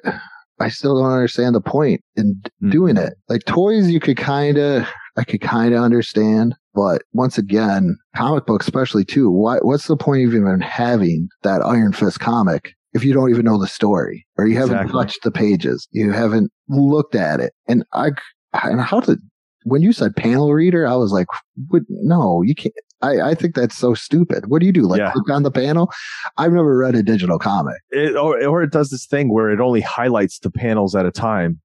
I 0.60 0.68
still 0.68 1.02
don't 1.02 1.10
understand 1.12 1.54
the 1.54 1.60
point 1.60 2.00
in 2.16 2.40
Mm. 2.62 2.70
doing 2.70 2.96
it. 2.96 3.14
Like 3.28 3.44
toys, 3.46 3.90
you 3.90 3.98
could 3.98 4.16
kind 4.16 4.56
of, 4.58 4.86
I 5.16 5.24
could 5.24 5.40
kind 5.40 5.74
of 5.74 5.82
understand, 5.82 6.54
but 6.74 7.02
once 7.12 7.36
again, 7.38 7.96
comic 8.16 8.46
books, 8.46 8.66
especially 8.66 9.04
too. 9.04 9.30
Why? 9.30 9.58
What's 9.58 9.86
the 9.86 9.96
point 9.96 10.26
of 10.26 10.34
even 10.34 10.60
having 10.60 11.28
that 11.42 11.60
Iron 11.62 11.92
Fist 11.92 12.20
comic 12.20 12.72
if 12.94 13.04
you 13.04 13.12
don't 13.14 13.30
even 13.30 13.44
know 13.44 13.58
the 13.58 13.66
story 13.66 14.26
or 14.36 14.46
you 14.46 14.56
haven't 14.56 14.76
Exactly. 14.76 14.92
touched 14.92 15.22
the 15.22 15.30
pages, 15.30 15.88
you 15.92 16.12
haven't 16.12 16.50
looked 16.68 17.14
at 17.14 17.40
it, 17.40 17.52
and 17.68 17.84
I 17.92 18.10
and 18.54 18.80
how 18.80 19.00
to. 19.00 19.18
When 19.64 19.80
you 19.80 19.92
said 19.92 20.16
panel 20.16 20.52
reader, 20.52 20.86
I 20.86 20.96
was 20.96 21.12
like, 21.12 21.26
"What? 21.68 21.82
No, 21.88 22.42
you 22.42 22.54
can't." 22.54 22.74
I, 23.00 23.20
I 23.30 23.34
think 23.34 23.54
that's 23.54 23.76
so 23.76 23.94
stupid. 23.94 24.46
What 24.48 24.60
do 24.60 24.66
you 24.66 24.72
do? 24.72 24.82
Like 24.82 24.98
Yeah. 24.98 25.12
click 25.12 25.28
on 25.30 25.42
the 25.42 25.50
panel? 25.50 25.90
I've 26.36 26.52
never 26.52 26.76
read 26.78 26.94
a 26.94 27.02
digital 27.02 27.38
comic. 27.38 27.74
It, 27.90 28.16
or, 28.16 28.44
or 28.44 28.62
it 28.62 28.70
does 28.70 28.90
this 28.90 29.06
thing 29.06 29.32
where 29.32 29.50
it 29.50 29.60
only 29.60 29.80
highlights 29.80 30.38
the 30.38 30.50
panels 30.50 30.94
at 30.94 31.04
a 31.06 31.10
time 31.10 31.60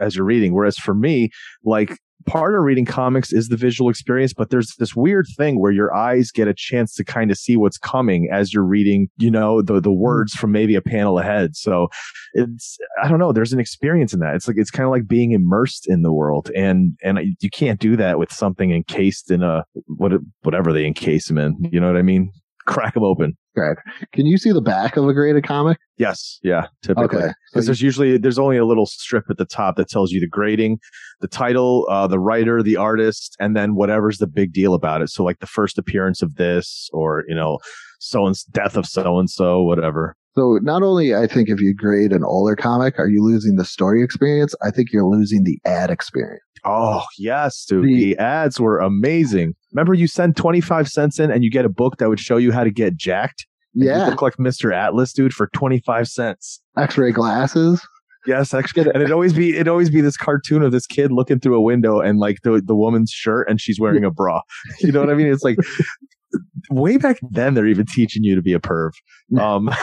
as 0.00 0.16
you're 0.16 0.24
reading. 0.24 0.54
Whereas 0.54 0.76
for 0.78 0.94
me, 0.94 1.30
like 1.64 1.96
part 2.26 2.54
of 2.54 2.62
reading 2.62 2.84
comics 2.84 3.32
is 3.32 3.48
the 3.48 3.56
visual 3.56 3.90
experience, 3.90 4.32
but 4.32 4.50
there's 4.50 4.74
this 4.78 4.94
weird 4.94 5.26
thing 5.36 5.60
where 5.60 5.72
your 5.72 5.94
eyes 5.94 6.30
get 6.30 6.48
a 6.48 6.54
chance 6.54 6.94
to 6.94 7.04
kind 7.04 7.30
of 7.30 7.38
see 7.38 7.56
what's 7.56 7.78
coming 7.78 8.28
as 8.30 8.52
you're 8.52 8.64
reading, 8.64 9.08
you 9.18 9.30
know, 9.30 9.62
the, 9.62 9.80
the 9.80 9.90
hmm. 9.90 9.98
words 9.98 10.32
from 10.34 10.52
maybe 10.52 10.74
a 10.74 10.82
panel 10.82 11.18
ahead. 11.18 11.56
So 11.56 11.88
it's, 12.34 12.78
I 13.02 13.08
don't 13.08 13.18
know, 13.18 13.32
there's 13.32 13.52
an 13.52 13.60
experience 13.60 14.12
in 14.12 14.20
that. 14.20 14.34
It's 14.34 14.48
like, 14.48 14.56
it's 14.58 14.70
kind 14.70 14.84
of 14.86 14.90
like 14.90 15.06
being 15.06 15.32
immersed 15.32 15.88
in 15.88 16.02
the 16.02 16.12
world 16.12 16.50
and, 16.54 16.96
and 17.02 17.18
you 17.40 17.50
can't 17.50 17.80
do 17.80 17.96
that 17.96 18.18
with 18.18 18.32
something 18.32 18.72
encased 18.72 19.30
in 19.30 19.42
a, 19.42 19.64
what, 19.86 20.12
whatever 20.42 20.72
they 20.72 20.86
encase 20.86 21.28
them 21.28 21.38
in. 21.38 21.56
You 21.70 21.80
know 21.80 21.86
what 21.86 21.96
I 21.96 22.02
mean? 22.02 22.32
Crack 22.66 22.94
them 22.94 23.04
open. 23.04 23.36
Can 24.12 24.26
you 24.26 24.38
see 24.38 24.52
the 24.52 24.60
back 24.62 24.96
of 24.96 25.06
a 25.08 25.12
graded 25.12 25.44
comic? 25.44 25.78
Yes. 25.98 26.38
Yeah. 26.42 26.66
Typically. 26.82 27.18
Okay. 27.18 27.26
So 27.28 27.32
Because 27.52 27.66
there's 27.66 27.82
usually 27.82 28.16
there's 28.16 28.38
only 28.38 28.56
a 28.56 28.64
little 28.64 28.86
strip 28.86 29.24
at 29.28 29.36
the 29.36 29.44
top 29.44 29.76
that 29.76 29.88
tells 29.88 30.12
you 30.12 30.20
the 30.20 30.28
grading, 30.28 30.78
the 31.20 31.28
title, 31.28 31.86
uh, 31.90 32.06
the 32.06 32.18
writer, 32.18 32.62
the 32.62 32.76
artist, 32.76 33.36
and 33.40 33.56
then 33.56 33.74
whatever's 33.74 34.18
the 34.18 34.26
big 34.26 34.52
deal 34.52 34.72
about 34.74 35.02
it. 35.02 35.10
So 35.10 35.24
like 35.24 35.40
the 35.40 35.46
first 35.46 35.78
appearance 35.78 36.22
of 36.22 36.36
this, 36.36 36.88
or 36.92 37.24
you 37.28 37.34
know, 37.34 37.58
so 37.98 38.26
and 38.26 38.36
death 38.52 38.76
of 38.76 38.86
so 38.86 39.18
and 39.18 39.28
so, 39.28 39.62
whatever. 39.62 40.16
So 40.36 40.58
not 40.62 40.82
only 40.82 41.14
I 41.14 41.26
think 41.26 41.48
if 41.48 41.60
you 41.60 41.74
grade 41.74 42.12
an 42.12 42.22
older 42.24 42.54
comic, 42.56 42.98
are 42.98 43.08
you 43.08 43.22
losing 43.22 43.56
the 43.56 43.64
story 43.64 44.02
experience? 44.02 44.54
I 44.62 44.70
think 44.70 44.92
you're 44.92 45.04
losing 45.08 45.42
the 45.44 45.58
ad 45.66 45.90
experience. 45.90 46.40
Oh 46.64 47.02
yes, 47.18 47.64
dude. 47.64 47.84
The- 47.84 47.94
The 48.14 48.18
ads 48.18 48.60
were 48.60 48.78
amazing. 48.78 49.54
Remember, 49.72 49.94
you 49.94 50.06
send 50.06 50.36
twenty 50.36 50.60
five 50.60 50.88
cents 50.88 51.18
in, 51.18 51.30
and 51.30 51.44
you 51.44 51.50
get 51.50 51.64
a 51.64 51.68
book 51.68 51.98
that 51.98 52.08
would 52.08 52.20
show 52.20 52.36
you 52.36 52.52
how 52.52 52.64
to 52.64 52.70
get 52.70 52.96
jacked. 52.96 53.46
Yeah, 53.74 54.06
look 54.08 54.22
like 54.22 54.38
Mister 54.38 54.72
Atlas, 54.72 55.12
dude, 55.12 55.32
for 55.32 55.48
twenty 55.54 55.80
five 55.80 56.08
cents. 56.08 56.60
X-ray 56.76 57.12
glasses. 57.12 57.80
Yes, 58.26 58.52
actually, 58.52 58.82
and 58.82 58.96
it'd 58.96 59.12
always 59.12 59.32
be 59.32 59.54
it'd 59.54 59.68
always 59.68 59.90
be 59.90 60.00
this 60.00 60.16
cartoon 60.16 60.62
of 60.62 60.72
this 60.72 60.86
kid 60.86 61.10
looking 61.10 61.40
through 61.40 61.54
a 61.54 61.60
window 61.60 62.00
and 62.00 62.18
like 62.18 62.38
the 62.42 62.62
the 62.64 62.74
woman's 62.74 63.10
shirt 63.10 63.48
and 63.48 63.60
she's 63.60 63.80
wearing 63.80 64.04
a 64.04 64.10
bra. 64.10 64.40
You 64.80 64.92
know 64.92 65.00
what 65.00 65.10
I 65.10 65.14
mean? 65.14 65.28
It's 65.28 65.42
like 65.42 65.56
way 66.70 66.96
back 66.98 67.18
then 67.30 67.54
they're 67.54 67.66
even 67.66 67.86
teaching 67.86 68.22
you 68.22 68.34
to 68.34 68.42
be 68.42 68.52
a 68.52 68.60
perv. 68.60 68.90
Um, 69.38 69.70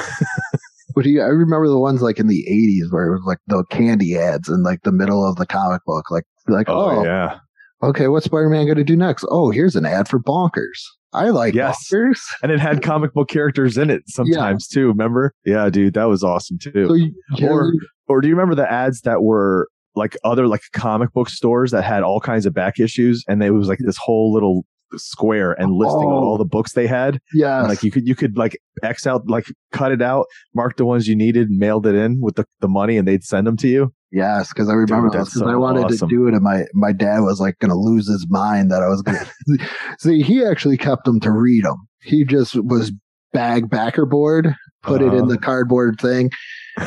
But 0.97 1.05
you, 1.05 1.21
I 1.21 1.27
remember 1.27 1.67
the 1.67 1.77
ones 1.77 2.01
like 2.01 2.17
in 2.17 2.25
the 2.25 2.43
'80s 2.49 2.91
where 2.91 3.05
it 3.05 3.11
was 3.11 3.23
like 3.27 3.37
the 3.45 3.63
candy 3.65 4.17
ads 4.17 4.49
in 4.49 4.63
like 4.63 4.81
the 4.81 4.91
middle 4.91 5.23
of 5.23 5.35
the 5.35 5.45
comic 5.45 5.83
book, 5.85 6.09
like 6.09 6.23
like 6.47 6.67
oh, 6.69 7.01
oh, 7.01 7.03
yeah, 7.03 7.37
okay, 7.83 8.07
what's 8.07 8.25
Spider-Man 8.25 8.65
going 8.65 8.77
to 8.77 8.83
do 8.83 8.95
next? 8.95 9.25
Oh, 9.29 9.49
here's 9.51 9.75
an 9.75 9.85
ad 9.85 10.07
for 10.07 10.19
Bonkers. 10.19 10.81
I 11.13 11.29
like 11.29 11.53
Yes. 11.53 11.77
Bonkers. 11.91 12.19
and 12.43 12.51
it 12.51 12.59
had 12.59 12.81
comic 12.83 13.13
book 13.13 13.29
characters 13.29 13.77
in 13.77 13.89
it 13.89 14.03
sometimes 14.07 14.67
too. 14.67 14.87
Remember? 14.87 15.33
Yeah, 15.45 15.69
dude, 15.69 15.93
that 15.95 16.05
was 16.05 16.23
awesome 16.23 16.57
too. 16.59 16.87
So 16.87 16.93
you, 16.93 17.13
Or- 17.47 17.73
or 18.09 18.21
do 18.21 18.27
you 18.27 18.35
remember 18.35 18.55
the 18.55 18.69
ads 18.71 19.01
that 19.01 19.21
were 19.23 19.67
like 19.95 20.15
other 20.23 20.47
like 20.47 20.61
comic 20.73 21.11
book 21.13 21.29
stores 21.29 21.71
that 21.71 21.83
had 21.83 22.03
all 22.03 22.19
kinds 22.19 22.45
of 22.45 22.53
back 22.53 22.79
issues 22.79 23.23
and 23.27 23.41
they 23.41 23.49
was 23.51 23.67
like 23.67 23.79
this 23.81 23.97
whole 23.97 24.31
little 24.31 24.63
square 24.95 25.51
and 25.53 25.71
listing 25.73 26.07
Oh. 26.07 26.23
all 26.23 26.37
the 26.37 26.45
books 26.45 26.71
they 26.73 26.87
had 26.87 27.19
yeah, 27.33 27.63
like 27.63 27.83
you 27.83 27.91
could 27.91 28.07
you 28.07 28.15
could 28.15 28.37
like 28.37 28.57
x 28.83 29.05
out 29.05 29.27
like 29.27 29.45
cut 29.73 29.91
it 29.91 30.01
out 30.01 30.27
mark 30.55 30.77
the 30.77 30.85
ones 30.85 31.07
you 31.07 31.15
needed 31.15 31.49
mailed 31.49 31.85
it 31.85 31.95
in 31.95 32.19
with 32.21 32.35
the, 32.35 32.45
the 32.61 32.69
money 32.69 32.95
and 32.95 33.05
they'd 33.05 33.23
send 33.25 33.45
them 33.47 33.57
to 33.57 33.67
you 33.67 33.91
Yes, 34.11 34.53
because 34.53 34.69
I 34.69 34.73
remember 34.73 35.09
Dude, 35.09 35.19
that's 35.19 35.33
because 35.33 35.49
I 35.49 35.55
wanted 35.55 35.85
awesome. 35.85 36.07
to 36.07 36.15
do 36.15 36.27
it, 36.27 36.33
and 36.33 36.41
my 36.41 36.65
my 36.73 36.93
dad 36.93 37.19
was 37.19 37.41
like 37.41 37.59
going 37.59 37.71
to 37.71 37.77
lose 37.77 38.07
his 38.07 38.25
mind 38.29 38.71
that 38.71 38.81
I 38.81 38.87
was 38.87 39.01
going 39.01 39.17
to. 39.57 39.67
See, 39.99 40.21
he 40.21 40.45
actually 40.45 40.77
kept 40.77 41.03
them 41.03 41.19
to 41.21 41.31
read 41.31 41.65
them. 41.65 41.87
He 42.03 42.23
just 42.23 42.55
was 42.55 42.91
bag 43.33 43.69
backer 43.69 44.05
board, 44.05 44.55
put 44.83 45.01
it 45.01 45.05
in 45.13 45.21
Uh-huh. 45.23 45.25
the 45.25 45.37
cardboard 45.37 45.99
thing, 45.99 46.29
uh, 46.77 46.85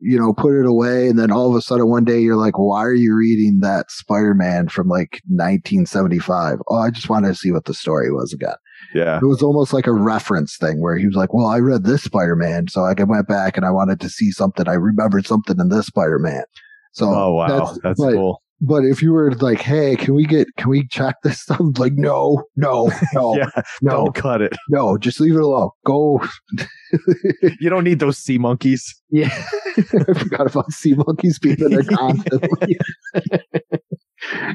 you 0.00 0.18
know, 0.18 0.32
put 0.32 0.58
it 0.58 0.66
away, 0.66 1.08
and 1.08 1.18
then 1.18 1.30
all 1.30 1.50
of 1.50 1.56
a 1.56 1.60
sudden 1.62 1.88
one 1.88 2.04
day 2.04 2.18
you're 2.20 2.36
like, 2.36 2.58
"Why 2.58 2.82
are 2.84 2.94
you 2.94 3.14
reading 3.14 3.58
that 3.60 3.90
Spider 3.90 4.34
Man 4.34 4.68
from 4.68 4.88
like 4.88 5.20
1975?" 5.28 6.58
Oh, 6.68 6.76
I 6.76 6.90
just 6.90 7.08
wanted 7.08 7.28
to 7.28 7.34
see 7.34 7.52
what 7.52 7.64
the 7.66 7.74
story 7.74 8.10
was 8.10 8.32
again. 8.32 8.54
yeah 8.94 9.18
It 9.18 9.26
was 9.26 9.42
almost 9.42 9.72
like 9.72 9.86
a 9.86 9.92
reference 9.92 10.56
thing 10.56 10.80
where 10.80 10.96
he 10.96 11.06
was 11.06 11.16
like, 11.16 11.32
"Well, 11.34 11.46
I 11.46 11.58
read 11.58 11.84
this 11.84 12.02
Spider 12.04 12.36
Man, 12.36 12.68
so 12.68 12.82
I 12.82 12.94
went 13.02 13.28
back 13.28 13.56
and 13.56 13.66
I 13.66 13.70
wanted 13.70 14.00
to 14.00 14.08
see 14.08 14.30
something. 14.30 14.68
I 14.68 14.74
remembered 14.74 15.26
something 15.26 15.56
in 15.58 15.68
this 15.68 15.86
Spider 15.86 16.18
Man." 16.18 16.44
So 16.92 17.06
oh 17.12 17.32
wow 17.34 17.48
that's- 17.48 17.78
that's, 17.82 18.00
but 18.00 18.12
cool 18.14 18.40
But 18.60 18.84
if 18.84 19.02
you 19.02 19.12
were 19.12 19.32
like, 19.32 19.60
hey, 19.60 19.96
can 19.96 20.14
we 20.14 20.24
get, 20.24 20.48
can 20.56 20.70
we 20.70 20.86
check 20.88 21.16
this 21.22 21.40
stuff? 21.40 21.60
Like, 21.78 21.94
no, 21.94 22.44
no, 22.56 22.90
no, 23.12 23.36
yeah, 23.36 23.50
no, 23.82 23.90
don't 23.90 24.14
cut 24.14 24.40
it. 24.42 24.54
no, 24.68 24.96
just 24.96 25.20
leave 25.20 25.34
it 25.34 25.40
alone. 25.42 25.70
Go. 25.84 26.20
You 27.60 27.68
don't 27.68 27.82
need 27.82 27.98
those 27.98 28.16
sea 28.16 28.38
monkeys. 28.38 28.94
yeah. 29.10 29.28
I 29.76 30.14
forgot 30.14 30.46
about 30.46 30.70
sea 30.70 30.94
monkeys 30.94 31.40
being 31.40 31.58
in 31.58 31.70
there 31.70 31.82
constantly. 31.82 32.78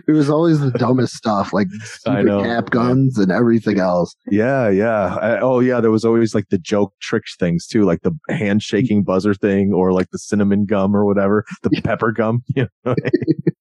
It 0.08 0.12
was 0.12 0.30
always 0.30 0.60
the 0.60 0.72
dumbest 0.72 1.16
stuff, 1.16 1.54
like 1.54 1.68
stupid 1.84 2.28
cap 2.44 2.70
guns 2.70 3.18
and 3.18 3.32
everything 3.32 3.80
else. 3.80 4.16
Yeah, 4.30 4.70
yeah. 4.70 5.16
I, 5.16 5.40
oh, 5.40 5.60
yeah. 5.60 5.80
There 5.82 5.92
was 5.92 6.06
always 6.06 6.34
like 6.36 6.50
the 6.50 6.58
joke 6.58 6.94
trick 7.02 7.24
things 7.40 7.68
too, 7.68 7.84
like 7.84 8.02
the 8.02 8.12
handshaking 8.30 9.04
buzzer 9.04 9.34
thing, 9.34 9.74
or 9.74 9.92
like 9.92 10.08
the 10.12 10.20
cinnamon 10.20 10.66
gum 10.66 10.96
or 10.96 11.06
whatever, 11.06 11.46
the 11.64 11.70
pepper 11.84 12.12
gum, 12.12 12.44
you 12.56 12.68
know, 12.86 12.96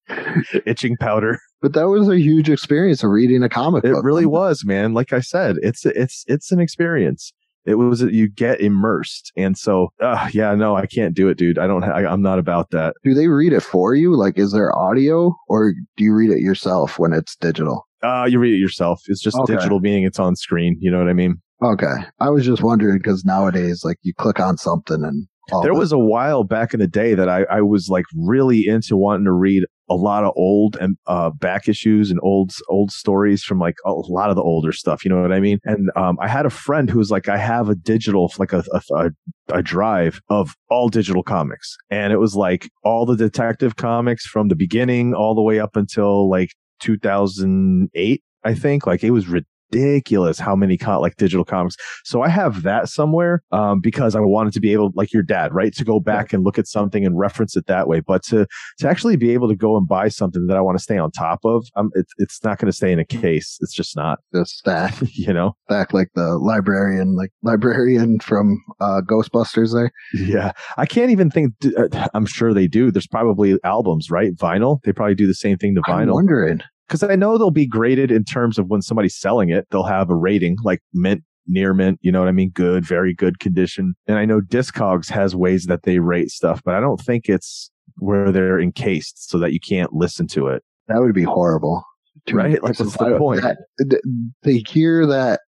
itching 0.66 0.96
powder. 1.00 1.38
But 1.60 1.72
that 1.72 1.88
was 1.88 2.08
a 2.08 2.18
huge 2.18 2.48
experience 2.48 3.02
of 3.02 3.10
reading 3.10 3.42
a 3.42 3.48
comic 3.48 3.84
It 3.84 3.92
book. 3.92 4.04
really 4.04 4.26
was, 4.26 4.64
man. 4.64 4.94
Like 4.94 5.12
I 5.12 5.20
said, 5.20 5.56
it's 5.62 5.84
it's 5.84 6.24
it's 6.28 6.52
an 6.52 6.60
experience. 6.60 7.32
It 7.68 7.74
was 7.74 8.00
you 8.02 8.28
get 8.28 8.60
immersed, 8.60 9.30
and 9.36 9.56
so 9.58 9.88
uh, 10.00 10.28
yeah, 10.32 10.54
no, 10.54 10.74
I 10.76 10.86
can't 10.86 11.14
do 11.14 11.28
it, 11.28 11.36
dude. 11.36 11.58
I 11.58 11.66
don't. 11.66 11.82
Ha- 11.82 11.92
I, 11.92 12.10
I'm 12.10 12.22
not 12.22 12.38
about 12.38 12.70
that. 12.70 12.94
Do 13.04 13.12
they 13.14 13.28
read 13.28 13.52
it 13.52 13.60
for 13.62 13.94
you? 13.94 14.16
Like, 14.16 14.38
is 14.38 14.52
there 14.52 14.74
audio 14.76 15.34
or 15.48 15.74
do 15.96 16.04
you 16.04 16.14
read 16.14 16.30
it 16.30 16.40
yourself 16.40 16.98
when 16.98 17.12
it's 17.12 17.36
digital? 17.36 17.86
Uh, 18.02 18.26
you 18.28 18.38
read 18.38 18.54
it 18.54 18.58
yourself. 18.58 19.02
It's 19.08 19.20
just 19.20 19.36
Okay. 19.40 19.54
digital, 19.56 19.80
meaning 19.80 20.04
it's 20.04 20.18
on 20.18 20.34
screen. 20.36 20.76
You 20.80 20.90
know 20.90 20.98
what 20.98 21.08
I 21.08 21.12
mean? 21.12 21.36
Okay. 21.62 21.94
I 22.20 22.30
was 22.30 22.46
just 22.46 22.62
wondering 22.62 22.98
because 22.98 23.24
nowadays, 23.24 23.82
like, 23.84 23.96
you 24.02 24.14
click 24.14 24.38
on 24.40 24.56
something 24.56 25.02
and 25.04 25.26
all 25.52 25.62
there 25.62 25.72
the- 25.74 25.78
was 25.78 25.92
a 25.92 25.98
while 25.98 26.44
back 26.44 26.72
in 26.72 26.80
the 26.80 26.86
day 26.86 27.14
that 27.14 27.28
I, 27.28 27.42
I 27.50 27.60
was 27.60 27.88
like 27.88 28.04
really 28.16 28.66
into 28.66 28.96
wanting 28.96 29.24
to 29.24 29.32
read 29.32 29.64
a 29.90 29.94
lot 29.94 30.24
of 30.24 30.32
old 30.36 30.76
and 30.76 30.96
uh, 31.06 31.30
back 31.30 31.68
issues 31.68 32.10
and 32.10 32.20
old 32.22 32.52
old 32.68 32.90
stories 32.90 33.42
from 33.42 33.58
like 33.58 33.76
a 33.84 33.92
lot 33.92 34.30
of 34.30 34.36
the 34.36 34.42
older 34.42 34.72
stuff. 34.72 35.04
You 35.04 35.10
know 35.10 35.20
what 35.20 35.32
I 35.32 35.40
mean? 35.40 35.58
And 35.64 35.90
um, 35.96 36.18
I 36.20 36.28
had 36.28 36.46
a 36.46 36.50
friend 36.50 36.90
who 36.90 36.98
was 36.98 37.10
like, 37.10 37.28
I 37.28 37.36
have 37.36 37.68
a 37.68 37.74
digital 37.74 38.32
like 38.38 38.52
a, 38.52 38.64
a 38.92 39.10
a 39.50 39.62
drive 39.62 40.20
of 40.28 40.54
all 40.70 40.88
digital 40.88 41.22
comics, 41.22 41.76
and 41.90 42.12
it 42.12 42.18
was 42.18 42.36
like 42.36 42.68
all 42.84 43.06
the 43.06 43.16
detective 43.16 43.76
comics 43.76 44.26
from 44.26 44.48
the 44.48 44.56
beginning 44.56 45.14
all 45.14 45.34
the 45.34 45.42
way 45.42 45.58
up 45.60 45.76
until 45.76 46.28
like 46.28 46.50
2008. 46.80 48.22
I 48.44 48.54
think 48.54 48.86
like 48.86 49.02
it 49.02 49.10
was 49.10 49.28
ridiculous 49.72 50.38
how 50.38 50.54
many 50.56 50.76
co- 50.76 51.00
like 51.00 51.16
digital 51.16 51.44
comics. 51.44 51.76
So 52.04 52.22
I 52.22 52.28
have 52.28 52.62
that 52.62 52.88
somewhere 52.88 53.42
um, 53.52 53.80
because 53.80 54.14
I 54.14 54.20
wanted 54.20 54.52
to 54.54 54.60
be 54.60 54.72
able, 54.72 54.90
like 54.94 55.12
your 55.12 55.22
dad, 55.22 55.52
right, 55.54 55.74
to 55.74 55.84
go 55.84 56.00
back 56.00 56.32
and 56.32 56.44
look 56.44 56.58
at 56.58 56.66
something 56.66 57.04
and 57.04 57.18
reference 57.18 57.56
it 57.56 57.66
that 57.66 57.88
way. 57.88 58.00
But 58.00 58.22
to 58.24 58.46
to 58.78 58.88
actually 58.88 59.16
be 59.16 59.30
able 59.30 59.48
to 59.48 59.56
go 59.56 59.76
and 59.76 59.86
buy 59.86 60.08
something 60.08 60.46
that 60.46 60.56
I 60.56 60.60
want 60.60 60.78
to 60.78 60.82
stay 60.82 60.98
on 60.98 61.10
top 61.10 61.40
of, 61.44 61.66
um, 61.76 61.90
it's 61.94 62.12
it's 62.18 62.42
not 62.44 62.58
going 62.58 62.70
to 62.70 62.76
stay 62.76 62.92
in 62.92 62.98
a 62.98 63.04
case. 63.04 63.58
It's 63.60 63.74
just 63.74 63.96
not, 63.96 64.18
just 64.34 64.58
stack, 64.58 64.94
you 65.12 65.32
know. 65.32 65.54
stack 65.68 65.92
like 65.92 66.08
the 66.14 66.38
librarian, 66.38 67.14
like 67.14 67.30
librarian 67.42 68.20
from 68.20 68.62
uh, 68.80 69.00
Ghostbusters 69.08 69.72
there. 69.72 69.90
Yeah, 70.14 70.52
I 70.76 70.86
can't 70.86 71.10
even 71.10 71.30
think. 71.30 71.54
uh, 71.76 72.08
I'm 72.14 72.26
sure 72.26 72.52
they 72.52 72.66
do. 72.66 72.90
There's 72.90 73.06
probably 73.06 73.58
albums, 73.64 74.10
right? 74.10 74.34
Vinyl. 74.34 74.82
They 74.84 74.92
probably 74.92 75.14
do 75.14 75.26
the 75.26 75.34
same 75.34 75.58
thing 75.58 75.74
to 75.74 75.82
vinyl. 75.82 76.02
I'm 76.02 76.10
wondering. 76.10 76.60
Because 76.88 77.02
I 77.02 77.16
know 77.16 77.36
they'll 77.36 77.50
be 77.50 77.66
graded 77.66 78.10
in 78.10 78.24
terms 78.24 78.58
of 78.58 78.68
when 78.68 78.82
somebody's 78.82 79.16
selling 79.16 79.50
it. 79.50 79.66
They'll 79.70 79.84
have 79.84 80.10
a 80.10 80.14
rating 80.14 80.56
like 80.62 80.80
mint, 80.94 81.22
near 81.46 81.74
mint. 81.74 81.98
You 82.02 82.10
know 82.10 82.20
what 82.20 82.28
I 82.28 82.32
mean? 82.32 82.50
Good, 82.50 82.84
very 82.84 83.14
good 83.14 83.38
condition. 83.40 83.94
And 84.06 84.18
I 84.18 84.24
know 84.24 84.40
Discogs 84.40 85.10
has 85.10 85.36
ways 85.36 85.66
that 85.66 85.82
they 85.82 85.98
rate 85.98 86.30
stuff, 86.30 86.62
but 86.64 86.74
I 86.74 86.80
don't 86.80 87.00
think 87.00 87.28
it's 87.28 87.70
where 87.96 88.32
they're 88.32 88.60
encased 88.60 89.28
so 89.30 89.38
that 89.38 89.52
you 89.52 89.60
can't 89.60 89.92
listen 89.92 90.26
to 90.28 90.48
it. 90.48 90.62
That 90.88 91.00
would 91.00 91.14
be 91.14 91.24
horrible. 91.24 91.84
To 92.26 92.34
Right? 92.34 92.62
Like, 92.62 92.78
what's 92.78 92.96
the 92.96 93.16
point? 93.18 93.42
That, 93.42 94.00
they 94.42 94.62
hear 94.68 95.06
that. 95.06 95.40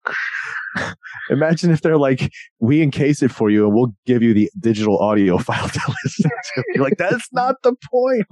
Imagine 1.31 1.70
if 1.70 1.81
they're 1.81 1.98
like, 1.98 2.31
we 2.61 2.83
encase 2.83 3.22
it 3.22 3.31
for 3.31 3.51
you 3.51 3.66
and 3.66 3.74
we'll 3.74 3.94
give 4.07 4.22
you 4.22 4.35
the 4.35 4.51
digital 4.61 4.98
audio 4.98 5.38
file 5.38 5.68
to 5.68 5.81
listen 6.05 6.31
to. 6.31 6.64
You're 6.74 6.85
like, 6.85 6.98
that's 6.98 7.29
not 7.33 7.57
the 7.62 7.74
point. 7.90 8.27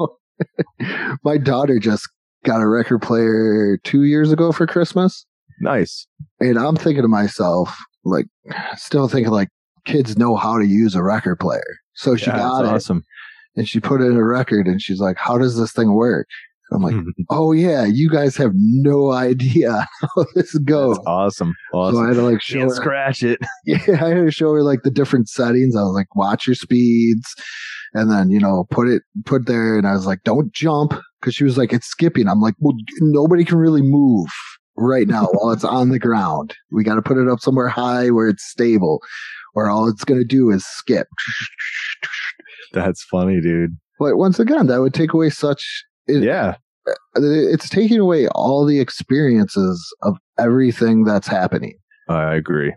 My 1.25 1.39
daughter 1.39 1.79
just 1.79 2.09
got 2.47 2.63
a 2.63 2.69
record 2.69 3.03
player 3.03 3.79
two 3.85 4.05
years 4.05 4.33
ago 4.33 4.53
for 4.53 4.67
Christmas. 4.67 5.27
Nice. 5.61 6.07
And 6.41 6.57
I'm 6.59 6.77
thinking 6.77 7.03
to 7.03 7.09
myself, 7.09 7.77
like, 8.05 8.27
still 8.77 9.09
thinking 9.09 9.33
like 9.33 9.49
kids 9.85 10.17
know 10.17 10.37
how 10.37 10.59
to 10.59 10.67
use 10.67 10.95
a 10.95 11.03
record 11.03 11.39
player. 11.41 11.77
So 11.95 12.17
she 12.17 12.27
Yeah, 12.27 12.37
got 12.39 12.65
it 12.65 12.69
awesome. 12.69 13.05
and 13.57 13.69
she 13.69 13.81
put 13.81 14.01
in 14.01 14.17
a 14.17 14.25
record 14.25 14.67
and 14.67 14.81
she's 14.81 15.01
like, 15.01 15.17
how 15.19 15.39
does 15.39 15.57
this 15.59 15.73
thing 15.73 15.95
work? 15.95 16.27
I'm 16.73 16.83
like, 16.83 16.95
oh 17.31 17.53
yeah, 17.53 17.85
you 17.85 18.11
guys 18.11 18.37
have 18.37 18.51
no 18.55 19.13
idea 19.13 19.87
how 20.01 20.25
this 20.35 20.55
goes. 20.59 20.97
That's 20.97 21.07
awesome. 21.07 21.55
So 21.73 21.79
I 21.79 21.83
Awesome. 21.89 22.07
had 22.09 22.15
to 22.15 22.23
like 22.23 22.43
show 22.43 22.59
Can't 22.59 22.71
her, 22.71 22.75
scratch 22.77 23.23
it. 23.23 23.39
yeah, 23.65 23.79
I 23.89 24.09
had 24.09 24.15
to 24.25 24.31
show 24.31 24.53
her 24.53 24.63
like 24.63 24.83
the 24.83 24.91
different 24.91 25.29
settings. 25.29 25.77
I 25.77 25.83
was 25.83 25.95
like, 25.95 26.15
watch 26.17 26.47
your 26.47 26.57
speeds, 26.57 27.35
and 27.95 28.11
then 28.11 28.31
you 28.31 28.41
know 28.41 28.67
put 28.71 28.89
it 28.89 29.03
put 29.25 29.47
there, 29.47 29.79
and 29.79 29.87
I 29.87 29.93
was 29.93 30.07
like, 30.07 30.23
don't 30.25 30.53
jump 30.53 30.93
because 31.27 31.35
she 31.35 31.43
was 31.43 31.59
like, 31.59 31.73
it's 31.73 31.89
skipping. 31.89 32.29
I'm 32.29 32.41
like, 32.41 32.55
well, 32.61 32.77
nobody 33.01 33.45
can 33.45 33.59
really 33.59 33.83
move 33.83 34.29
right 34.77 35.09
now 35.09 35.27
while 35.33 35.51
it's 35.51 35.65
on 35.65 35.89
the 35.89 35.99
ground. 35.99 36.55
We 36.71 36.85
got 36.85 36.95
to 36.95 37.03
put 37.03 37.19
it 37.19 37.29
up 37.29 37.41
somewhere 37.41 37.67
high 37.67 38.11
where 38.11 38.29
it's 38.29 38.49
stable, 38.49 39.03
where 39.53 39.69
all 39.69 39.89
it's 39.89 40.05
gonna 40.05 40.23
do 40.23 40.51
is 40.51 40.65
skip. 40.65 41.09
That's 42.73 43.03
funny, 43.03 43.41
dude. 43.41 43.77
But 43.99 44.19
once 44.19 44.39
again, 44.39 44.69
that 44.69 44.79
would 44.79 44.95
take 44.95 45.15
away 45.15 45.31
such. 45.31 45.85
It, 46.07 46.23
Yeah. 46.23 46.57
Uh, 46.87 46.93
it's 47.17 47.69
taking 47.69 47.99
away 47.99 48.29
all 48.29 48.65
the 48.65 48.79
experiences 48.79 49.85
of 50.03 50.17
everything 50.39 51.03
that's 51.03 51.27
happening. 51.27 51.77
I 52.09 52.35
agree. 52.35 52.73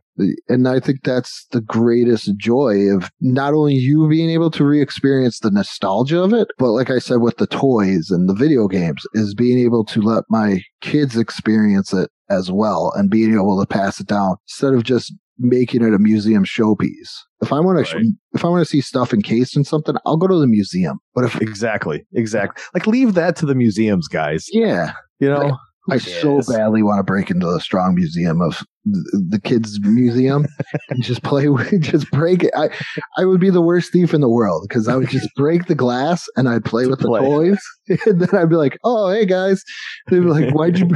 And 0.47 0.67
I 0.67 0.79
think 0.79 1.03
that's 1.03 1.45
the 1.51 1.61
greatest 1.61 2.35
joy 2.37 2.89
of 2.93 3.09
not 3.21 3.53
only 3.53 3.75
you 3.75 4.07
being 4.09 4.29
able 4.29 4.51
to 4.51 4.65
re 4.65 4.81
experience 4.81 5.39
the 5.39 5.51
nostalgia 5.51 6.21
of 6.21 6.33
it, 6.33 6.47
but 6.57 6.71
like 6.71 6.89
I 6.89 6.99
said, 6.99 7.17
with 7.17 7.37
the 7.37 7.47
toys 7.47 8.09
and 8.09 8.27
the 8.27 8.33
video 8.33 8.67
games, 8.67 9.03
is 9.13 9.35
being 9.35 9.59
able 9.59 9.85
to 9.85 10.01
let 10.01 10.23
my 10.29 10.61
kids 10.81 11.15
experience 11.15 11.93
it 11.93 12.09
as 12.29 12.51
well 12.51 12.91
and 12.95 13.09
being 13.09 13.33
able 13.33 13.59
to 13.59 13.65
pass 13.67 13.99
it 13.99 14.07
down 14.07 14.35
instead 14.47 14.73
of 14.73 14.83
just 14.83 15.13
making 15.37 15.83
it 15.83 15.93
a 15.93 15.99
museum 15.99 16.43
showpiece. 16.43 17.11
If 17.41 17.53
I 17.53 17.59
want 17.59 17.85
to, 17.85 18.13
if 18.33 18.43
I 18.43 18.49
want 18.49 18.61
to 18.61 18.69
see 18.69 18.81
stuff 18.81 19.13
encased 19.13 19.55
in 19.55 19.63
something, 19.63 19.95
I'll 20.05 20.17
go 20.17 20.27
to 20.27 20.39
the 20.39 20.47
museum. 20.47 20.99
But 21.15 21.23
if, 21.23 21.41
Exactly. 21.41 22.05
Exactly. 22.13 22.61
Like 22.73 22.87
leave 22.87 23.13
that 23.13 23.35
to 23.37 23.45
the 23.45 23.55
museums, 23.55 24.07
guys. 24.07 24.47
yeah, 24.51 24.93
You 25.19 25.29
know? 25.29 25.57
I 25.89 25.97
so 25.97 26.41
badly 26.47 26.83
want 26.83 26.99
to 26.99 27.03
break 27.03 27.31
into 27.31 27.45
the 27.45 27.59
Strong 27.59 27.95
Museum 27.95 28.41
of 28.41 28.63
the, 28.85 29.25
the 29.29 29.41
kids' 29.41 29.79
museum 29.81 30.45
and 30.89 31.03
just 31.03 31.23
play 31.23 31.49
with, 31.49 31.81
just 31.81 32.09
break 32.11 32.43
it. 32.43 32.51
I, 32.55 32.69
I 33.17 33.25
would 33.25 33.39
be 33.39 33.49
the 33.49 33.61
worst 33.61 33.91
thief 33.91 34.13
in 34.13 34.21
the 34.21 34.29
world 34.29 34.65
because 34.67 34.87
I 34.87 34.95
would 34.95 35.09
just 35.09 35.27
break 35.35 35.65
the 35.65 35.75
glass 35.75 36.25
and 36.35 36.47
I'd 36.47 36.65
play 36.65 36.85
with 36.87 36.99
play. 36.99 37.19
the 37.19 37.25
toys. 37.25 37.59
And 38.05 38.21
then 38.21 38.39
I'd 38.39 38.49
be 38.49 38.55
like, 38.55 38.77
oh, 38.83 39.09
hey 39.09 39.25
guys. 39.25 39.63
They'd 40.09 40.19
be 40.19 40.25
like, 40.25 40.53
why'd 40.53 40.77
you, 40.77 40.87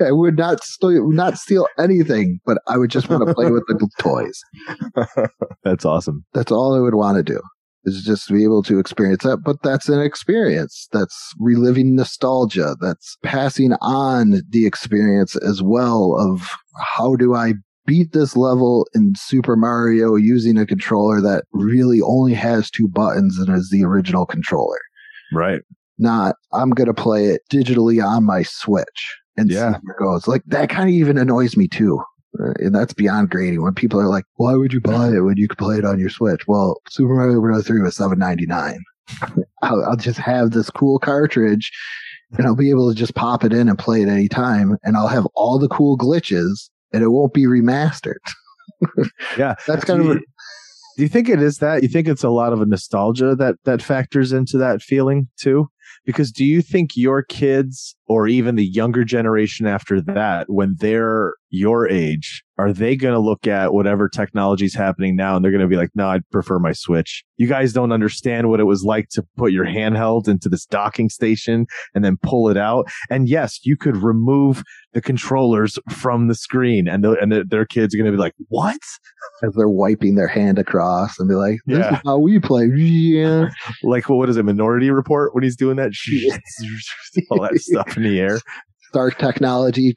I 0.00 0.12
would 0.12 0.36
not 0.36 0.62
steal, 0.62 1.10
not 1.10 1.38
steal 1.38 1.66
anything, 1.76 2.38
but 2.46 2.58
I 2.68 2.76
would 2.78 2.90
just 2.90 3.08
want 3.08 3.26
to 3.26 3.34
play 3.34 3.50
with 3.50 3.64
the 3.66 3.88
toys. 3.98 4.40
That's 5.64 5.84
awesome. 5.84 6.24
That's 6.34 6.52
all 6.52 6.74
I 6.74 6.78
would 6.78 6.94
want 6.94 7.16
to 7.16 7.24
do 7.24 7.40
is 7.86 8.02
just 8.04 8.26
to 8.26 8.34
be 8.34 8.44
able 8.44 8.62
to 8.64 8.78
experience 8.78 9.22
that. 9.22 9.38
But 9.38 9.62
that's 9.62 9.88
an 9.88 10.00
experience. 10.02 10.88
That's 10.92 11.32
reliving 11.38 11.94
nostalgia. 11.96 12.76
That's 12.80 13.16
passing 13.22 13.72
on 13.80 14.42
the 14.50 14.66
experience 14.66 15.36
as 15.36 15.62
well 15.62 16.16
of 16.18 16.42
how 16.96 17.16
do 17.16 17.34
I 17.34 17.54
beat 17.86 18.12
this 18.12 18.36
level 18.36 18.86
in 18.94 19.12
Super 19.16 19.54
Mario 19.56 20.16
using 20.16 20.58
a 20.58 20.66
controller 20.66 21.20
that 21.20 21.44
really 21.52 22.00
only 22.02 22.34
has 22.34 22.68
two 22.70 22.88
buttons 22.88 23.38
and 23.38 23.56
is 23.56 23.70
the 23.70 23.84
original 23.84 24.26
controller. 24.26 24.78
Right. 25.32 25.62
Not 25.98 26.34
I'm 26.52 26.70
going 26.70 26.88
to 26.88 26.94
play 26.94 27.26
it 27.26 27.42
digitally 27.50 28.04
on 28.04 28.24
my 28.24 28.42
Switch 28.42 29.16
and 29.36 29.50
Yeah. 29.50 29.74
see 29.74 29.78
where 29.84 29.96
it 29.96 30.00
goes. 30.00 30.26
Like 30.26 30.42
that 30.46 30.68
kind 30.68 30.88
of 30.88 30.94
even 30.94 31.16
annoys 31.16 31.56
me 31.56 31.68
too. 31.68 32.02
And 32.38 32.74
that's 32.74 32.92
beyond 32.92 33.30
grading. 33.30 33.62
When 33.62 33.74
people 33.74 34.00
are 34.00 34.08
like, 34.08 34.24
"Why 34.36 34.54
would 34.54 34.72
you 34.72 34.80
buy 34.80 35.08
it 35.08 35.20
when 35.20 35.36
you 35.36 35.48
could 35.48 35.58
play 35.58 35.78
it 35.78 35.84
on 35.84 35.98
your 35.98 36.10
Switch?" 36.10 36.46
Well, 36.46 36.80
Super 36.88 37.14
Mario 37.14 37.40
Bros. 37.40 37.66
Three 37.66 37.82
was 37.82 37.96
seven 37.96 38.18
ninety 38.18 38.46
nine. 38.46 38.80
I'll, 39.62 39.84
I'll 39.84 39.96
just 39.96 40.18
have 40.18 40.50
this 40.50 40.70
cool 40.70 40.98
cartridge, 40.98 41.70
and 42.36 42.46
I'll 42.46 42.56
be 42.56 42.70
able 42.70 42.90
to 42.90 42.96
just 42.96 43.14
pop 43.14 43.44
it 43.44 43.52
in 43.52 43.68
and 43.68 43.78
play 43.78 44.02
it 44.02 44.08
anytime, 44.08 44.76
and 44.82 44.96
I'll 44.96 45.08
have 45.08 45.26
all 45.34 45.58
the 45.58 45.68
cool 45.68 45.96
glitches, 45.96 46.70
and 46.92 47.02
it 47.02 47.08
won't 47.08 47.34
be 47.34 47.44
remastered. 47.44 48.14
Yeah. 49.38 49.54
That's 49.66 49.84
kind 49.84 50.02
do, 50.02 50.10
of 50.10 50.16
you, 50.16 50.24
do 50.96 51.02
you 51.02 51.08
think 51.08 51.28
it 51.28 51.40
is 51.40 51.58
that? 51.58 51.82
You 51.82 51.88
think 51.88 52.08
it's 52.08 52.24
a 52.24 52.30
lot 52.30 52.52
of 52.52 52.60
a 52.60 52.66
nostalgia 52.66 53.34
that 53.36 53.56
that 53.64 53.82
factors 53.82 54.32
into 54.32 54.58
that 54.58 54.82
feeling 54.82 55.28
too? 55.38 55.68
Because 56.04 56.30
do 56.30 56.44
you 56.44 56.62
think 56.62 56.96
your 56.96 57.22
kids 57.22 57.95
or 58.08 58.28
even 58.28 58.54
the 58.56 58.66
younger 58.66 59.04
generation 59.04 59.66
after 59.66 60.00
that, 60.00 60.48
when 60.48 60.76
they're 60.78 61.34
your 61.50 61.88
age, 61.88 62.42
are 62.58 62.72
they 62.72 62.96
going 62.96 63.14
to 63.14 63.20
look 63.20 63.46
at 63.46 63.72
whatever 63.72 64.08
technology 64.08 64.64
is 64.64 64.74
happening 64.74 65.14
now 65.16 65.36
and 65.36 65.44
they're 65.44 65.52
going 65.52 65.62
to 65.62 65.68
be 65.68 65.76
like, 65.76 65.90
no, 65.94 66.08
I'd 66.08 66.28
prefer 66.30 66.58
my 66.58 66.72
Switch. 66.72 67.24
You 67.36 67.46
guys 67.46 67.72
don't 67.72 67.92
understand 67.92 68.48
what 68.48 68.60
it 68.60 68.64
was 68.64 68.82
like 68.82 69.08
to 69.10 69.24
put 69.36 69.52
your 69.52 69.64
handheld 69.64 70.28
into 70.28 70.48
this 70.48 70.66
docking 70.66 71.08
station 71.08 71.66
and 71.94 72.04
then 72.04 72.16
pull 72.22 72.48
it 72.48 72.56
out. 72.56 72.86
And 73.10 73.28
yes, 73.28 73.60
you 73.64 73.76
could 73.76 73.96
remove 73.96 74.62
the 74.92 75.00
controllers 75.00 75.78
from 75.90 76.28
the 76.28 76.34
screen 76.34 76.88
and, 76.88 77.04
the, 77.04 77.12
and 77.20 77.30
the, 77.32 77.44
their 77.44 77.64
kids 77.64 77.94
are 77.94 77.98
going 77.98 78.10
to 78.10 78.16
be 78.16 78.20
like, 78.20 78.34
what? 78.48 78.78
As 79.42 79.54
they're 79.54 79.68
wiping 79.68 80.14
their 80.16 80.28
hand 80.28 80.58
across 80.58 81.18
and 81.18 81.28
be 81.28 81.34
like, 81.34 81.58
this 81.66 81.78
Yeah. 81.78 81.94
is 81.94 82.00
how 82.04 82.18
we 82.18 82.38
play. 82.38 82.66
Yeah. 82.76 83.48
Like, 83.82 84.08
well, 84.08 84.18
what 84.18 84.28
is 84.28 84.36
it? 84.36 84.44
Minority 84.44 84.90
Report 84.90 85.34
when 85.34 85.42
he's 85.44 85.56
doing 85.56 85.76
that? 85.76 85.92
All 87.30 87.40
that 87.42 87.56
stuff 87.58 87.95
in 87.96 88.02
the 88.02 88.20
air. 88.20 88.40
Stark 88.88 89.18
technology. 89.18 89.94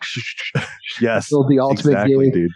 Yes. 1.01 1.29
Build 1.29 1.49
the 1.49 1.59
ultimate 1.59 1.91
Exactly, 1.91 2.25
game. 2.25 2.33
dude. 2.33 2.51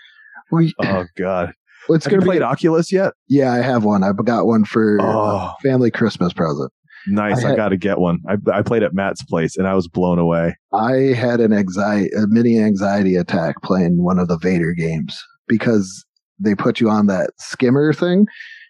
We, 0.51 0.73
Oh, 0.84 1.06
God. 1.17 1.53
it's 1.89 2.06
Have 2.06 2.12
you 2.13 2.17
going 2.17 2.21
to 2.21 2.25
played 2.25 2.39
be. 2.39 2.43
Oculus 2.43 2.91
yet? 2.91 3.13
Yeah, 3.27 3.51
I 3.53 3.58
have 3.62 3.84
one. 3.86 4.03
I 4.03 4.12
got 4.23 4.45
one 4.45 4.65
for 4.65 4.99
uh, 4.99 5.06
Oh. 5.06 5.51
family 5.63 5.91
Christmas 5.91 6.34
present. 6.34 6.71
Nice. 7.08 7.43
I 7.43 7.53
I, 7.53 7.56
got 7.56 7.69
to 7.69 7.77
get 7.77 7.99
one. 7.99 8.19
I, 8.29 8.38
I 8.51 8.62
played 8.62 8.82
at 8.84 8.93
Matt's 8.93 9.23
place 9.25 9.58
and 9.58 9.67
I 9.67 9.73
was 9.73 9.88
blown 9.88 10.19
away. 10.19 10.56
I 10.73 10.93
had 11.15 11.39
an 11.41 11.51
anxiety, 11.53 12.10
a 12.15 12.27
mini 12.27 12.60
anxiety 12.60 13.15
attack 13.15 13.62
playing 13.62 14.01
one 14.03 14.19
of 14.19 14.27
the 14.29 14.38
Vader 14.38 14.73
games 14.73 15.21
because 15.47 16.06
they 16.39 16.56
put 16.56 16.79
you 16.79 16.89
on 16.89 17.08
that 17.08 17.32
skimmer 17.39 17.91
thing 17.93 18.25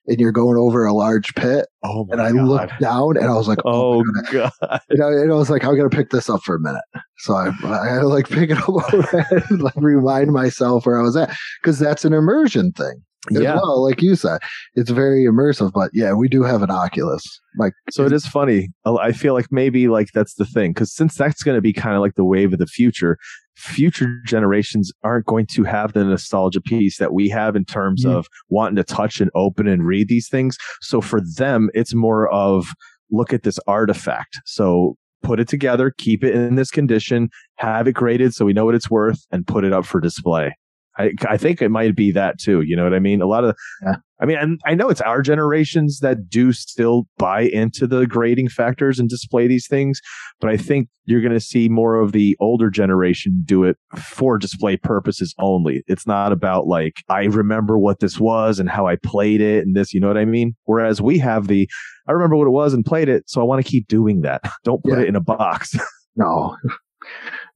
and 0.08 0.20
you're 0.20 0.32
going 0.32 0.58
over 0.58 0.86
a 0.86 0.94
large 0.94 1.34
pit. 1.36 1.68
Oh, 1.84 2.08
And 2.12 2.22
I 2.22 2.32
God. 2.32 2.48
looked 2.48 2.80
down 2.80 3.18
and 3.18 3.28
I 3.28 3.34
was 3.36 3.48
like, 3.48 3.60
oh, 3.66 4.00
oh, 4.00 4.04
my 4.06 4.32
God. 4.32 4.52
God. 4.62 4.82
And 4.90 5.04
I, 5.04 5.08
and 5.08 5.32
I 5.32 5.36
was 5.36 5.50
like, 5.50 5.64
I'm 5.64 5.76
going 5.78 5.90
to 5.90 5.96
pick 5.96 6.10
this 6.10 6.30
up 6.30 6.42
for 6.44 6.56
a 6.56 6.60
minute. 6.60 6.82
So 7.20 7.34
I, 7.36 7.48
I 7.64 7.88
had 7.94 8.00
to 8.02 8.08
like 8.08 8.30
pick 8.30 8.50
it 8.52 8.58
up 8.58 8.94
and 9.50 9.62
like 9.62 9.76
remind 9.78 10.32
myself 10.34 10.86
where 10.86 11.00
I 11.00 11.04
was 11.04 11.16
at 11.16 11.36
because 11.62 11.80
that's 11.80 12.04
an 12.06 12.14
immersion 12.14 12.72
thing. 12.74 13.02
Yeah. 13.32 13.56
well, 13.56 13.82
like 13.82 14.02
you 14.02 14.18
said, 14.18 14.40
it's 14.76 14.90
very 14.90 15.24
immersive. 15.24 15.72
But 15.72 15.92
yeah, 15.94 16.12
we 16.12 16.28
do 16.28 16.44
have 16.44 16.62
an 16.62 16.70
Oculus. 16.70 17.24
Like, 17.58 17.72
So 17.90 18.06
it 18.06 18.12
is 18.12 18.28
funny. 18.28 18.68
I- 18.86 18.90
I 18.96 19.12
feel 19.14 19.34
like 19.34 19.48
maybe 19.50 19.88
like 19.88 20.10
that's 20.14 20.34
the 20.36 20.46
thing 20.46 20.72
because 20.72 20.94
since 20.94 21.16
that's 21.16 21.42
going 21.44 21.56
to 21.56 21.62
be 21.62 21.72
kind 21.72 21.96
of 21.96 22.02
like 22.02 22.16
the 22.16 22.26
wave 22.26 22.52
of 22.52 22.60
the 22.60 22.68
future, 22.68 23.18
future 23.56 24.20
generations 24.26 24.92
aren't 25.04 25.26
going 25.26 25.46
to 25.48 25.64
have 25.64 25.94
the 25.94 26.04
nostalgia 26.04 26.62
piece 26.62 26.98
that 26.98 27.14
we 27.14 27.30
have 27.30 27.56
in 27.56 27.66
terms 27.66 28.04
Mm. 28.06 28.12
of 28.16 28.28
wanting 28.50 28.76
to 28.76 28.84
touch 28.84 29.22
and 29.22 29.30
open 29.36 29.68
and 29.68 29.86
read 29.86 30.08
these 30.08 30.28
things. 30.28 30.58
So 30.82 31.02
for 31.02 31.22
them, 31.38 31.70
it's 31.74 31.94
more 31.94 32.28
of 32.32 32.66
look 33.12 33.32
at 33.34 33.44
this 33.44 33.60
artifact. 33.68 34.40
So 34.46 34.98
put 35.22 35.40
it 35.40 35.48
together, 35.48 35.94
keep 35.98 36.24
it 36.24 36.34
in 36.36 36.56
this 36.56 36.72
condition, 36.72 37.30
have 37.56 37.88
it 37.88 37.94
graded 37.94 38.34
so 38.34 38.44
we 38.46 38.54
know 38.54 38.66
what 38.66 38.76
it's 38.76 38.90
worth, 38.90 39.26
and 39.32 39.46
put 39.48 39.64
it 39.64 39.72
up 39.72 39.86
for 39.86 40.00
display. 40.02 40.56
I, 40.98 41.12
I 41.28 41.38
think 41.38 41.62
it 41.62 41.70
might 41.70 41.96
be 41.96 42.12
that 42.12 42.40
too. 42.40 42.62
You 42.62 42.76
know 42.76 42.84
what 42.84 42.94
I 42.94 43.00
mean? 43.00 43.22
A 43.22 43.26
lot 43.26 43.44
of, 43.44 43.56
Yeah. 43.84 43.96
I 44.24 44.26
mean, 44.26 44.38
and 44.38 44.62
I 44.66 44.74
know 44.74 44.88
it's 44.90 45.02
our 45.02 45.22
generations 45.22 46.00
that 46.00 46.30
do 46.30 46.54
still 46.54 47.04
buy 47.18 47.42
into 47.42 47.86
the 47.86 48.08
grading 48.08 48.48
factors 48.48 48.98
and 48.98 49.10
display 49.10 49.48
these 49.48 49.68
things, 49.68 50.00
but 50.40 50.50
I 50.50 50.56
think 50.56 50.88
you're 51.04 51.20
going 51.20 51.34
to 51.34 51.42
see 51.42 51.68
more 51.68 51.96
of 51.96 52.14
the 52.14 52.38
older 52.40 52.70
generation 52.70 53.42
do 53.44 53.66
it 53.66 53.76
for 53.98 54.38
display 54.38 54.78
purposes 54.78 55.36
only. 55.40 55.84
It's 55.88 56.08
not 56.08 56.32
about 56.32 56.68
like, 56.68 56.94
I 57.10 57.26
remember 57.26 57.78
what 57.78 58.00
this 58.00 58.18
was 58.18 58.60
and 58.60 58.70
how 58.70 58.88
I 58.88 58.96
played 58.96 59.42
it 59.42 59.66
and 59.66 59.76
this, 59.76 59.94
you 59.94 60.00
know 60.00 60.08
what 60.08 60.18
I 60.18 60.24
mean? 60.24 60.56
Whereas 60.64 61.02
we 61.02 61.18
have 61.18 61.48
the, 61.48 61.70
I 62.08 62.14
remember 62.14 62.38
what 62.38 62.48
it 62.48 62.52
was 62.52 62.74
and 62.74 62.86
played 62.86 63.10
it, 63.10 63.30
so 63.30 63.42
I 63.42 63.44
want 63.44 63.66
to 63.66 63.70
keep 63.70 63.90
doing 63.90 64.22
that. 64.22 64.42
Don't 64.64 64.82
put 64.86 64.94
Yeah. 64.94 65.02
it 65.02 65.10
in 65.10 65.18
a 65.18 65.22
box. 65.22 65.76
no, 66.16 66.56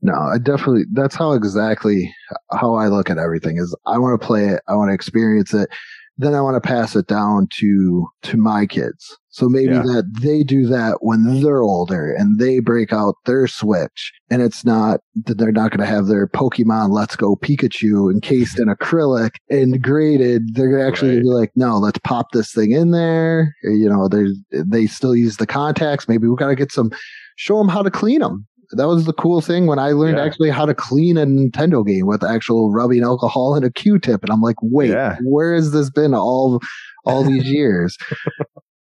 no, 0.02 0.14
I 0.14 0.38
definitely, 0.38 0.84
that's 0.92 1.16
how 1.16 1.32
exactly 1.32 2.14
how 2.52 2.76
I 2.76 2.88
look 2.90 3.10
at 3.10 3.18
everything 3.18 3.56
is 3.58 3.74
I 3.86 3.98
want 3.98 4.20
to 4.20 4.28
play 4.28 4.48
it. 4.50 4.62
I 4.68 4.76
want 4.76 4.90
to 4.90 4.94
experience 4.94 5.54
it. 5.54 5.70
Then 6.20 6.34
I 6.34 6.42
want 6.42 6.62
to 6.62 6.68
pass 6.68 6.96
it 6.96 7.08
down 7.08 7.48
to, 7.60 8.08
to 8.24 8.38
my 8.38 8.66
kids. 8.66 9.16
So 9.30 9.48
maybe 9.48 9.74
Yeah. 9.74 9.84
that 9.84 10.06
they 10.20 10.42
do 10.42 10.66
that 10.66 10.98
when 11.02 11.42
they're 11.44 11.62
older 11.62 12.12
and 12.12 12.40
they 12.40 12.60
break 12.60 12.92
out 12.92 13.14
their 13.26 13.46
switch 13.46 14.12
and 14.32 14.42
it's 14.42 14.66
not 14.66 15.02
that 15.26 15.38
they're 15.38 15.52
not 15.52 15.70
going 15.70 15.80
to 15.80 15.86
have 15.86 16.08
their 16.08 16.28
Pokemon 16.28 16.90
Let's 16.92 17.16
Go 17.16 17.36
Pikachu 17.36 18.12
encased 18.12 18.58
in 18.60 18.66
acrylic 18.68 19.32
and 19.52 19.80
graded. 19.82 20.56
They're 20.56 20.86
actually 20.88 21.18
Right. 21.18 21.22
be 21.22 21.30
like, 21.30 21.52
no, 21.56 21.78
let's 21.78 22.00
pop 22.04 22.32
this 22.34 22.52
thing 22.52 22.72
in 22.72 22.90
there. 22.90 23.54
You 23.64 23.88
know, 23.88 24.08
they 24.08 24.26
they 24.52 24.88
still 24.88 25.16
use 25.16 25.38
the 25.38 25.46
contacts. 25.46 26.08
Maybe 26.08 26.28
we 26.28 26.36
got 26.36 26.48
to 26.48 26.56
get 26.56 26.72
some, 26.72 26.90
show 27.36 27.60
them 27.60 27.70
how 27.70 27.84
to 27.84 27.92
clean 27.92 28.22
them. 28.22 28.48
That 28.72 28.88
was 28.88 29.06
the 29.06 29.14
cool 29.14 29.40
thing 29.42 29.66
when 29.66 29.80
I 29.80 29.92
learned 29.92 30.18
Yeah. 30.18 30.26
actually 30.26 30.50
how 30.50 30.66
to 30.66 30.74
clean 30.76 31.18
a 31.18 31.26
Nintendo 31.26 31.86
game 31.86 32.06
with 32.06 32.24
actual 32.24 32.72
rubbing 32.72 33.04
alcohol 33.04 33.56
and 33.56 33.64
a 33.66 33.72
Q-tip. 33.72 34.22
And 34.24 34.30
I'm 34.32 34.42
like, 34.42 34.58
wait, 34.62 34.90
Yeah. 34.90 35.18
where 35.24 35.56
has 35.56 35.72
this 35.72 35.90
been 35.90 36.14
all 36.14 36.60
all 37.06 37.24
these 37.24 37.46
years? 37.50 37.98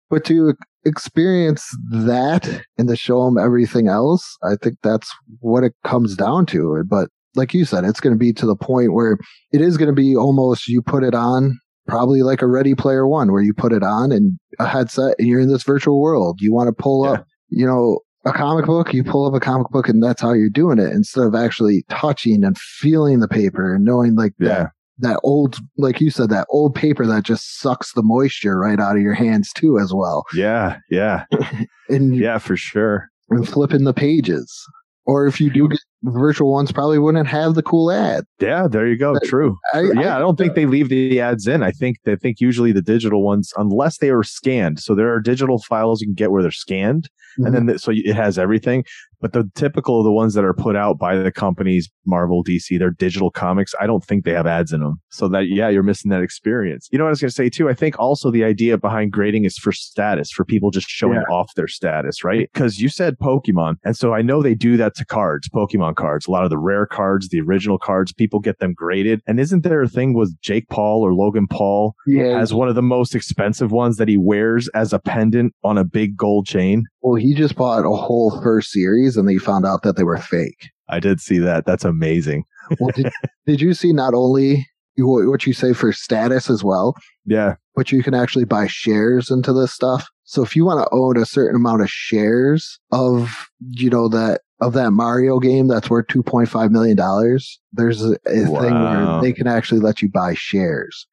but 0.09 0.23
to 0.25 0.53
experience 0.85 1.67
that 1.91 2.61
and 2.77 2.87
to 2.87 2.95
show 2.95 3.25
them 3.25 3.37
everything 3.37 3.87
else, 3.87 4.37
I 4.43 4.55
think 4.61 4.75
that's 4.83 5.11
what 5.39 5.63
it 5.63 5.73
comes 5.83 6.15
down 6.15 6.45
to. 6.47 6.83
But 6.87 7.09
like 7.35 7.53
you 7.53 7.65
said, 7.65 7.83
it's 7.83 7.99
going 7.99 8.13
to 8.13 8.19
be 8.19 8.31
to 8.33 8.45
the 8.45 8.55
point 8.55 8.93
where 8.93 9.17
it 9.51 9.59
is 9.61 9.75
going 9.77 9.87
to 9.89 9.93
be 9.95 10.15
almost 10.15 10.67
you 10.67 10.81
put 10.81 11.03
it 11.03 11.15
on, 11.15 11.57
probably 11.87 12.21
like 12.21 12.41
a 12.41 12.47
Ready 12.47 12.75
Player 12.75 13.07
One, 13.07 13.31
where 13.31 13.41
you 13.41 13.53
put 13.53 13.73
it 13.73 13.81
on 13.83 14.11
and 14.11 14.37
a 14.59 14.67
headset 14.67 15.15
and 15.17 15.27
you're 15.27 15.39
in 15.41 15.49
this 15.51 15.63
virtual 15.63 15.99
world. 15.99 16.37
You 16.41 16.53
want 16.53 16.67
to 16.67 16.73
pull 16.73 17.05
Yeah. 17.05 17.11
up, 17.13 17.25
you 17.49 17.65
know, 17.65 17.99
a 18.25 18.31
comic 18.31 18.65
book, 18.65 18.93
you 18.93 19.03
pull 19.03 19.25
up 19.25 19.33
a 19.33 19.39
comic 19.39 19.67
book 19.69 19.89
and 19.89 20.01
that's 20.01 20.21
how 20.21 20.33
you're 20.33 20.49
doing 20.49 20.79
it 20.79 20.91
instead 20.91 21.25
of 21.25 21.36
actually 21.36 21.83
touching 21.89 22.43
and 22.43 22.57
feeling 22.57 23.19
the 23.19 23.27
paper 23.27 23.75
and 23.75 23.83
knowing 23.86 24.15
like 24.15 24.33
that 24.39 24.71
that 24.99 25.19
old, 25.23 25.57
like 25.77 25.99
you 25.99 26.09
said, 26.12 26.29
that 26.29 26.47
old 26.49 26.75
paper 26.75 27.05
that 27.05 27.23
just 27.23 27.59
sucks 27.59 27.93
the 27.93 28.03
moisture 28.03 28.57
right 28.59 28.79
out 28.79 28.95
of 28.95 29.01
your 29.01 29.15
hands 29.15 29.51
too, 29.51 29.79
as 29.79 29.93
well. 29.93 30.23
Yeah. 30.33 30.77
Yeah. 30.89 31.25
And, 31.89 32.15
Yeah, 32.15 32.38
for 32.38 32.55
sure. 32.55 33.09
and 33.29 33.47
flipping 33.47 33.83
the 33.83 33.93
pages. 33.93 34.65
Or 35.05 35.27
if 35.27 35.41
you 35.41 35.49
do 35.49 35.67
get 35.67 35.79
virtual 36.03 36.51
ones, 36.51 36.71
probably 36.71 36.97
wouldn't 36.97 37.27
have 37.27 37.55
the 37.55 37.63
cool 37.63 37.91
ad. 37.91 38.23
Yeah, 38.39 38.67
there 38.67 38.87
you 38.87 38.97
go. 38.97 39.13
But 39.13 39.23
True. 39.25 39.57
I, 39.73 39.81
yeah, 39.95 40.15
I, 40.15 40.19
don't 40.19 40.37
think 40.37 40.55
they 40.55 40.65
leave 40.65 40.87
the 40.89 41.19
ads 41.19 41.45
in. 41.45 41.61
I 41.61 41.71
think 41.71 41.97
they 42.05 42.15
think 42.15 42.39
usually 42.39 42.71
the 42.71 42.81
digital 42.81 43.21
ones, 43.23 43.51
unless 43.57 43.97
they 43.97 44.09
are 44.09 44.23
scanned. 44.23 44.79
So 44.79 44.95
there 44.95 45.13
are 45.13 45.19
digital 45.19 45.59
files 45.61 45.99
you 45.99 46.07
can 46.07 46.13
get 46.13 46.31
where 46.31 46.41
they're 46.41 46.51
scanned, 46.51 47.09
Mhm. 47.37 47.45
and 47.45 47.55
then 47.55 47.65
the, 47.65 47.79
so 47.79 47.91
it 47.93 48.15
has 48.15 48.37
everything. 48.39 48.85
But 49.23 49.31
the 49.31 49.49
typical 49.55 49.99
of 49.99 50.03
the 50.03 50.12
ones 50.12 50.33
that 50.33 50.43
are 50.43 50.53
put 50.53 50.75
out 50.75 50.99
by 50.99 51.15
the 51.15 51.31
companies, 51.31 51.89
Marvel, 52.05 52.43
DC, 52.43 52.77
they're 52.77 52.91
digital 52.91 53.31
comics. 53.31 53.73
I 53.79 53.88
don't 53.88 54.03
think 54.03 54.25
they 54.25 54.33
have 54.33 54.45
ads 54.45 54.73
in 54.73 54.81
them. 54.81 54.99
So 55.12 55.29
that 55.29 55.47
yeah, 55.47 55.69
you're 55.69 55.81
missing 55.81 56.12
that 56.12 56.21
experience. 56.21 56.89
You 56.91 56.97
know 56.97 57.05
what 57.05 57.12
I 57.12 57.12
was 57.12 57.21
going 57.21 57.29
to 57.29 57.36
say 57.36 57.49
too? 57.49 57.69
I 57.69 57.73
think 57.73 57.97
also 57.97 58.31
the 58.31 58.43
idea 58.43 58.77
behind 58.77 59.13
grading 59.13 59.45
is 59.45 59.57
for 59.57 59.71
status, 59.71 60.29
for 60.29 60.43
people 60.43 60.71
just 60.71 60.89
showing 60.89 61.23
Yeah. 61.25 61.33
off 61.33 61.53
their 61.55 61.69
status, 61.69 62.25
right? 62.25 62.49
Because 62.53 62.79
you 62.79 62.89
said 62.89 63.17
Pokemon, 63.17 63.75
and 63.86 63.95
so 63.95 64.13
I 64.13 64.21
know 64.21 64.41
they 64.41 64.55
do 64.55 64.75
that 64.75 64.93
to 64.95 65.05
cards, 65.05 65.47
Pokemon 65.47 65.95
cards. 65.95 66.27
A 66.27 66.31
lot 66.31 66.43
of 66.43 66.49
the 66.49 66.57
rare 66.57 66.86
cards, 66.86 67.29
the 67.29 67.39
original 67.39 67.77
cards, 67.77 68.12
people 68.12 68.41
get 68.41 68.59
them 68.59 68.73
graded. 68.73 69.21
And 69.25 69.39
isn't 69.39 69.63
there 69.63 69.81
a 69.81 69.88
thing 69.88 70.15
with 70.15 70.36
Jake 70.41 70.67
Paul 70.67 71.01
or 71.01 71.13
Logan 71.13 71.47
Paul 71.47 71.95
yeah. 72.05 72.39
as 72.41 72.53
one 72.53 72.67
of 72.67 72.75
the 72.75 72.81
most 72.81 73.15
expensive 73.15 73.71
ones 73.71 73.95
that 73.95 74.09
he 74.09 74.17
wears 74.17 74.67
as 74.75 74.91
a 74.91 74.99
pendant 74.99 75.53
on 75.63 75.77
a 75.77 75.86
big 75.86 76.17
gold 76.17 76.45
chain? 76.45 76.83
Well, 77.03 77.15
he 77.15 77.33
just 77.35 77.55
bought 77.55 77.85
a 77.85 77.89
whole 77.95 78.41
first 78.41 78.71
series 78.71 79.17
and 79.17 79.29
he 79.29 79.37
found 79.37 79.65
out 79.65 79.83
that 79.83 79.95
they 79.97 80.03
were 80.03 80.17
fake. 80.17 80.69
I 80.89 80.99
did 80.99 81.19
see 81.19 81.37
that. 81.39 81.65
That's 81.65 81.85
amazing. 81.85 82.45
Well, 82.79 82.91
did, 82.95 83.11
did 83.45 83.61
you 83.61 83.73
see 83.73 83.93
not 83.93 84.13
only 84.13 84.65
what 84.97 85.27
what 85.27 85.45
you 85.45 85.53
say 85.53 85.73
for 85.73 85.91
status 85.91 86.49
as 86.49 86.63
well, 86.63 86.95
Yeah. 87.25 87.55
but 87.75 87.91
you 87.91 88.03
can 88.03 88.13
actually 88.13 88.45
buy 88.45 88.67
shares 88.67 89.29
into 89.29 89.51
this 89.53 89.73
stuff. 89.73 90.07
So 90.23 90.41
if 90.43 90.55
you 90.55 90.65
want 90.65 90.79
to 90.79 90.89
own 90.95 91.17
a 91.17 91.25
certain 91.25 91.55
amount 91.57 91.81
of 91.81 91.89
shares 91.89 92.79
of, 92.91 93.49
you 93.59 93.89
know, 93.89 94.07
that 94.09 94.41
of 94.61 94.73
that 94.73 94.91
Mario 94.91 95.39
game 95.39 95.67
that's 95.67 95.89
worth 95.89 96.07
two 96.07 96.23
point 96.23 96.47
five 96.47 96.71
million 96.71 96.95
dollars, 96.95 97.59
there's 97.73 98.03
a, 98.03 98.13
a 98.27 98.45
thing 98.45 98.51
where 98.51 99.21
they 99.21 99.33
can 99.33 99.47
actually 99.47 99.81
let 99.81 100.01
you 100.01 100.09
buy 100.09 100.33
shares. 100.35 101.05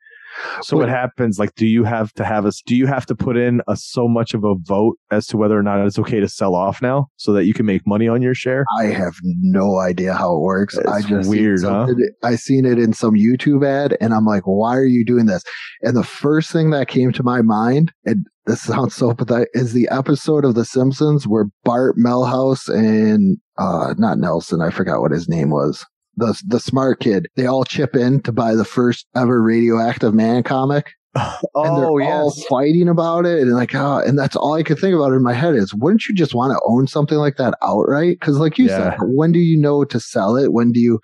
So 0.63 0.77
what 0.77 0.89
happens? 0.89 1.39
Like, 1.39 1.55
do 1.55 1.67
you 1.67 1.85
have 1.85 2.13
to 2.15 2.25
have 2.25 2.47
us? 2.47 2.63
Do 2.65 2.77
you 2.77 2.87
have 2.87 3.07
to 3.07 3.15
put 3.15 3.37
in 3.37 3.61
a 3.69 3.77
so 3.77 4.09
much 4.09 4.35
of 4.35 4.45
a 4.45 4.55
vote 4.63 4.97
as 5.11 5.27
to 5.29 5.37
whether 5.37 5.59
or 5.59 5.63
not 5.63 5.85
it's 5.85 5.99
okay 5.99 6.21
to 6.21 6.29
sell 6.29 6.55
off 6.55 6.81
now, 6.83 7.09
so 7.17 7.33
that 7.33 7.45
you 7.45 7.55
can 7.55 7.67
make 7.67 7.87
money 7.87 8.09
on 8.09 8.23
your 8.23 8.35
share? 8.35 8.65
I 8.79 8.87
have 8.87 9.15
no 9.23 9.79
idea 9.79 10.15
how 10.15 10.37
it 10.37 10.41
works. 10.41 10.77
It's 10.77 10.89
I 10.89 11.03
just 11.03 11.29
weird, 11.29 11.63
huh? 11.63 11.87
I 12.23 12.37
seen 12.37 12.65
it 12.65 12.79
in 12.79 12.93
some 12.93 13.15
YouTube 13.15 13.67
ad, 13.67 13.97
and 14.01 14.15
I'm 14.15 14.25
like, 14.25 14.45
why 14.45 14.77
are 14.77 14.85
you 14.85 15.05
doing 15.05 15.27
this? 15.27 15.43
And 15.83 15.97
the 15.97 16.05
first 16.05 16.51
thing 16.51 16.71
that 16.71 16.89
came 16.89 17.13
to 17.13 17.23
my 17.23 17.43
mind, 17.43 17.93
and 18.05 18.27
this 18.47 18.63
sounds 18.71 18.95
so 18.95 19.15
pathetic, 19.15 19.49
is 19.55 19.73
the 19.73 19.89
episode 19.91 20.45
of 20.45 20.55
The 20.55 20.65
Simpsons 20.65 21.27
where 21.27 21.47
Bart 21.65 21.97
Milhouse 21.97 22.69
and 22.69 23.39
uh 23.59 23.95
not 23.99 24.19
Nelson, 24.19 24.61
I 24.61 24.71
forgot 24.71 25.01
what 25.01 25.13
his 25.13 25.29
name 25.29 25.51
was. 25.51 25.85
The 26.21 26.41
the 26.47 26.61
smart 26.61 27.01
kid, 27.01 27.29
they 27.37 27.47
all 27.47 27.65
chip 27.65 27.97
in 27.97 28.23
to 28.23 28.33
buy 28.33 28.55
the 28.55 28.65
first 28.65 29.07
ever 29.17 29.43
radioactive 29.43 30.15
man 30.15 30.43
comic. 30.43 30.93
and 31.17 31.35
oh 31.57 31.99
they're 31.99 32.09
all 32.09 32.31
fighting 32.49 32.89
about 32.89 33.27
it 33.27 33.41
and 33.41 33.53
like 33.53 33.75
oh, 33.75 33.99
and 33.99 34.17
that's 34.17 34.37
all 34.37 34.55
I 34.55 34.63
could 34.63 34.79
think 34.79 34.95
about 34.95 35.13
in 35.13 35.25
my 35.25 35.33
head 35.33 35.57
is 35.57 35.75
wouldn't 35.75 36.07
you 36.07 36.15
just 36.15 36.35
want 36.35 36.53
to 36.53 36.61
own 36.65 36.87
something 36.87 37.19
like 37.19 37.37
that 37.37 37.55
outright? 37.63 38.19
Because 38.21 38.39
like 38.39 38.59
you 38.59 38.69
said, 38.69 38.97
when 39.01 39.33
do 39.33 39.41
you 39.41 39.59
know 39.59 39.85
to 39.85 39.99
sell 39.99 40.37
it? 40.37 40.53
When 40.53 40.71
do 40.71 40.79
you? 40.79 41.01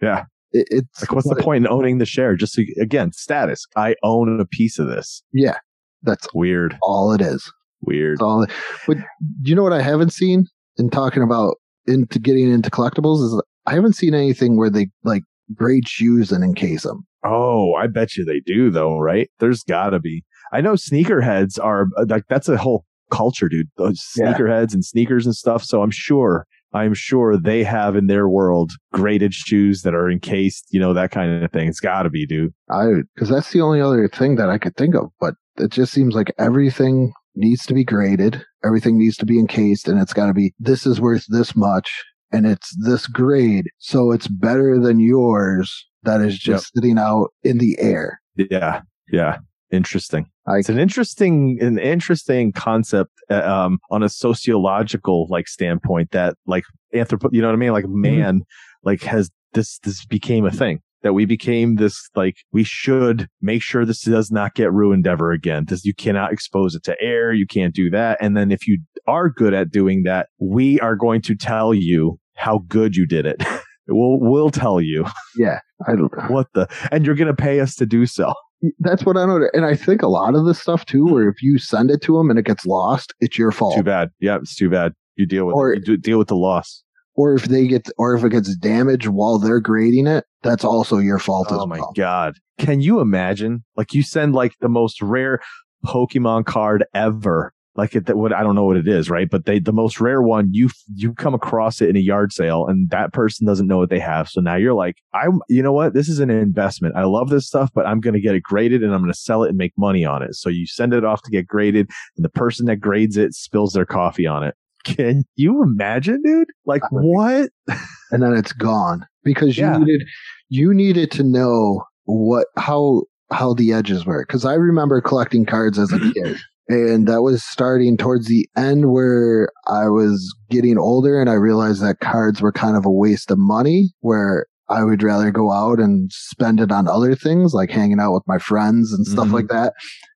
Yeah. 0.00 0.24
It, 0.52 0.66
it's 0.70 1.02
Like, 1.02 1.12
what's 1.12 1.28
the 1.28 1.36
point 1.36 1.66
in 1.66 1.70
owning 1.70 1.98
the 1.98 2.06
share? 2.06 2.34
Just 2.36 2.54
to, 2.54 2.66
again, 2.80 3.12
status. 3.12 3.66
I 3.76 3.96
own 4.02 4.40
a 4.40 4.46
piece 4.46 4.78
of 4.78 4.88
this. 4.88 5.22
Yeah, 5.32 5.58
that's 6.02 6.26
Weird. 6.34 6.76
all 6.82 7.12
it 7.12 7.20
is. 7.20 7.52
Weird. 7.82 8.16
That's 8.16 8.22
all. 8.22 8.42
It, 8.42 8.50
but 8.86 8.96
you 9.42 9.54
know 9.54 9.62
what 9.62 9.72
I 9.72 9.82
haven't 9.82 10.12
seen 10.12 10.46
in 10.78 10.90
talking 10.90 11.22
about 11.22 11.56
into 11.86 12.18
getting 12.18 12.50
into 12.50 12.70
collectibles 12.70 13.22
is 13.22 13.42
I 13.70 13.74
haven't 13.74 13.92
seen 13.94 14.14
anything 14.14 14.56
where 14.56 14.68
they 14.70 14.88
like 15.04 15.22
grade 15.54 15.88
shoes 15.88 16.32
and 16.32 16.42
encase 16.42 16.82
them. 16.82 17.06
Oh, 17.24 17.74
I 17.74 17.86
bet 17.86 18.16
you 18.16 18.24
they 18.24 18.40
do 18.40 18.70
though, 18.70 18.98
right? 18.98 19.30
There's 19.38 19.62
gotta 19.62 20.00
be. 20.00 20.24
I 20.52 20.60
know 20.60 20.72
sneakerheads 20.72 21.62
are 21.62 21.86
uh, 21.96 22.06
like 22.08 22.24
that's 22.28 22.48
a 22.48 22.56
whole 22.56 22.84
culture, 23.12 23.48
dude. 23.48 23.68
Those 23.76 24.04
Yeah. 24.16 24.32
sneakerheads 24.32 24.74
and 24.74 24.84
sneakers 24.84 25.24
and 25.24 25.34
stuff. 25.34 25.62
So 25.62 25.82
I'm 25.82 25.90
sure, 25.92 26.46
I'm 26.72 26.94
sure 26.94 27.36
they 27.36 27.62
have 27.62 27.94
in 27.94 28.06
their 28.08 28.28
world 28.28 28.72
graded 28.92 29.34
shoes 29.34 29.82
that 29.82 29.94
are 29.94 30.10
encased, 30.10 30.66
you 30.70 30.80
know, 30.80 30.92
that 30.94 31.10
kind 31.12 31.44
of 31.44 31.52
thing. 31.52 31.68
It's 31.68 31.80
gotta 31.80 32.10
be, 32.10 32.26
dude. 32.26 32.52
I 32.70 32.86
because 33.14 33.28
that's 33.28 33.52
the 33.52 33.60
only 33.60 33.80
other 33.80 34.08
thing 34.08 34.34
that 34.36 34.48
I 34.50 34.58
could 34.58 34.76
think 34.76 34.96
of. 34.96 35.10
But 35.20 35.34
it 35.58 35.70
just 35.70 35.92
seems 35.92 36.14
like 36.14 36.32
everything 36.38 37.12
needs 37.36 37.64
to 37.66 37.74
be 37.74 37.84
graded, 37.84 38.42
everything 38.64 38.98
needs 38.98 39.16
to 39.18 39.26
be 39.26 39.38
encased, 39.38 39.86
and 39.86 40.00
it's 40.00 40.12
got 40.12 40.26
to 40.26 40.34
be 40.34 40.52
this 40.58 40.86
is 40.86 41.00
worth 41.00 41.24
this 41.28 41.54
much, 41.54 42.02
and 42.32 42.46
it's 42.46 42.74
this 42.84 43.06
grade, 43.06 43.66
so 43.78 44.12
it's 44.12 44.28
better 44.28 44.78
than 44.78 45.00
yours 45.00 45.86
that 46.02 46.20
is 46.20 46.38
just 46.38 46.72
sitting 46.74 46.98
out 46.98 47.28
in 47.42 47.58
the 47.58 47.76
air. 47.78 48.20
Yeah, 48.36 48.82
yeah. 49.10 49.38
Interesting. 49.70 50.26
I 50.48 50.58
It's 50.58 50.68
an 50.68 50.78
interesting, 50.78 51.58
an 51.60 51.78
interesting 51.78 52.52
concept 52.52 53.12
uh, 53.30 53.42
um, 53.42 53.78
on 53.90 54.02
a 54.02 54.08
sociological 54.08 55.28
like 55.30 55.46
standpoint 55.46 56.10
that 56.10 56.34
like 56.46 56.64
anthropo, 56.94 57.28
you 57.32 57.40
know 57.40 57.48
what 57.48 57.54
I 57.54 57.58
mean? 57.58 57.72
Like 57.72 57.86
man, 57.86 58.42
like 58.82 59.02
has 59.02 59.30
this 59.52 59.78
this 59.80 60.04
became 60.04 60.44
a 60.44 60.50
thing 60.50 60.80
that 61.02 61.12
we 61.12 61.24
became 61.24 61.76
this 61.76 62.08
like 62.14 62.36
we 62.52 62.64
should 62.64 63.28
make 63.40 63.62
sure 63.62 63.84
this 63.84 64.02
does 64.02 64.30
not 64.30 64.54
get 64.54 64.72
ruined 64.72 65.06
ever 65.06 65.32
again. 65.32 65.64
This 65.66 65.84
you 65.84 65.94
cannot 65.94 66.32
expose 66.32 66.74
it 66.74 66.82
to 66.84 67.00
air. 67.00 67.32
You 67.32 67.46
can't 67.46 67.74
do 67.74 67.90
that. 67.90 68.18
And 68.20 68.36
then 68.36 68.50
if 68.50 68.66
you 68.66 68.80
are 69.06 69.30
good 69.30 69.54
at 69.54 69.70
doing 69.70 70.02
that, 70.04 70.28
we 70.38 70.78
are 70.80 70.96
going 70.96 71.22
to 71.22 71.34
tell 71.34 71.72
you 71.74 72.18
how 72.40 72.60
good 72.68 72.96
you 72.96 73.06
did 73.06 73.26
it. 73.26 73.42
we'll 73.88 74.18
we'll 74.20 74.50
tell 74.50 74.80
you 74.80 75.04
yeah, 75.36 75.58
I 75.86 75.94
don't. 75.96 76.12
what 76.30 76.48
the 76.54 76.68
and 76.92 77.04
you're 77.06 77.14
gonna 77.14 77.34
pay 77.34 77.60
us 77.60 77.74
to 77.76 77.86
do 77.86 78.06
so. 78.06 78.32
That's 78.80 79.04
what 79.06 79.16
I 79.16 79.24
know, 79.24 79.48
and 79.54 79.64
I 79.64 79.74
think 79.74 80.02
a 80.02 80.08
lot 80.08 80.34
of 80.34 80.44
this 80.44 80.60
stuff 80.60 80.84
too, 80.84 81.06
where 81.06 81.28
if 81.28 81.42
you 81.42 81.58
send 81.58 81.90
it 81.90 82.02
to 82.02 82.18
them 82.18 82.28
and 82.28 82.38
it 82.38 82.44
gets 82.44 82.66
lost, 82.66 83.14
it's 83.20 83.38
your 83.38 83.52
fault. 83.52 83.76
Too 83.76 83.82
bad. 83.82 84.10
Yeah, 84.20 84.36
it's 84.36 84.54
too 84.54 84.68
bad. 84.68 84.92
You 85.16 85.24
deal 85.26 85.46
with 85.46 85.54
Or-. 85.54 85.74
You 85.74 85.96
deal 85.96 86.18
with 86.18 86.28
the 86.28 86.36
loss. 86.36 86.82
Or 87.14 87.34
if 87.34 87.44
they 87.46 87.66
get, 87.66 87.88
or 87.98 88.14
if 88.14 88.22
it 88.22 88.30
gets 88.30 88.54
damaged 88.56 89.08
while 89.08 89.38
they're 89.38 89.60
grading 89.60 90.06
it, 90.06 90.24
that's 90.42 90.64
also 90.64 90.98
your 90.98 91.18
fault 91.18 91.50
as 91.50 91.58
Oh 91.58 91.66
my 91.66 91.78
well. 91.78 91.92
god. 91.96 92.34
Can 92.58 92.80
you 92.82 93.00
imagine? 93.00 93.64
Like 93.76 93.92
you 93.94 94.02
send 94.02 94.34
like 94.34 94.52
the 94.60 94.68
most 94.68 95.00
rare 95.02 95.40
Pokemon 95.84 96.44
card 96.46 96.84
ever. 96.94 97.52
Like 97.80 97.94
it, 97.96 98.04
that 98.06 98.18
what 98.18 98.34
I 98.34 98.42
don't 98.42 98.54
know 98.54 98.64
what 98.64 98.76
it 98.76 98.86
is, 98.86 99.08
right? 99.08 99.28
But 99.30 99.46
they 99.46 99.58
the 99.58 99.72
most 99.72 100.00
rare 100.02 100.20
one 100.20 100.50
you 100.52 100.68
you 100.94 101.14
come 101.14 101.32
across 101.32 101.80
it 101.80 101.88
in 101.88 101.96
a 101.96 102.00
yard 102.00 102.30
sale, 102.30 102.66
and 102.66 102.90
that 102.90 103.14
person 103.14 103.46
doesn't 103.46 103.66
know 103.66 103.78
what 103.78 103.88
they 103.88 103.98
have. 103.98 104.28
So 104.28 104.42
now 104.42 104.56
you're 104.56 104.74
like, 104.74 104.96
I'm, 105.14 105.40
you 105.48 105.62
know 105.62 105.72
what? 105.72 105.94
This 105.94 106.06
is 106.10 106.20
an 106.20 106.28
investment. 106.28 106.94
I 106.94 107.04
love 107.04 107.30
this 107.30 107.46
stuff, 107.46 107.70
but 107.74 107.86
I'm 107.86 108.00
going 108.00 108.12
to 108.12 108.20
get 108.20 108.34
it 108.34 108.42
graded, 108.42 108.82
and 108.82 108.92
I'm 108.92 109.00
going 109.00 109.10
to 109.10 109.18
sell 109.18 109.44
it 109.44 109.48
and 109.48 109.56
make 109.56 109.72
money 109.78 110.04
on 110.04 110.22
it. 110.22 110.34
So 110.34 110.50
you 110.50 110.66
send 110.66 110.92
it 110.92 111.06
off 111.06 111.22
to 111.22 111.30
get 111.30 111.46
graded, 111.46 111.88
and 112.16 112.24
the 112.24 112.28
person 112.28 112.66
that 112.66 112.76
grades 112.76 113.16
it 113.16 113.32
spills 113.32 113.72
their 113.72 113.86
coffee 113.86 114.26
on 114.26 114.42
it. 114.44 114.54
Can 114.84 115.24
you 115.36 115.62
imagine, 115.62 116.20
dude? 116.22 116.48
Like 116.66 116.82
what? 116.90 117.48
and 118.10 118.22
then 118.22 118.34
it's 118.34 118.52
gone 118.52 119.06
because 119.24 119.56
you 119.56 119.64
Yeah. 119.64 119.78
needed 119.78 120.02
you 120.50 120.74
needed 120.74 121.10
to 121.12 121.22
know 121.22 121.82
what 122.04 122.46
how 122.58 123.04
how 123.30 123.54
the 123.54 123.72
edges 123.72 124.04
were 124.04 124.24
because 124.26 124.44
i 124.44 124.54
remember 124.54 125.00
collecting 125.00 125.46
cards 125.46 125.78
as 125.78 125.92
a 125.92 125.98
kid 126.14 126.36
and 126.70 127.06
that 127.08 127.22
was 127.22 127.42
starting 127.44 127.96
towards 127.96 128.26
the 128.28 128.48
end 128.56 128.90
where 128.92 129.48
i 129.66 129.88
was 129.88 130.34
getting 130.50 130.78
older 130.78 131.20
and 131.20 131.28
i 131.28 131.34
realized 131.34 131.82
that 131.82 132.00
cards 132.00 132.40
were 132.40 132.52
kind 132.52 132.76
of 132.76 132.84
a 132.86 132.90
waste 132.90 133.30
of 133.30 133.38
money 133.38 133.90
where 134.00 134.46
i 134.68 134.84
would 134.84 135.02
rather 135.02 135.30
go 135.30 135.50
out 135.52 135.78
and 135.80 136.10
spend 136.12 136.60
it 136.60 136.70
on 136.70 136.86
other 136.88 137.14
things 137.14 137.52
like 137.54 137.70
hanging 137.70 137.98
out 138.00 138.12
with 138.14 138.22
my 138.26 138.38
friends 138.38 138.92
and 138.92 139.06
stuff 139.06 139.28
Mhm. 139.28 139.32
like 139.32 139.48
that. 139.48 139.72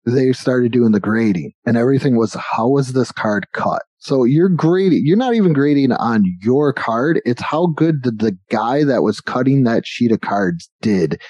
They 0.07 0.33
started 0.33 0.71
doing 0.71 0.93
the 0.93 1.01
grading 1.01 1.53
and 1.67 1.77
everything 1.77 2.17
was 2.17 2.35
how 2.35 2.69
was 2.69 2.93
this 2.93 3.11
card 3.11 3.47
cut? 3.53 3.83
So 3.99 4.23
you're 4.25 4.51
grading 4.51 5.03
you're 5.05 5.17
not 5.17 5.35
even 5.35 5.55
grading 5.55 5.91
on 5.93 6.23
your 6.43 6.73
card. 6.73 7.21
It's 7.25 7.43
how 7.43 7.69
good 7.69 8.03
did 8.03 8.19
the 8.21 8.37
guy 8.51 8.85
that 8.85 9.03
was 9.03 9.21
cutting 9.21 9.65
that 9.65 9.87
sheet 9.87 10.13
of 10.13 10.21
cards 10.21 10.71
did 10.83 11.21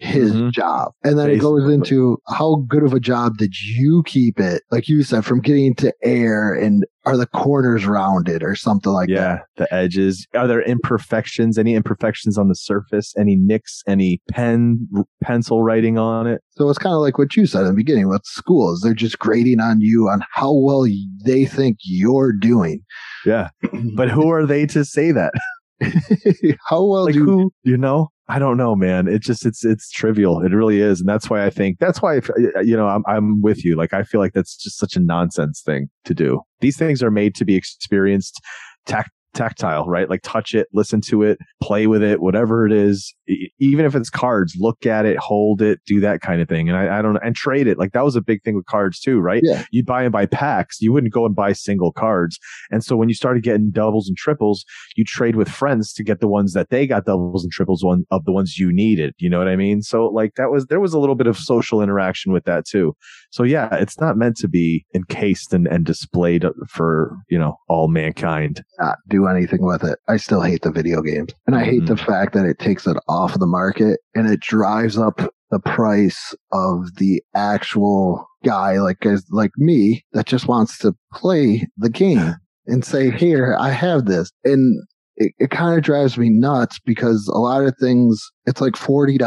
his 0.00 0.32
Mhm. 0.32 0.52
job 0.52 0.92
and 1.02 1.18
then 1.18 1.28
it 1.28 1.40
goes 1.40 1.68
into 1.68 2.18
how 2.28 2.64
good 2.68 2.84
of 2.84 2.92
a 2.92 3.00
job 3.00 3.36
did 3.36 3.52
you 3.60 4.04
keep 4.06 4.38
it 4.38 4.62
like 4.70 4.88
you 4.88 5.02
said 5.02 5.24
from 5.24 5.40
getting 5.40 5.74
to 5.74 5.92
air 6.04 6.52
and 6.54 6.84
are 7.04 7.16
the 7.16 7.26
corners 7.26 7.84
rounded 7.84 8.42
or 8.44 8.54
something 8.54 8.92
like 8.92 9.08
that 9.08 9.14
yeah, 9.14 9.38
the 9.56 9.74
edges. 9.74 10.26
Are 10.34 10.46
there 10.46 10.60
imperfections? 10.62 11.56
Any 11.58 11.74
imperfections 11.74 12.36
on 12.36 12.48
the 12.48 12.54
surface? 12.54 13.14
Any 13.18 13.34
nicks? 13.34 13.82
Any 13.86 14.20
pen 14.30 14.86
pencil 15.22 15.62
writing 15.62 15.96
on 15.96 16.26
it? 16.26 16.42
So 16.50 16.68
it's 16.68 16.78
kind 16.78 16.92
of 16.94 17.00
like 17.00 17.16
what 17.16 17.34
you 17.34 17.46
said 17.46 17.62
in 17.62 17.68
the 17.68 17.72
beginning 17.72 18.08
with 18.10 18.20
schools. 18.26 18.82
They're 18.82 18.92
just 18.92 19.18
grading 19.18 19.58
on 19.60 19.80
you 19.80 20.08
on 20.10 20.22
how 20.32 20.52
well 20.52 20.86
they 21.24 21.46
think 21.46 21.78
you're 21.82 22.32
doing. 22.32 22.82
Yeah, 23.24 23.48
but 23.96 24.10
who 24.10 24.28
are 24.28 24.44
they 24.44 24.66
to 24.66 24.84
say 24.84 25.10
that? 25.12 25.32
how 26.68 26.84
well 26.84 27.04
Like 27.06 27.14
do 27.14 27.24
who? 27.24 27.50
You 27.62 27.78
know, 27.78 28.08
I 28.30 28.38
don't 28.38 28.58
know, 28.58 28.76
man. 28.76 29.08
It 29.08 29.22
just 29.22 29.46
it's 29.46 29.64
it's 29.64 29.90
trivial. 29.90 30.42
It 30.42 30.52
really 30.52 30.80
is, 30.80 31.00
and 31.00 31.08
that's 31.08 31.30
why 31.30 31.46
I 31.46 31.50
think 31.50 31.78
that's 31.78 32.02
why 32.02 32.18
if, 32.18 32.28
uh, 32.30 32.60
you 32.60 32.76
know 32.76 32.86
I'm 32.86 33.02
I'm 33.06 33.40
with 33.40 33.64
you. 33.64 33.74
Like 33.74 33.94
I 33.94 34.02
feel 34.02 34.20
like 34.20 34.34
that's 34.34 34.56
just 34.56 34.78
such 34.78 34.96
a 34.96 35.00
nonsense 35.00 35.62
thing 35.62 35.88
to 36.04 36.14
do. 36.14 36.42
These 36.60 36.76
things 36.76 37.02
are 37.02 37.10
made 37.10 37.34
to 37.36 37.46
be 37.46 37.56
experienced. 37.56 38.40
Tac- 38.84 39.10
tactile 39.38 39.86
right 39.86 40.10
like 40.10 40.20
touch 40.22 40.54
it 40.54 40.66
listen 40.72 41.00
to 41.00 41.22
it 41.22 41.38
play 41.62 41.86
with 41.86 42.02
it 42.02 42.20
whatever 42.20 42.66
it 42.66 42.72
is 42.72 43.14
even 43.58 43.84
if 43.84 43.94
it's 43.94 44.10
cards 44.10 44.54
look 44.58 44.84
at 44.86 45.06
it 45.06 45.16
hold 45.18 45.62
it 45.62 45.80
do 45.86 46.00
that 46.00 46.20
kind 46.20 46.40
of 46.42 46.48
thing 46.48 46.68
and 46.68 46.76
I, 46.76 46.98
I 46.98 47.02
don't 47.02 47.14
know 47.14 47.20
and 47.22 47.34
trade 47.36 47.66
it 47.66 47.78
like 47.78 47.92
that 47.92 48.04
was 48.04 48.16
a 48.16 48.20
big 48.20 48.42
thing 48.42 48.56
with 48.56 48.66
cards 48.66 48.98
too 49.00 49.20
right 49.20 49.40
Yeah. 49.44 49.64
you'd 49.70 49.86
buy 49.86 50.02
and 50.02 50.12
buy 50.12 50.26
packs 50.26 50.80
you 50.80 50.92
wouldn't 50.92 51.12
go 51.12 51.24
and 51.24 51.34
buy 51.34 51.52
single 51.52 51.92
cards 51.92 52.38
and 52.70 52.84
so 52.84 52.96
when 52.96 53.08
you 53.08 53.14
started 53.14 53.42
getting 53.42 53.70
doubles 53.70 54.08
and 54.08 54.16
triples 54.16 54.64
you 54.96 55.04
trade 55.04 55.36
with 55.36 55.48
friends 55.48 55.92
to 55.92 56.02
get 56.02 56.20
the 56.20 56.28
ones 56.28 56.52
that 56.54 56.70
they 56.70 56.86
got 56.86 57.04
doubles 57.04 57.44
and 57.44 57.52
triples 57.52 57.84
one 57.84 58.04
of 58.10 58.24
the 58.24 58.32
ones 58.32 58.58
you 58.58 58.72
needed. 58.72 59.14
You 59.18 59.30
know 59.30 59.38
what 59.38 59.48
I 59.48 59.56
mean? 59.56 59.82
So 59.82 60.06
like 60.06 60.34
that 60.36 60.50
was 60.50 60.66
there 60.66 60.80
was 60.80 60.92
a 60.92 60.98
little 60.98 61.14
bit 61.14 61.26
of 61.26 61.36
social 61.36 61.80
interaction 61.82 62.32
with 62.32 62.44
that 62.44 62.66
too. 62.66 62.94
So 63.30 63.42
yeah, 63.42 63.68
it's 63.72 64.00
not 64.00 64.16
meant 64.16 64.36
to 64.38 64.48
be 64.48 64.84
encased 64.94 65.52
and, 65.52 65.66
and 65.66 65.84
displayed 65.84 66.44
for, 66.68 67.16
you 67.28 67.38
know, 67.38 67.56
all 67.68 67.88
mankind. 67.88 68.62
not 68.78 68.98
do 69.08 69.26
anything 69.26 69.64
with 69.64 69.84
it? 69.84 69.98
I 70.08 70.16
still 70.16 70.40
hate 70.40 70.62
the 70.62 70.70
video 70.70 71.02
games. 71.02 71.32
And 71.46 71.54
I 71.54 71.64
hate 71.64 71.86
the 71.86 71.94
mm-hmm. 71.94 72.10
fact 72.10 72.34
that 72.34 72.46
it 72.46 72.58
takes 72.58 72.86
it 72.86 72.96
off 73.08 73.38
the 73.38 73.46
market 73.46 74.00
and 74.14 74.28
it 74.28 74.40
drives 74.40 74.96
up 74.96 75.20
the 75.50 75.60
price 75.60 76.34
of 76.52 76.96
the 76.96 77.22
actual 77.34 78.26
guy 78.44 78.78
like 78.78 79.00
guys 79.00 79.24
like 79.30 79.50
me 79.56 80.04
that 80.12 80.26
just 80.26 80.46
wants 80.46 80.78
to 80.78 80.94
play 81.12 81.66
the 81.76 81.90
game 81.90 82.34
and 82.66 82.84
say, 82.84 83.10
here, 83.10 83.56
I 83.58 83.70
have 83.70 84.06
this. 84.06 84.30
And 84.44 84.82
it, 85.16 85.32
it 85.38 85.50
kind 85.50 85.76
of 85.76 85.84
drives 85.84 86.16
me 86.16 86.30
nuts 86.30 86.78
because 86.84 87.28
a 87.32 87.38
lot 87.38 87.64
of 87.64 87.74
things, 87.80 88.22
it's 88.46 88.60
like 88.60 88.74
$40 88.74 89.18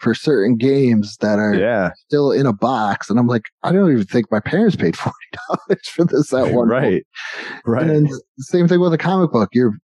for 0.00 0.14
certain 0.14 0.56
games 0.56 1.16
that 1.20 1.38
are 1.38 1.54
Yeah. 1.54 1.90
still 2.06 2.32
in 2.32 2.46
a 2.46 2.52
box. 2.52 3.08
And 3.10 3.18
I'm 3.18 3.26
like, 3.26 3.44
I 3.62 3.70
don't 3.72 3.90
even 3.92 4.04
think 4.04 4.26
my 4.30 4.40
parents 4.40 4.74
paid 4.76 4.94
$40 4.96 5.12
for 5.94 6.04
this 6.04 6.32
at 6.32 6.52
one 6.54 6.68
point. 6.68 6.70
Right. 6.70 7.02
Right. 7.66 7.82
And 7.82 8.06
then 8.08 8.18
same 8.38 8.66
thing 8.66 8.80
with 8.80 8.92
a 8.92 8.98
comic 8.98 9.30
book. 9.30 9.50
You're 9.52 9.74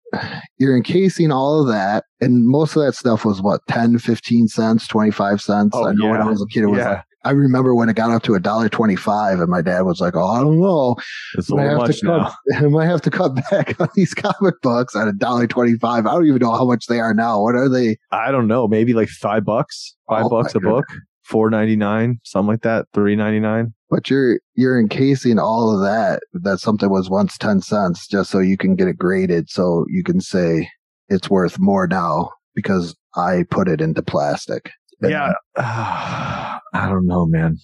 you're 0.58 0.76
encasing 0.76 1.30
all 1.30 1.60
of 1.60 1.68
that, 1.68 2.04
and 2.20 2.46
most 2.46 2.74
of 2.76 2.82
that 2.82 2.94
stuff 2.94 3.24
was 3.24 3.42
what 3.42 3.60
10, 3.68 3.98
15 3.98 4.48
cents, 4.48 4.86
twenty 4.88 5.10
five 5.10 5.40
cents. 5.42 5.72
Oh, 5.74 5.86
I 5.86 5.92
know 5.92 6.08
when. 6.10 6.20
I 6.22 6.26
was 6.26 6.40
a 6.42 6.46
kid, 6.46 6.62
it 6.62 6.66
was 6.66 6.78
yeah. 6.78 6.88
like 6.90 7.04
I 7.26 7.30
remember 7.30 7.74
when 7.74 7.88
it 7.88 7.96
got 7.96 8.12
up 8.12 8.22
to 8.22 8.34
a 8.34 8.40
dollar 8.40 8.68
twenty 8.68 8.94
five, 8.94 9.40
and 9.40 9.48
my 9.48 9.60
dad 9.60 9.80
was 9.80 10.00
like, 10.00 10.14
"Oh, 10.14 10.28
I 10.28 10.40
don't 10.40 10.60
know, 10.60 10.94
it's 11.36 11.48
a 11.48 11.54
little 11.56 11.76
much 11.76 11.98
to 12.00 12.06
now. 12.06 12.34
I 12.56 12.68
might 12.68 12.86
have 12.86 13.02
to 13.02 13.10
cut 13.10 13.34
back 13.50 13.80
on 13.80 13.88
these 13.96 14.14
comic 14.14 14.54
books 14.62 14.94
at 14.94 15.08
a 15.08 15.12
dollar 15.12 15.48
twenty 15.48 15.74
five. 15.74 16.06
I 16.06 16.12
don't 16.12 16.26
even 16.26 16.38
know 16.38 16.52
how 16.52 16.64
much 16.64 16.86
they 16.86 17.00
are 17.00 17.12
now. 17.14 17.42
What 17.42 17.56
are 17.56 17.68
they? 17.68 17.96
I 18.12 18.30
don't 18.30 18.46
know, 18.46 18.68
maybe 18.68 18.94
like 18.94 19.08
five 19.08 19.44
bucks, 19.44 19.96
five 20.08 20.26
Oh, 20.26 20.28
bucks 20.28 20.54
a 20.54 20.60
book, 20.60 20.84
four 21.24 21.50
ninety 21.50 21.74
nine, 21.74 22.20
something 22.22 22.52
like 22.52 22.62
that, 22.62 22.86
three 22.94 23.16
ninety 23.16 23.40
nine. 23.40 23.74
But 23.90 24.08
you're 24.08 24.38
you're 24.54 24.78
encasing 24.78 25.40
all 25.40 25.74
of 25.74 25.80
that. 25.82 26.20
That 26.32 26.60
something 26.60 26.90
was 26.90 27.10
once 27.10 27.36
ten 27.36 27.60
cents, 27.60 28.06
just 28.06 28.30
so 28.30 28.38
you 28.38 28.56
can 28.56 28.76
get 28.76 28.86
it 28.86 28.98
graded, 28.98 29.50
so 29.50 29.84
you 29.88 30.04
can 30.04 30.20
say 30.20 30.68
it's 31.08 31.28
worth 31.28 31.58
more 31.58 31.88
now 31.88 32.30
because 32.54 32.94
I 33.16 33.44
put 33.50 33.68
it 33.68 33.80
into 33.80 34.02
plastic. 34.02 34.70
And 35.00 35.10
Yeah. 35.10 35.32
I 36.76 36.88
don't 36.88 37.06
know, 37.06 37.26
man. 37.26 37.56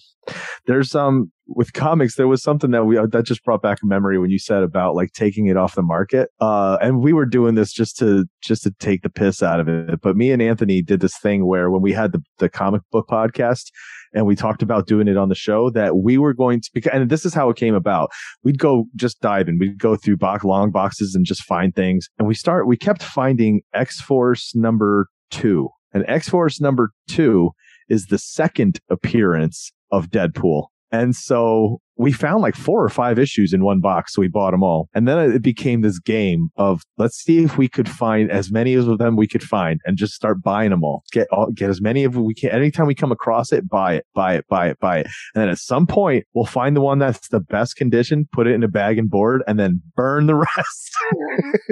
There's 0.65 0.95
um 0.95 1.31
with 1.47 1.73
comics, 1.73 2.15
there 2.15 2.27
was 2.27 2.41
something 2.41 2.71
that 2.71 2.85
we 2.85 2.95
that 2.95 3.23
just 3.25 3.43
brought 3.43 3.61
back 3.61 3.79
a 3.83 3.85
memory 3.85 4.17
when 4.17 4.29
you 4.29 4.39
said 4.39 4.63
about 4.63 4.95
like 4.95 5.11
taking 5.11 5.47
it 5.47 5.57
off 5.57 5.75
the 5.75 5.81
market. 5.81 6.29
Uh, 6.39 6.77
and 6.81 7.01
we 7.01 7.13
were 7.13 7.25
doing 7.25 7.55
this 7.55 7.71
just 7.71 7.97
to 7.99 8.25
just 8.41 8.63
to 8.63 8.71
take 8.79 9.01
the 9.01 9.09
piss 9.09 9.43
out 9.43 9.59
of 9.59 9.67
it. 9.67 10.01
But 10.01 10.15
me 10.15 10.31
and 10.31 10.41
Anthony 10.41 10.81
did 10.81 11.01
this 11.01 11.17
thing 11.17 11.45
where 11.45 11.69
when 11.69 11.81
we 11.81 11.91
had 11.91 12.11
the 12.11 12.21
the 12.39 12.49
comic 12.49 12.81
book 12.91 13.07
podcast 13.09 13.65
and 14.13 14.25
we 14.25 14.35
talked 14.35 14.61
about 14.61 14.87
doing 14.87 15.07
it 15.07 15.17
on 15.17 15.29
the 15.29 15.35
show, 15.35 15.69
that 15.71 15.97
we 15.97 16.17
were 16.17 16.33
going 16.33 16.61
to. 16.61 16.93
And 16.93 17.09
this 17.09 17.25
is 17.25 17.33
how 17.33 17.49
it 17.49 17.57
came 17.57 17.75
about. 17.75 18.11
We'd 18.43 18.59
go 18.59 18.85
just 18.95 19.19
dive 19.21 19.49
in. 19.49 19.57
We'd 19.59 19.79
go 19.79 19.95
through 19.95 20.17
box 20.17 20.43
long 20.43 20.71
boxes 20.71 21.13
and 21.13 21.25
just 21.25 21.43
find 21.43 21.75
things. 21.75 22.07
And 22.17 22.27
we 22.27 22.35
start. 22.35 22.67
We 22.67 22.77
kept 22.77 23.03
finding 23.03 23.61
X 23.73 23.99
Force 23.99 24.55
number 24.55 25.07
two. 25.29 25.69
And 25.93 26.03
X 26.07 26.29
Force 26.29 26.59
number 26.59 26.91
two 27.07 27.51
is 27.89 28.07
the 28.07 28.17
second 28.17 28.79
appearance 28.89 29.71
of 29.91 30.09
Deadpool. 30.09 30.67
And 30.93 31.15
so 31.15 31.81
we 31.97 32.11
found 32.11 32.41
like 32.41 32.55
four 32.55 32.83
or 32.83 32.89
five 32.89 33.17
issues 33.17 33.51
in 33.51 33.63
one 33.63 33.79
box. 33.79 34.13
So 34.13 34.21
we 34.21 34.27
bought 34.27 34.51
them 34.51 34.61
all. 34.61 34.89
And 34.93 35.07
then 35.07 35.31
it 35.31 35.41
became 35.41 35.81
this 35.81 35.99
game 35.99 36.49
of 36.55 36.83
let's 36.97 37.17
see 37.17 37.43
if 37.43 37.57
we 37.57 37.67
could 37.67 37.89
find 37.89 38.31
as 38.31 38.51
many 38.51 38.75
of 38.75 38.97
them 38.99 39.15
we 39.15 39.27
could 39.27 39.41
find 39.41 39.79
and 39.85 39.97
just 39.97 40.13
start 40.13 40.43
buying 40.43 40.69
them 40.69 40.83
all. 40.83 41.03
Get 41.11 41.27
all, 41.31 41.51
get 41.51 41.71
as 41.71 41.81
many 41.81 42.03
of 42.03 42.15
we 42.15 42.35
can. 42.35 42.51
Anytime 42.51 42.85
we 42.85 42.93
come 42.93 43.11
across 43.11 43.51
it, 43.51 43.67
buy 43.67 43.95
it, 43.95 44.05
buy 44.13 44.35
it, 44.35 44.45
buy 44.47 44.67
it, 44.67 44.79
buy 44.79 44.99
it. 44.99 45.07
And 45.33 45.41
then 45.41 45.49
at 45.49 45.57
some 45.57 45.87
point 45.87 46.25
we'll 46.35 46.45
find 46.45 46.75
the 46.75 46.81
one 46.81 46.99
that's 46.99 47.27
the 47.29 47.39
best 47.39 47.75
condition, 47.75 48.29
put 48.31 48.45
it 48.45 48.53
in 48.53 48.63
a 48.63 48.67
bag 48.67 48.99
and 48.99 49.09
board 49.09 49.43
and 49.47 49.59
then 49.59 49.81
burn 49.95 50.27
the 50.27 50.35
rest. 50.57 50.91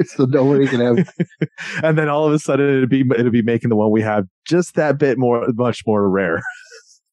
so 0.16 0.26
nobody 0.26 0.68
can 0.68 0.80
have. 0.80 1.14
and 1.84 1.96
then 1.96 2.10
all 2.10 2.26
of 2.26 2.34
a 2.34 2.40
sudden 2.40 2.68
it'd 2.70 2.90
be, 2.90 3.04
it'll 3.18 3.32
be 3.32 3.44
making 3.44 3.70
the 3.70 3.76
one 3.76 3.92
we 3.92 4.02
have 4.02 4.26
just 4.46 4.74
that 4.76 4.98
bit 4.98 5.20
more, 5.20 5.48
much 5.54 5.84
more 5.86 6.10
rare. 6.10 6.42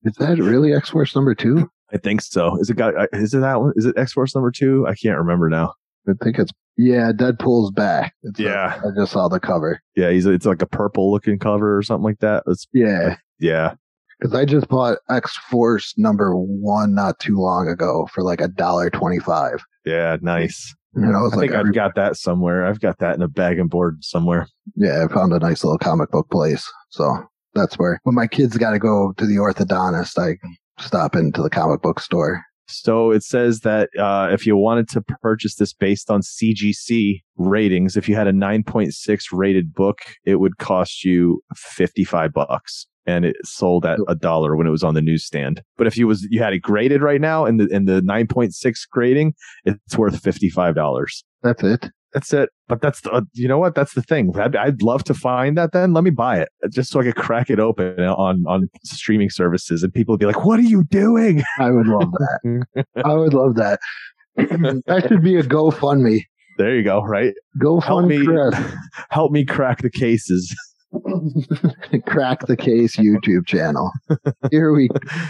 Is 0.04 0.14
that 0.18 0.38
really 0.38 0.72
X 0.72 0.90
Force 0.90 1.14
number 1.14 1.34
two? 1.34 1.68
I 1.92 1.96
think 1.98 2.20
so. 2.20 2.58
Is 2.60 2.68
it 2.70 2.76
got? 2.76 2.96
uh, 2.96 3.06
Is 3.12 3.32
it 3.34 3.40
that 3.40 3.60
one? 3.60 3.72
Is 3.76 3.84
it 3.86 3.96
X 3.98 4.12
Force 4.12 4.34
number 4.34 4.50
two? 4.50 4.86
I 4.86 4.94
can't 4.94 5.18
remember 5.18 5.48
now. 5.48 5.72
I 6.08 6.12
think 6.22 6.38
it's 6.38 6.52
yeah. 6.76 7.12
Deadpool's 7.12 7.70
back. 7.70 8.14
It's 8.22 8.38
Yeah. 8.40 8.80
I 8.84 8.88
just 8.98 9.12
saw 9.12 9.28
the 9.28 9.40
cover. 9.40 9.80
Yeah, 9.96 10.10
he's 10.10 10.26
it's 10.26 10.46
like 10.46 10.62
a 10.62 10.66
purple 10.66 11.10
looking 11.10 11.38
cover 11.38 11.76
or 11.76 11.82
something 11.82 12.04
like 12.04 12.20
that. 12.20 12.44
It's 12.46 12.66
Yeah, 12.72 13.16
yeah. 13.38 13.74
because 14.20 14.34
I 14.34 14.44
just 14.44 14.68
bought 14.68 14.98
X 15.10 15.36
Force 15.50 15.94
number 15.96 16.34
one 16.34 16.94
not 16.94 17.18
too 17.18 17.36
long 17.38 17.68
ago 17.68 18.08
for 18.12 18.22
like 18.22 18.40
a 18.40 18.48
dollar 18.48 18.90
twenty 18.90 19.18
five. 19.18 19.62
Yeah, 19.84 20.16
nice. 20.22 20.74
I 20.96 21.00
was 21.20 21.32
I 21.32 21.36
like, 21.36 21.50
think 21.50 21.66
I've 21.66 21.74
got 21.74 21.94
that 21.94 22.16
somewhere. 22.16 22.64
I've 22.66 22.80
got 22.80 22.98
that 22.98 23.14
in 23.14 23.22
a 23.22 23.28
bag 23.28 23.58
and 23.58 23.70
board 23.70 24.02
somewhere. 24.02 24.48
yeah, 24.74 25.04
I 25.04 25.12
found 25.12 25.32
a 25.32 25.38
nice 25.38 25.62
little 25.62 25.78
comic 25.78 26.10
book 26.10 26.28
place. 26.30 26.68
So 26.90 27.16
that's 27.54 27.78
where 27.78 28.00
when 28.04 28.14
my 28.14 28.26
kids 28.26 28.56
got 28.56 28.72
to 28.72 28.78
go 28.78 29.12
to 29.16 29.26
the 29.26 29.36
orthodontist, 29.36 30.18
I 30.18 30.36
stop 30.80 31.16
into 31.16 31.42
the 31.42 31.50
comic 31.50 31.82
book 31.82 32.00
store. 32.00 32.42
So 32.68 33.10
it 33.10 33.22
says 33.22 33.60
that 33.60 33.88
uh, 33.98 34.28
if 34.30 34.46
you 34.46 34.56
wanted 34.56 34.88
to 34.90 35.00
purchase 35.00 35.54
this 35.54 35.72
based 35.72 36.10
on 36.10 36.20
CGC 36.20 37.22
ratings, 37.36 37.96
if 37.96 38.08
you 38.08 38.14
had 38.14 38.26
a 38.26 38.32
9.6 38.32 39.22
rated 39.32 39.72
book, 39.72 40.00
it 40.26 40.36
would 40.36 40.58
cost 40.58 41.02
you 41.04 41.42
55 41.56 42.32
bucks. 42.32 42.86
And 43.06 43.24
it 43.24 43.36
sold 43.42 43.86
at 43.86 43.98
a 44.06 44.14
dollar 44.14 44.54
when 44.54 44.66
it 44.66 44.70
was 44.70 44.84
on 44.84 44.92
the 44.92 45.00
newsstand. 45.00 45.62
But 45.78 45.86
if 45.86 45.96
you 45.96 46.06
was 46.06 46.28
you 46.30 46.42
had 46.42 46.52
it 46.52 46.58
graded 46.58 47.00
right 47.00 47.22
now 47.22 47.46
in 47.46 47.56
the 47.56 47.66
in 47.68 47.86
the 47.86 48.02
9.6 48.02 48.52
grading, 48.92 49.32
it's 49.64 49.96
worth 49.96 50.22
$55. 50.22 51.22
That's 51.42 51.62
it. 51.62 51.90
That's 52.12 52.32
it. 52.32 52.50
But 52.68 52.80
that's 52.80 53.02
the, 53.02 53.10
uh, 53.10 53.20
you 53.34 53.48
know 53.48 53.58
what? 53.58 53.74
That's 53.74 53.94
the 53.94 54.02
thing. 54.02 54.32
I'd, 54.38 54.56
I'd 54.56 54.82
love 54.82 55.04
to 55.04 55.14
find 55.14 55.56
that. 55.58 55.72
Then 55.72 55.92
let 55.92 56.04
me 56.04 56.10
buy 56.10 56.40
it 56.40 56.48
just 56.70 56.90
so 56.90 57.00
I 57.00 57.04
could 57.04 57.16
crack 57.16 57.50
it 57.50 57.60
open 57.60 58.00
on 58.00 58.44
on 58.46 58.68
streaming 58.84 59.30
services, 59.30 59.82
and 59.82 59.92
people 59.92 60.12
would 60.12 60.20
be 60.20 60.26
like, 60.26 60.44
"What 60.44 60.58
are 60.58 60.62
you 60.62 60.84
doing?" 60.84 61.42
I 61.58 61.70
would 61.70 61.86
love 61.86 62.10
that. 62.18 62.86
I 63.04 63.14
would 63.14 63.34
love 63.34 63.56
that. 63.56 63.80
that 64.36 65.06
should 65.08 65.22
be 65.22 65.36
a 65.36 65.42
GoFundMe. 65.42 66.22
There 66.56 66.74
you 66.74 66.82
go. 66.82 67.02
Right? 67.02 67.34
Help 67.60 67.84
GoFundMe 67.84 68.52
me, 68.52 68.66
help 69.10 69.32
me 69.32 69.44
crack 69.44 69.82
the 69.82 69.90
cases. 69.90 70.54
Crack 72.06 72.46
the 72.46 72.56
Case 72.56 72.96
YouTube 72.96 73.46
channel. 73.46 73.90
Here 74.50 74.72
we 74.72 74.88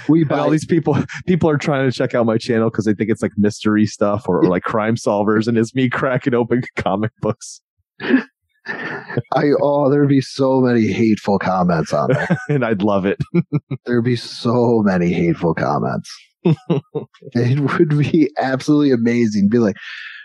we 0.09 0.23
And 0.23 0.33
all 0.41 0.51
these 0.51 0.67
people, 0.67 0.97
people 1.27 1.51
are 1.51 1.57
trying 1.57 1.91
to 1.91 1.97
check 1.97 2.15
out 2.15 2.27
my 2.27 2.39
channel 2.39 2.71
because 2.71 2.85
they 2.85 2.95
think 2.95 3.11
it's 3.11 3.23
like 3.23 3.33
mystery 3.37 3.87
stuff 3.87 4.29
or, 4.29 4.39
or 4.39 4.49
like 4.49 4.63
crime 4.63 4.95
solvers, 4.95 5.49
and 5.49 5.59
it's 5.59 5.75
me 5.75 5.89
cracking 5.89 6.35
open 6.35 6.63
comic 6.77 7.11
books. 7.21 7.61
I 8.01 9.51
oh 9.61 9.91
there'd 9.91 10.09
be 10.09 10.21
so 10.21 10.61
many 10.61 10.87
hateful 10.89 11.39
comments 11.39 11.93
on 11.93 12.13
there. 12.13 12.39
and 12.49 12.65
I'd 12.65 12.83
love 12.83 13.07
it. 13.07 13.19
There'd 13.87 14.05
be 14.05 14.17
so 14.17 14.83
many 14.85 15.13
hateful 15.13 15.55
comments. 15.55 16.15
it 16.45 17.61
would 17.61 17.99
be 17.99 18.31
absolutely 18.39 18.93
amazing. 18.93 19.49
Be 19.49 19.59
like 19.59 19.77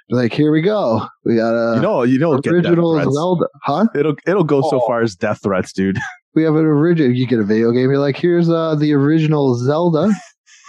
like, 0.09 0.33
here 0.33 0.51
we 0.51 0.61
go. 0.61 1.05
We 1.25 1.35
got 1.37 1.53
a 1.53 1.75
you 1.75 1.81
know, 1.81 2.03
you 2.03 2.19
know, 2.19 2.33
original. 2.45 3.11
Zelda. 3.11 3.47
Huh? 3.63 3.85
It'll 3.95 4.15
it'll 4.27 4.43
go 4.43 4.61
so 4.61 4.79
Oh. 4.81 4.87
far 4.87 5.01
as 5.01 5.15
death 5.15 5.39
threats, 5.43 5.71
dude. 5.73 5.97
We 6.35 6.41
have 6.45 6.55
an 6.55 6.65
original 6.65 7.11
you 7.15 7.27
get 7.27 7.37
a 7.37 7.43
video 7.43 7.69
game, 7.71 7.91
you're 7.91 7.99
like, 7.99 8.17
here's 8.17 8.49
uh 8.49 8.73
the 8.73 8.91
original 8.93 9.53
Zelda. 9.55 10.11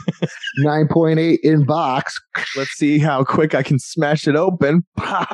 9.8 0.64 1.38
in 1.42 1.64
box. 1.64 2.14
Let's 2.56 2.72
see 2.72 2.98
how 2.98 3.24
quick 3.24 3.54
I 3.54 3.62
can 3.62 3.78
smash 3.78 4.28
it 4.28 4.36
open. 4.36 4.84
Uh 4.98 5.24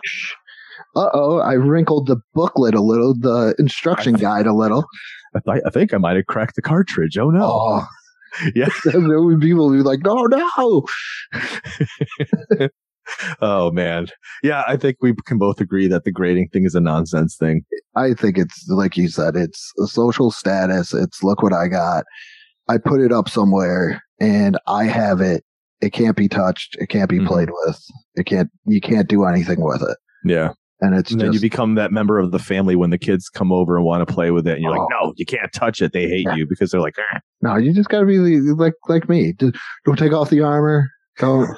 oh, 0.94 1.38
I 1.40 1.54
wrinkled 1.54 2.06
the 2.06 2.16
booklet 2.34 2.74
a 2.74 2.80
little, 2.80 3.14
the 3.18 3.56
instruction 3.58 4.14
guide 4.14 4.46
a 4.46 4.54
little. 4.54 4.84
I, 5.34 5.40
th- 5.52 5.62
I 5.66 5.70
think 5.70 5.92
I 5.92 5.98
might 5.98 6.14
have 6.16 6.26
cracked 6.26 6.54
the 6.56 6.62
cartridge. 6.62 7.18
Oh 7.18 7.30
no! 7.30 7.42
Oh, 7.44 7.86
Yeah. 8.54 8.68
there 8.84 9.20
would 9.20 9.40
be 9.40 9.48
people 9.48 9.68
who 9.68 9.78
be 9.78 9.82
like, 9.82 10.00
no, 10.04 10.26
no. 10.26 10.86
Oh 13.40 13.70
man. 13.70 14.06
Yeah, 14.42 14.62
I 14.66 14.76
think 14.76 14.96
we 15.00 15.14
can 15.26 15.38
both 15.38 15.60
agree 15.60 15.88
that 15.88 16.04
the 16.04 16.12
grading 16.12 16.48
thing 16.48 16.64
is 16.64 16.74
a 16.74 16.80
nonsense 16.80 17.36
thing. 17.36 17.62
I 17.96 18.14
think 18.14 18.38
it's 18.38 18.68
like 18.68 18.96
you 18.96 19.08
said, 19.08 19.36
it's 19.36 19.72
a 19.82 19.86
social 19.86 20.30
status. 20.30 20.94
It's 20.94 21.22
look 21.22 21.42
what 21.42 21.52
I 21.52 21.68
got. 21.68 22.04
I 22.68 22.78
put 22.78 23.00
it 23.00 23.12
up 23.12 23.28
somewhere 23.28 24.02
and 24.20 24.58
I 24.66 24.84
have 24.84 25.20
it. 25.20 25.44
It 25.80 25.92
can't 25.92 26.16
be 26.16 26.28
touched. 26.28 26.76
It 26.78 26.88
can't 26.88 27.08
be 27.10 27.18
Mhm. 27.18 27.26
played 27.26 27.48
with. 27.64 27.80
It 28.14 28.26
can't, 28.26 28.48
you 28.66 28.80
can't 28.80 29.08
do 29.08 29.24
anything 29.24 29.60
with 29.62 29.82
it. 29.82 29.96
Yeah. 30.24 30.52
And 30.82 30.94
it's 30.94 31.10
And 31.10 31.20
then 31.20 31.32
you 31.32 31.40
become 31.40 31.74
that 31.74 31.92
member 31.92 32.18
of 32.18 32.30
the 32.30 32.38
family 32.38 32.76
when 32.76 32.90
the 32.90 32.98
kids 32.98 33.28
come 33.28 33.50
over 33.52 33.76
and 33.76 33.84
want 33.84 34.06
to 34.06 34.14
play 34.14 34.30
with 34.30 34.46
it, 34.46 34.54
and 34.54 34.62
you're 34.62 34.70
like, 34.70 34.80
Oh. 34.80 34.88
"No, 35.06 35.12
you 35.16 35.26
can't 35.26 35.52
touch 35.52 35.82
it." 35.82 35.92
They 35.92 36.08
hate 36.08 36.24
Yeah. 36.26 36.36
you 36.36 36.46
because 36.46 36.70
they're 36.70 36.80
like, 36.80 36.94
"Eh." 37.14 37.18
no, 37.42 37.56
you 37.56 37.72
just 37.74 37.88
gotta 37.90 38.06
be 38.06 38.18
like, 38.18 38.74
like 38.88 39.06
me. 39.08 39.34
Just 39.38 39.56
Don't 39.84 39.98
take 39.98 40.12
off 40.12 40.30
the 40.30 40.40
armor. 40.40 40.88
Don't 41.18 41.50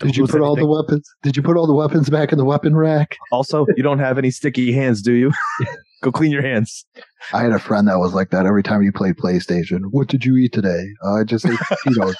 did 0.00 0.16
you 0.16 0.24
lose 0.24 0.30
put 0.30 0.40
all 0.40 0.56
the 0.56 0.66
weapons? 0.66 1.08
Did 1.22 1.36
you 1.36 1.42
put 1.42 1.56
all 1.56 1.66
the 1.66 1.74
weapons 1.74 2.10
back 2.10 2.32
in 2.32 2.38
the 2.38 2.44
weapon 2.44 2.76
rack? 2.76 3.16
Also, 3.32 3.66
you 3.76 3.82
don't 3.82 3.98
have 3.98 4.18
any 4.18 4.30
sticky 4.30 4.72
hands, 4.72 5.02
do 5.02 5.12
you? 5.12 5.32
Go 6.02 6.12
clean 6.12 6.30
your 6.30 6.42
hands. 6.42 6.84
I 7.32 7.42
had 7.42 7.52
a 7.52 7.58
friend 7.58 7.88
that 7.88 7.98
was 7.98 8.12
like 8.12 8.30
that 8.30 8.44
every 8.46 8.62
time 8.62 8.82
you 8.82 8.92
played 8.92 9.16
PlayStation. 9.16 9.80
What 9.90 10.08
did 10.08 10.24
you 10.24 10.36
eat 10.36 10.52
today? 10.52 10.84
Uh, 11.04 11.14
I 11.20 11.24
just 11.24 11.46
ate 11.46 11.52
Cheetos. 11.86 12.14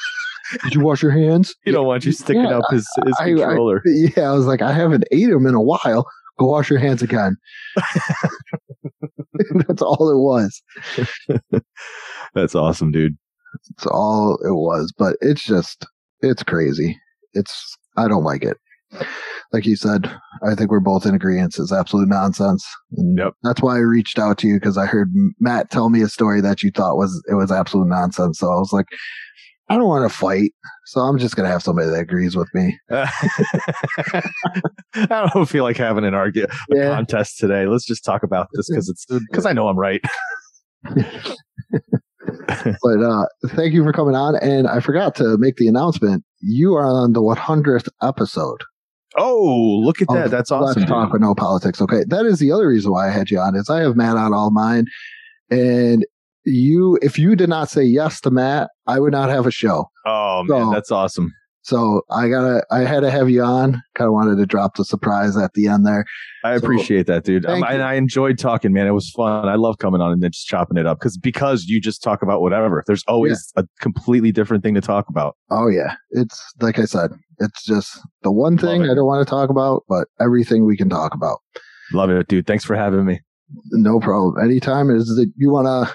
did 0.64 0.74
you 0.74 0.81
wash 0.81 1.03
your 1.03 1.12
hands? 1.12 1.55
He 1.64 1.72
don't 1.72 1.87
want 1.87 2.05
you 2.07 2.12
sticking 2.12 2.45
Yeah, 2.45 2.59
up 2.59 2.64
his, 2.70 2.89
his 3.05 3.14
I- 3.20 3.24
I- 3.24 3.27
controller. 3.35 3.83
Yeah, 3.85 4.31
I 4.31 4.33
was 4.33 4.47
like, 4.47 4.62
I 4.62 4.72
haven't 4.72 5.05
ate 5.12 5.29
them 5.29 5.47
in 5.47 5.55
a 5.55 5.61
while. 5.62 6.07
Go 6.39 6.47
wash 6.47 6.70
your 6.70 6.79
hands 6.79 7.03
again. 7.03 7.37
That's 9.66 9.83
all 9.83 10.11
it 10.11 10.18
was. 10.18 10.62
That's 12.35 12.55
awesome, 12.55 12.91
dude. 12.93 13.16
It's 13.74 13.87
all 13.87 14.37
it 14.45 14.53
was. 14.55 14.93
But 14.97 15.16
it's 15.20 15.45
just, 15.45 15.87
it's 16.20 16.43
crazy. 16.43 16.99
It's, 17.37 17.76
I 17.97 18.09
don't 18.09 18.24
like 18.24 18.43
it. 18.43 18.57
Like 19.53 19.64
you 19.66 19.76
said, 19.76 20.11
I 20.47 20.55
think 20.55 20.70
we're 20.70 20.80
both 20.80 21.07
in 21.07 21.14
agreement. 21.14 21.57
It's 21.59 21.72
absolute 21.72 22.09
nonsense. 22.09 22.66
And 22.97 23.16
Yep. 23.18 23.32
That's 23.43 23.62
why 23.62 23.76
I 23.76 23.80
reached 23.80 24.18
out 24.18 24.39
to 24.39 24.49
you 24.49 24.55
because 24.55 24.76
I 24.78 24.87
heard 24.87 25.12
Matt 25.41 25.70
tell 25.70 25.89
me 25.89 26.03
a 26.03 26.09
story 26.09 26.41
that 26.41 26.62
you 26.62 26.70
thought 26.70 26.97
was, 26.97 27.22
it 27.28 27.34
was 27.34 27.53
absolute 27.53 27.87
nonsense. 27.89 28.39
So 28.39 28.47
I 28.51 28.57
was 28.57 28.72
like, 28.72 28.87
I 29.68 29.74
don't 29.76 29.89
want 29.89 30.09
to 30.11 30.16
fight. 30.16 30.53
So 30.87 31.01
I'm 31.01 31.18
just 31.18 31.34
going 31.37 31.47
to 31.47 31.51
have 31.51 31.62
somebody 31.62 31.89
that 31.91 31.99
agrees 31.99 32.37
with 32.37 32.49
me. 32.55 32.78
I 32.91 34.22
don't 35.34 35.47
feel 35.49 35.64
like 35.64 35.76
having 35.76 36.05
an 36.05 36.14
argument, 36.14 36.53
a 36.72 36.76
Yeah. 36.76 36.95
contest 36.95 37.39
today. 37.39 37.66
Let's 37.66 37.84
just 37.84 38.05
talk 38.05 38.22
about 38.22 38.47
this 38.55 38.68
because 38.70 38.89
it's 38.89 39.05
because 39.30 39.47
I 39.47 39.53
know 39.53 39.68
I'm 39.68 39.78
right. 39.78 40.01
But 42.82 43.03
uh, 43.03 43.26
thank 43.49 43.72
you 43.72 43.82
for 43.84 43.93
coming 43.93 44.14
on. 44.14 44.37
And 44.37 44.66
I 44.66 44.80
forgot 44.80 45.14
to 45.16 45.37
make 45.39 45.57
the 45.57 45.68
announcement. 45.68 46.24
You 46.49 46.74
are 46.74 46.86
on 46.86 47.12
the 47.12 47.20
100th 47.20 47.88
episode. 48.03 48.62
Oh, 49.16 49.80
look 49.84 50.01
at 50.01 50.07
oh, 50.11 50.14
that! 50.14 50.30
That's 50.30 50.53
awesome. 50.53 50.80
Let's 50.82 50.88
talk 50.88 51.12
with 51.12 51.22
no 51.22 51.34
politics. 51.34 51.80
Okay, 51.80 52.05
that 52.07 52.24
is 52.24 52.38
the 52.38 52.53
other 52.53 52.68
reason 52.68 52.92
why 52.92 53.09
I 53.09 53.11
had 53.11 53.30
you 53.30 53.40
on. 53.40 53.57
Is 53.57 53.68
I 53.68 53.80
have 53.80 53.97
Matt 53.97 54.16
on 54.16 54.32
all 54.32 54.51
mine, 54.51 54.86
and 55.51 56.07
you. 56.44 56.99
If 57.03 57.18
you 57.18 57.34
did 57.34 57.49
not 57.49 57.68
say 57.68 57.82
yes 57.82 58.20
to 58.20 58.30
Matt, 58.30 58.70
I 58.86 59.01
would 59.01 59.12
not 59.12 59.28
have 59.28 59.47
a 59.47 59.51
show. 59.51 59.90
Oh 60.05 60.44
man, 60.44 60.66
So- 60.66 60.70
that's 60.70 60.92
awesome. 60.92 61.32
So 61.67 62.03
I 62.12 62.29
gotta, 62.29 62.64
I 62.71 62.81
had 62.81 63.01
to 63.01 63.11
have 63.11 63.29
you 63.29 63.43
on. 63.43 63.83
Kind 63.97 64.07
of 64.07 64.12
wanted 64.12 64.37
to 64.37 64.47
drop 64.47 64.77
the 64.77 64.85
surprise 64.85 65.37
at 65.37 65.53
the 65.55 65.67
end 65.67 65.85
there. 65.85 66.05
I 66.45 66.57
So, 66.57 66.64
appreciate 66.64 67.09
that, 67.09 67.25
dude. 67.25 67.45
Um, 67.45 67.64
and. 67.64 67.83
I 67.83 67.95
enjoyed 67.95 68.39
talking, 68.39 68.73
man. 68.73 68.87
It 68.87 68.93
was 68.93 69.11
fun. 69.11 69.49
I 69.49 69.57
love 69.57 69.79
coming 69.79 70.01
on 70.01 70.12
and 70.12 70.23
then 70.23 70.31
just 70.31 70.47
chopping 70.47 70.77
it 70.77 70.87
up 70.87 71.01
because 71.01 71.19
because 71.19 71.64
you 71.64 71.81
just 71.81 72.05
talk 72.05 72.23
about 72.23 72.41
whatever. 72.41 72.85
There's 72.87 73.03
always 73.09 73.53
a 73.57 73.64
completely 73.81 74.31
different 74.31 74.62
thing 74.62 74.75
to 74.75 74.81
talk 74.81 75.09
about. 75.09 75.37
Oh 75.51 75.67
yeah, 75.67 75.97
it's 76.11 76.41
like 76.61 76.79
I 76.79 76.85
said, 76.85 77.11
it's 77.41 77.64
just 77.64 77.99
the 78.23 78.31
one 78.31 78.57
thing. 78.57 78.85
I 78.85 78.95
don't 78.95 79.07
want 79.07 79.27
to 79.27 79.29
talk 79.29 79.51
about, 79.51 79.83
but 79.89 80.07
everything 80.21 80.67
we 80.67 80.77
can 80.77 80.89
talk 80.89 81.14
about. 81.14 81.41
Love 81.93 82.11
it, 82.11 82.29
dude. 82.29 82.47
Thanks 82.47 82.64
for 82.64 82.77
having 82.77 83.05
me. 83.05 83.19
No 83.73 83.99
problem. 83.99 84.37
Anytime 84.41 84.89
is 84.91 85.07
that 85.17 85.33
you 85.37 85.51
want 85.51 85.67
to 85.67 85.93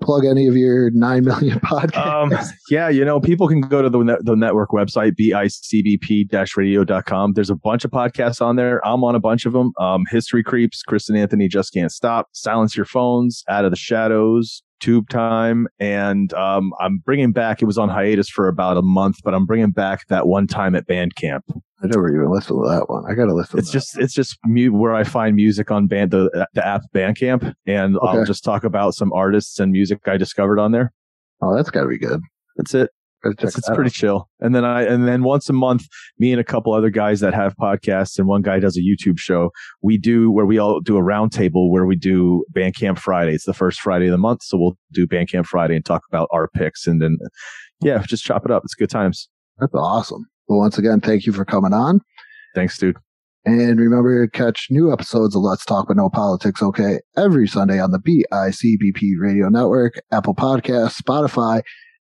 plug 0.00 0.24
any 0.24 0.46
of 0.46 0.56
your 0.56 0.90
nine 0.90 1.24
million 1.24 1.58
podcasts. 1.60 1.96
Um, 1.96 2.32
yeah, 2.70 2.88
you 2.88 3.04
know, 3.04 3.20
people 3.20 3.48
can 3.48 3.60
go 3.60 3.82
to 3.82 3.90
the, 3.90 4.18
the 4.22 4.36
network 4.36 4.70
website, 4.70 5.12
bicbp-radio.com. 5.20 7.32
There's 7.32 7.50
a 7.50 7.56
bunch 7.56 7.84
of 7.84 7.90
podcasts 7.90 8.40
on 8.40 8.56
there. 8.56 8.86
I'm 8.86 9.04
on 9.04 9.14
a 9.14 9.20
bunch 9.20 9.46
of 9.46 9.52
them. 9.52 9.72
Um, 9.78 10.04
History 10.10 10.42
Creeps, 10.42 10.82
Chris 10.82 11.08
and 11.08 11.18
Anthony, 11.18 11.48
Just 11.48 11.72
Can't 11.72 11.92
Stop, 11.92 12.28
Silence 12.32 12.76
Your 12.76 12.86
Phones, 12.86 13.44
Out 13.48 13.64
of 13.64 13.70
the 13.70 13.76
Shadows, 13.76 14.62
Tube 14.80 15.08
Time. 15.08 15.68
And 15.78 16.32
um, 16.34 16.72
I'm 16.80 16.98
bringing 16.98 17.32
back, 17.32 17.62
it 17.62 17.66
was 17.66 17.78
on 17.78 17.88
hiatus 17.88 18.28
for 18.28 18.48
about 18.48 18.76
a 18.76 18.82
month, 18.82 19.16
but 19.24 19.34
I'm 19.34 19.46
bringing 19.46 19.70
back 19.70 20.06
that 20.08 20.26
one 20.26 20.46
time 20.46 20.74
at 20.74 20.86
Bandcamp. 20.86 21.40
I 21.82 21.86
never 21.86 22.08
even 22.12 22.30
listened 22.30 22.62
to 22.62 22.68
that 22.68 22.88
one. 22.88 23.04
I 23.08 23.14
got 23.14 23.26
to 23.26 23.34
listen. 23.34 23.58
It's 23.58 23.68
to 23.68 23.72
that. 23.72 23.78
just 23.78 23.98
it's 23.98 24.14
just 24.14 24.38
mu- 24.44 24.72
where 24.72 24.94
I 24.94 25.04
find 25.04 25.36
music 25.36 25.70
on 25.70 25.86
band 25.86 26.10
the 26.10 26.46
the 26.54 26.66
app 26.66 26.82
Bandcamp, 26.92 27.54
and 27.66 27.96
I'll 28.02 28.24
just 28.24 28.42
talk 28.42 28.64
about 28.64 28.94
some 28.94 29.12
artists 29.12 29.60
and 29.60 29.70
music 29.70 30.00
I 30.06 30.16
discovered 30.16 30.58
on 30.58 30.72
there. 30.72 30.92
oh, 31.40 31.54
that's 31.54 31.70
got 31.70 31.82
to 31.82 31.88
be 31.88 31.98
good. 31.98 32.20
That's 32.56 32.74
it. 32.74 32.90
It's, 33.24 33.58
it's 33.58 33.68
pretty 33.68 33.88
out. 33.88 33.92
chill. 33.92 34.28
And 34.40 34.54
then 34.54 34.64
I 34.64 34.82
and 34.82 35.06
then 35.08 35.22
once 35.22 35.48
a 35.48 35.52
month, 35.52 35.86
me 36.18 36.32
and 36.32 36.40
a 36.40 36.44
couple 36.44 36.72
other 36.72 36.90
guys 36.90 37.20
that 37.20 37.34
have 37.34 37.56
podcasts, 37.56 38.18
and 38.18 38.28
one 38.28 38.42
guy 38.42 38.60
does 38.60 38.76
a 38.76 38.80
YouTube 38.80 39.18
show. 39.18 39.50
We 39.82 39.98
do 39.98 40.30
where 40.30 40.46
we 40.46 40.58
all 40.58 40.80
do 40.80 40.96
a 40.96 41.02
roundtable 41.02 41.70
where 41.70 41.86
we 41.86 41.96
do 41.96 42.44
Bandcamp 42.54 42.98
Friday. 42.98 43.32
It's 43.32 43.44
the 43.44 43.54
first 43.54 43.80
Friday 43.80 44.06
of 44.06 44.12
the 44.12 44.18
month, 44.18 44.42
so 44.42 44.56
we'll 44.58 44.78
do 44.92 45.06
Bandcamp 45.06 45.46
Friday 45.46 45.74
and 45.74 45.84
talk 45.84 46.02
about 46.08 46.28
our 46.32 46.48
picks, 46.48 46.86
and 46.86 47.02
then 47.02 47.18
yeah, 47.80 48.02
just 48.06 48.24
chop 48.24 48.44
it 48.44 48.50
up. 48.50 48.62
It's 48.64 48.74
good 48.74 48.90
times. 48.90 49.28
That's 49.58 49.74
awesome. 49.74 50.24
Well, 50.48 50.58
once 50.58 50.78
again, 50.78 51.00
thank 51.00 51.26
you 51.26 51.32
for 51.32 51.44
coming 51.44 51.72
on. 51.72 52.00
Thanks, 52.54 52.78
dude. 52.78 52.96
And 53.44 53.78
remember 53.78 54.26
to 54.26 54.30
catch 54.30 54.66
new 54.70 54.92
episodes 54.92 55.34
of 55.34 55.42
Let's 55.42 55.64
Talk 55.64 55.88
But 55.88 55.96
No 55.96 56.10
Politics 56.10 56.62
Okay 56.62 57.00
every 57.16 57.46
Sunday 57.46 57.80
on 57.80 57.92
the 57.92 57.98
BICBP 57.98 59.12
Radio 59.18 59.48
Network, 59.48 59.94
Apple 60.12 60.34
Podcasts, 60.34 61.00
Spotify, 61.00 61.62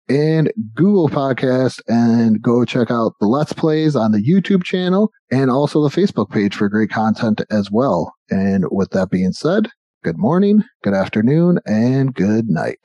and 0.09 0.51
Google 0.73 1.09
Podcast. 1.09 1.79
And 1.87 2.41
go 2.41 2.65
check 2.65 2.91
out 2.91 3.13
the 3.19 3.27
Let's 3.27 3.53
Plays 3.53 3.95
on 3.95 4.11
the 4.11 4.21
YouTube 4.21 4.63
channel 4.63 5.11
and 5.31 5.49
also 5.49 5.81
the 5.81 5.95
Facebook 5.95 6.29
page 6.29 6.55
for 6.55 6.69
great 6.69 6.89
content 6.89 7.41
as 7.49 7.71
well. 7.71 8.13
And 8.29 8.65
with 8.71 8.91
that 8.91 9.09
being 9.09 9.33
said, 9.33 9.69
good 10.03 10.17
morning, 10.17 10.63
good 10.83 10.93
afternoon, 10.93 11.59
and 11.65 12.13
good 12.13 12.47
night. 12.47 12.79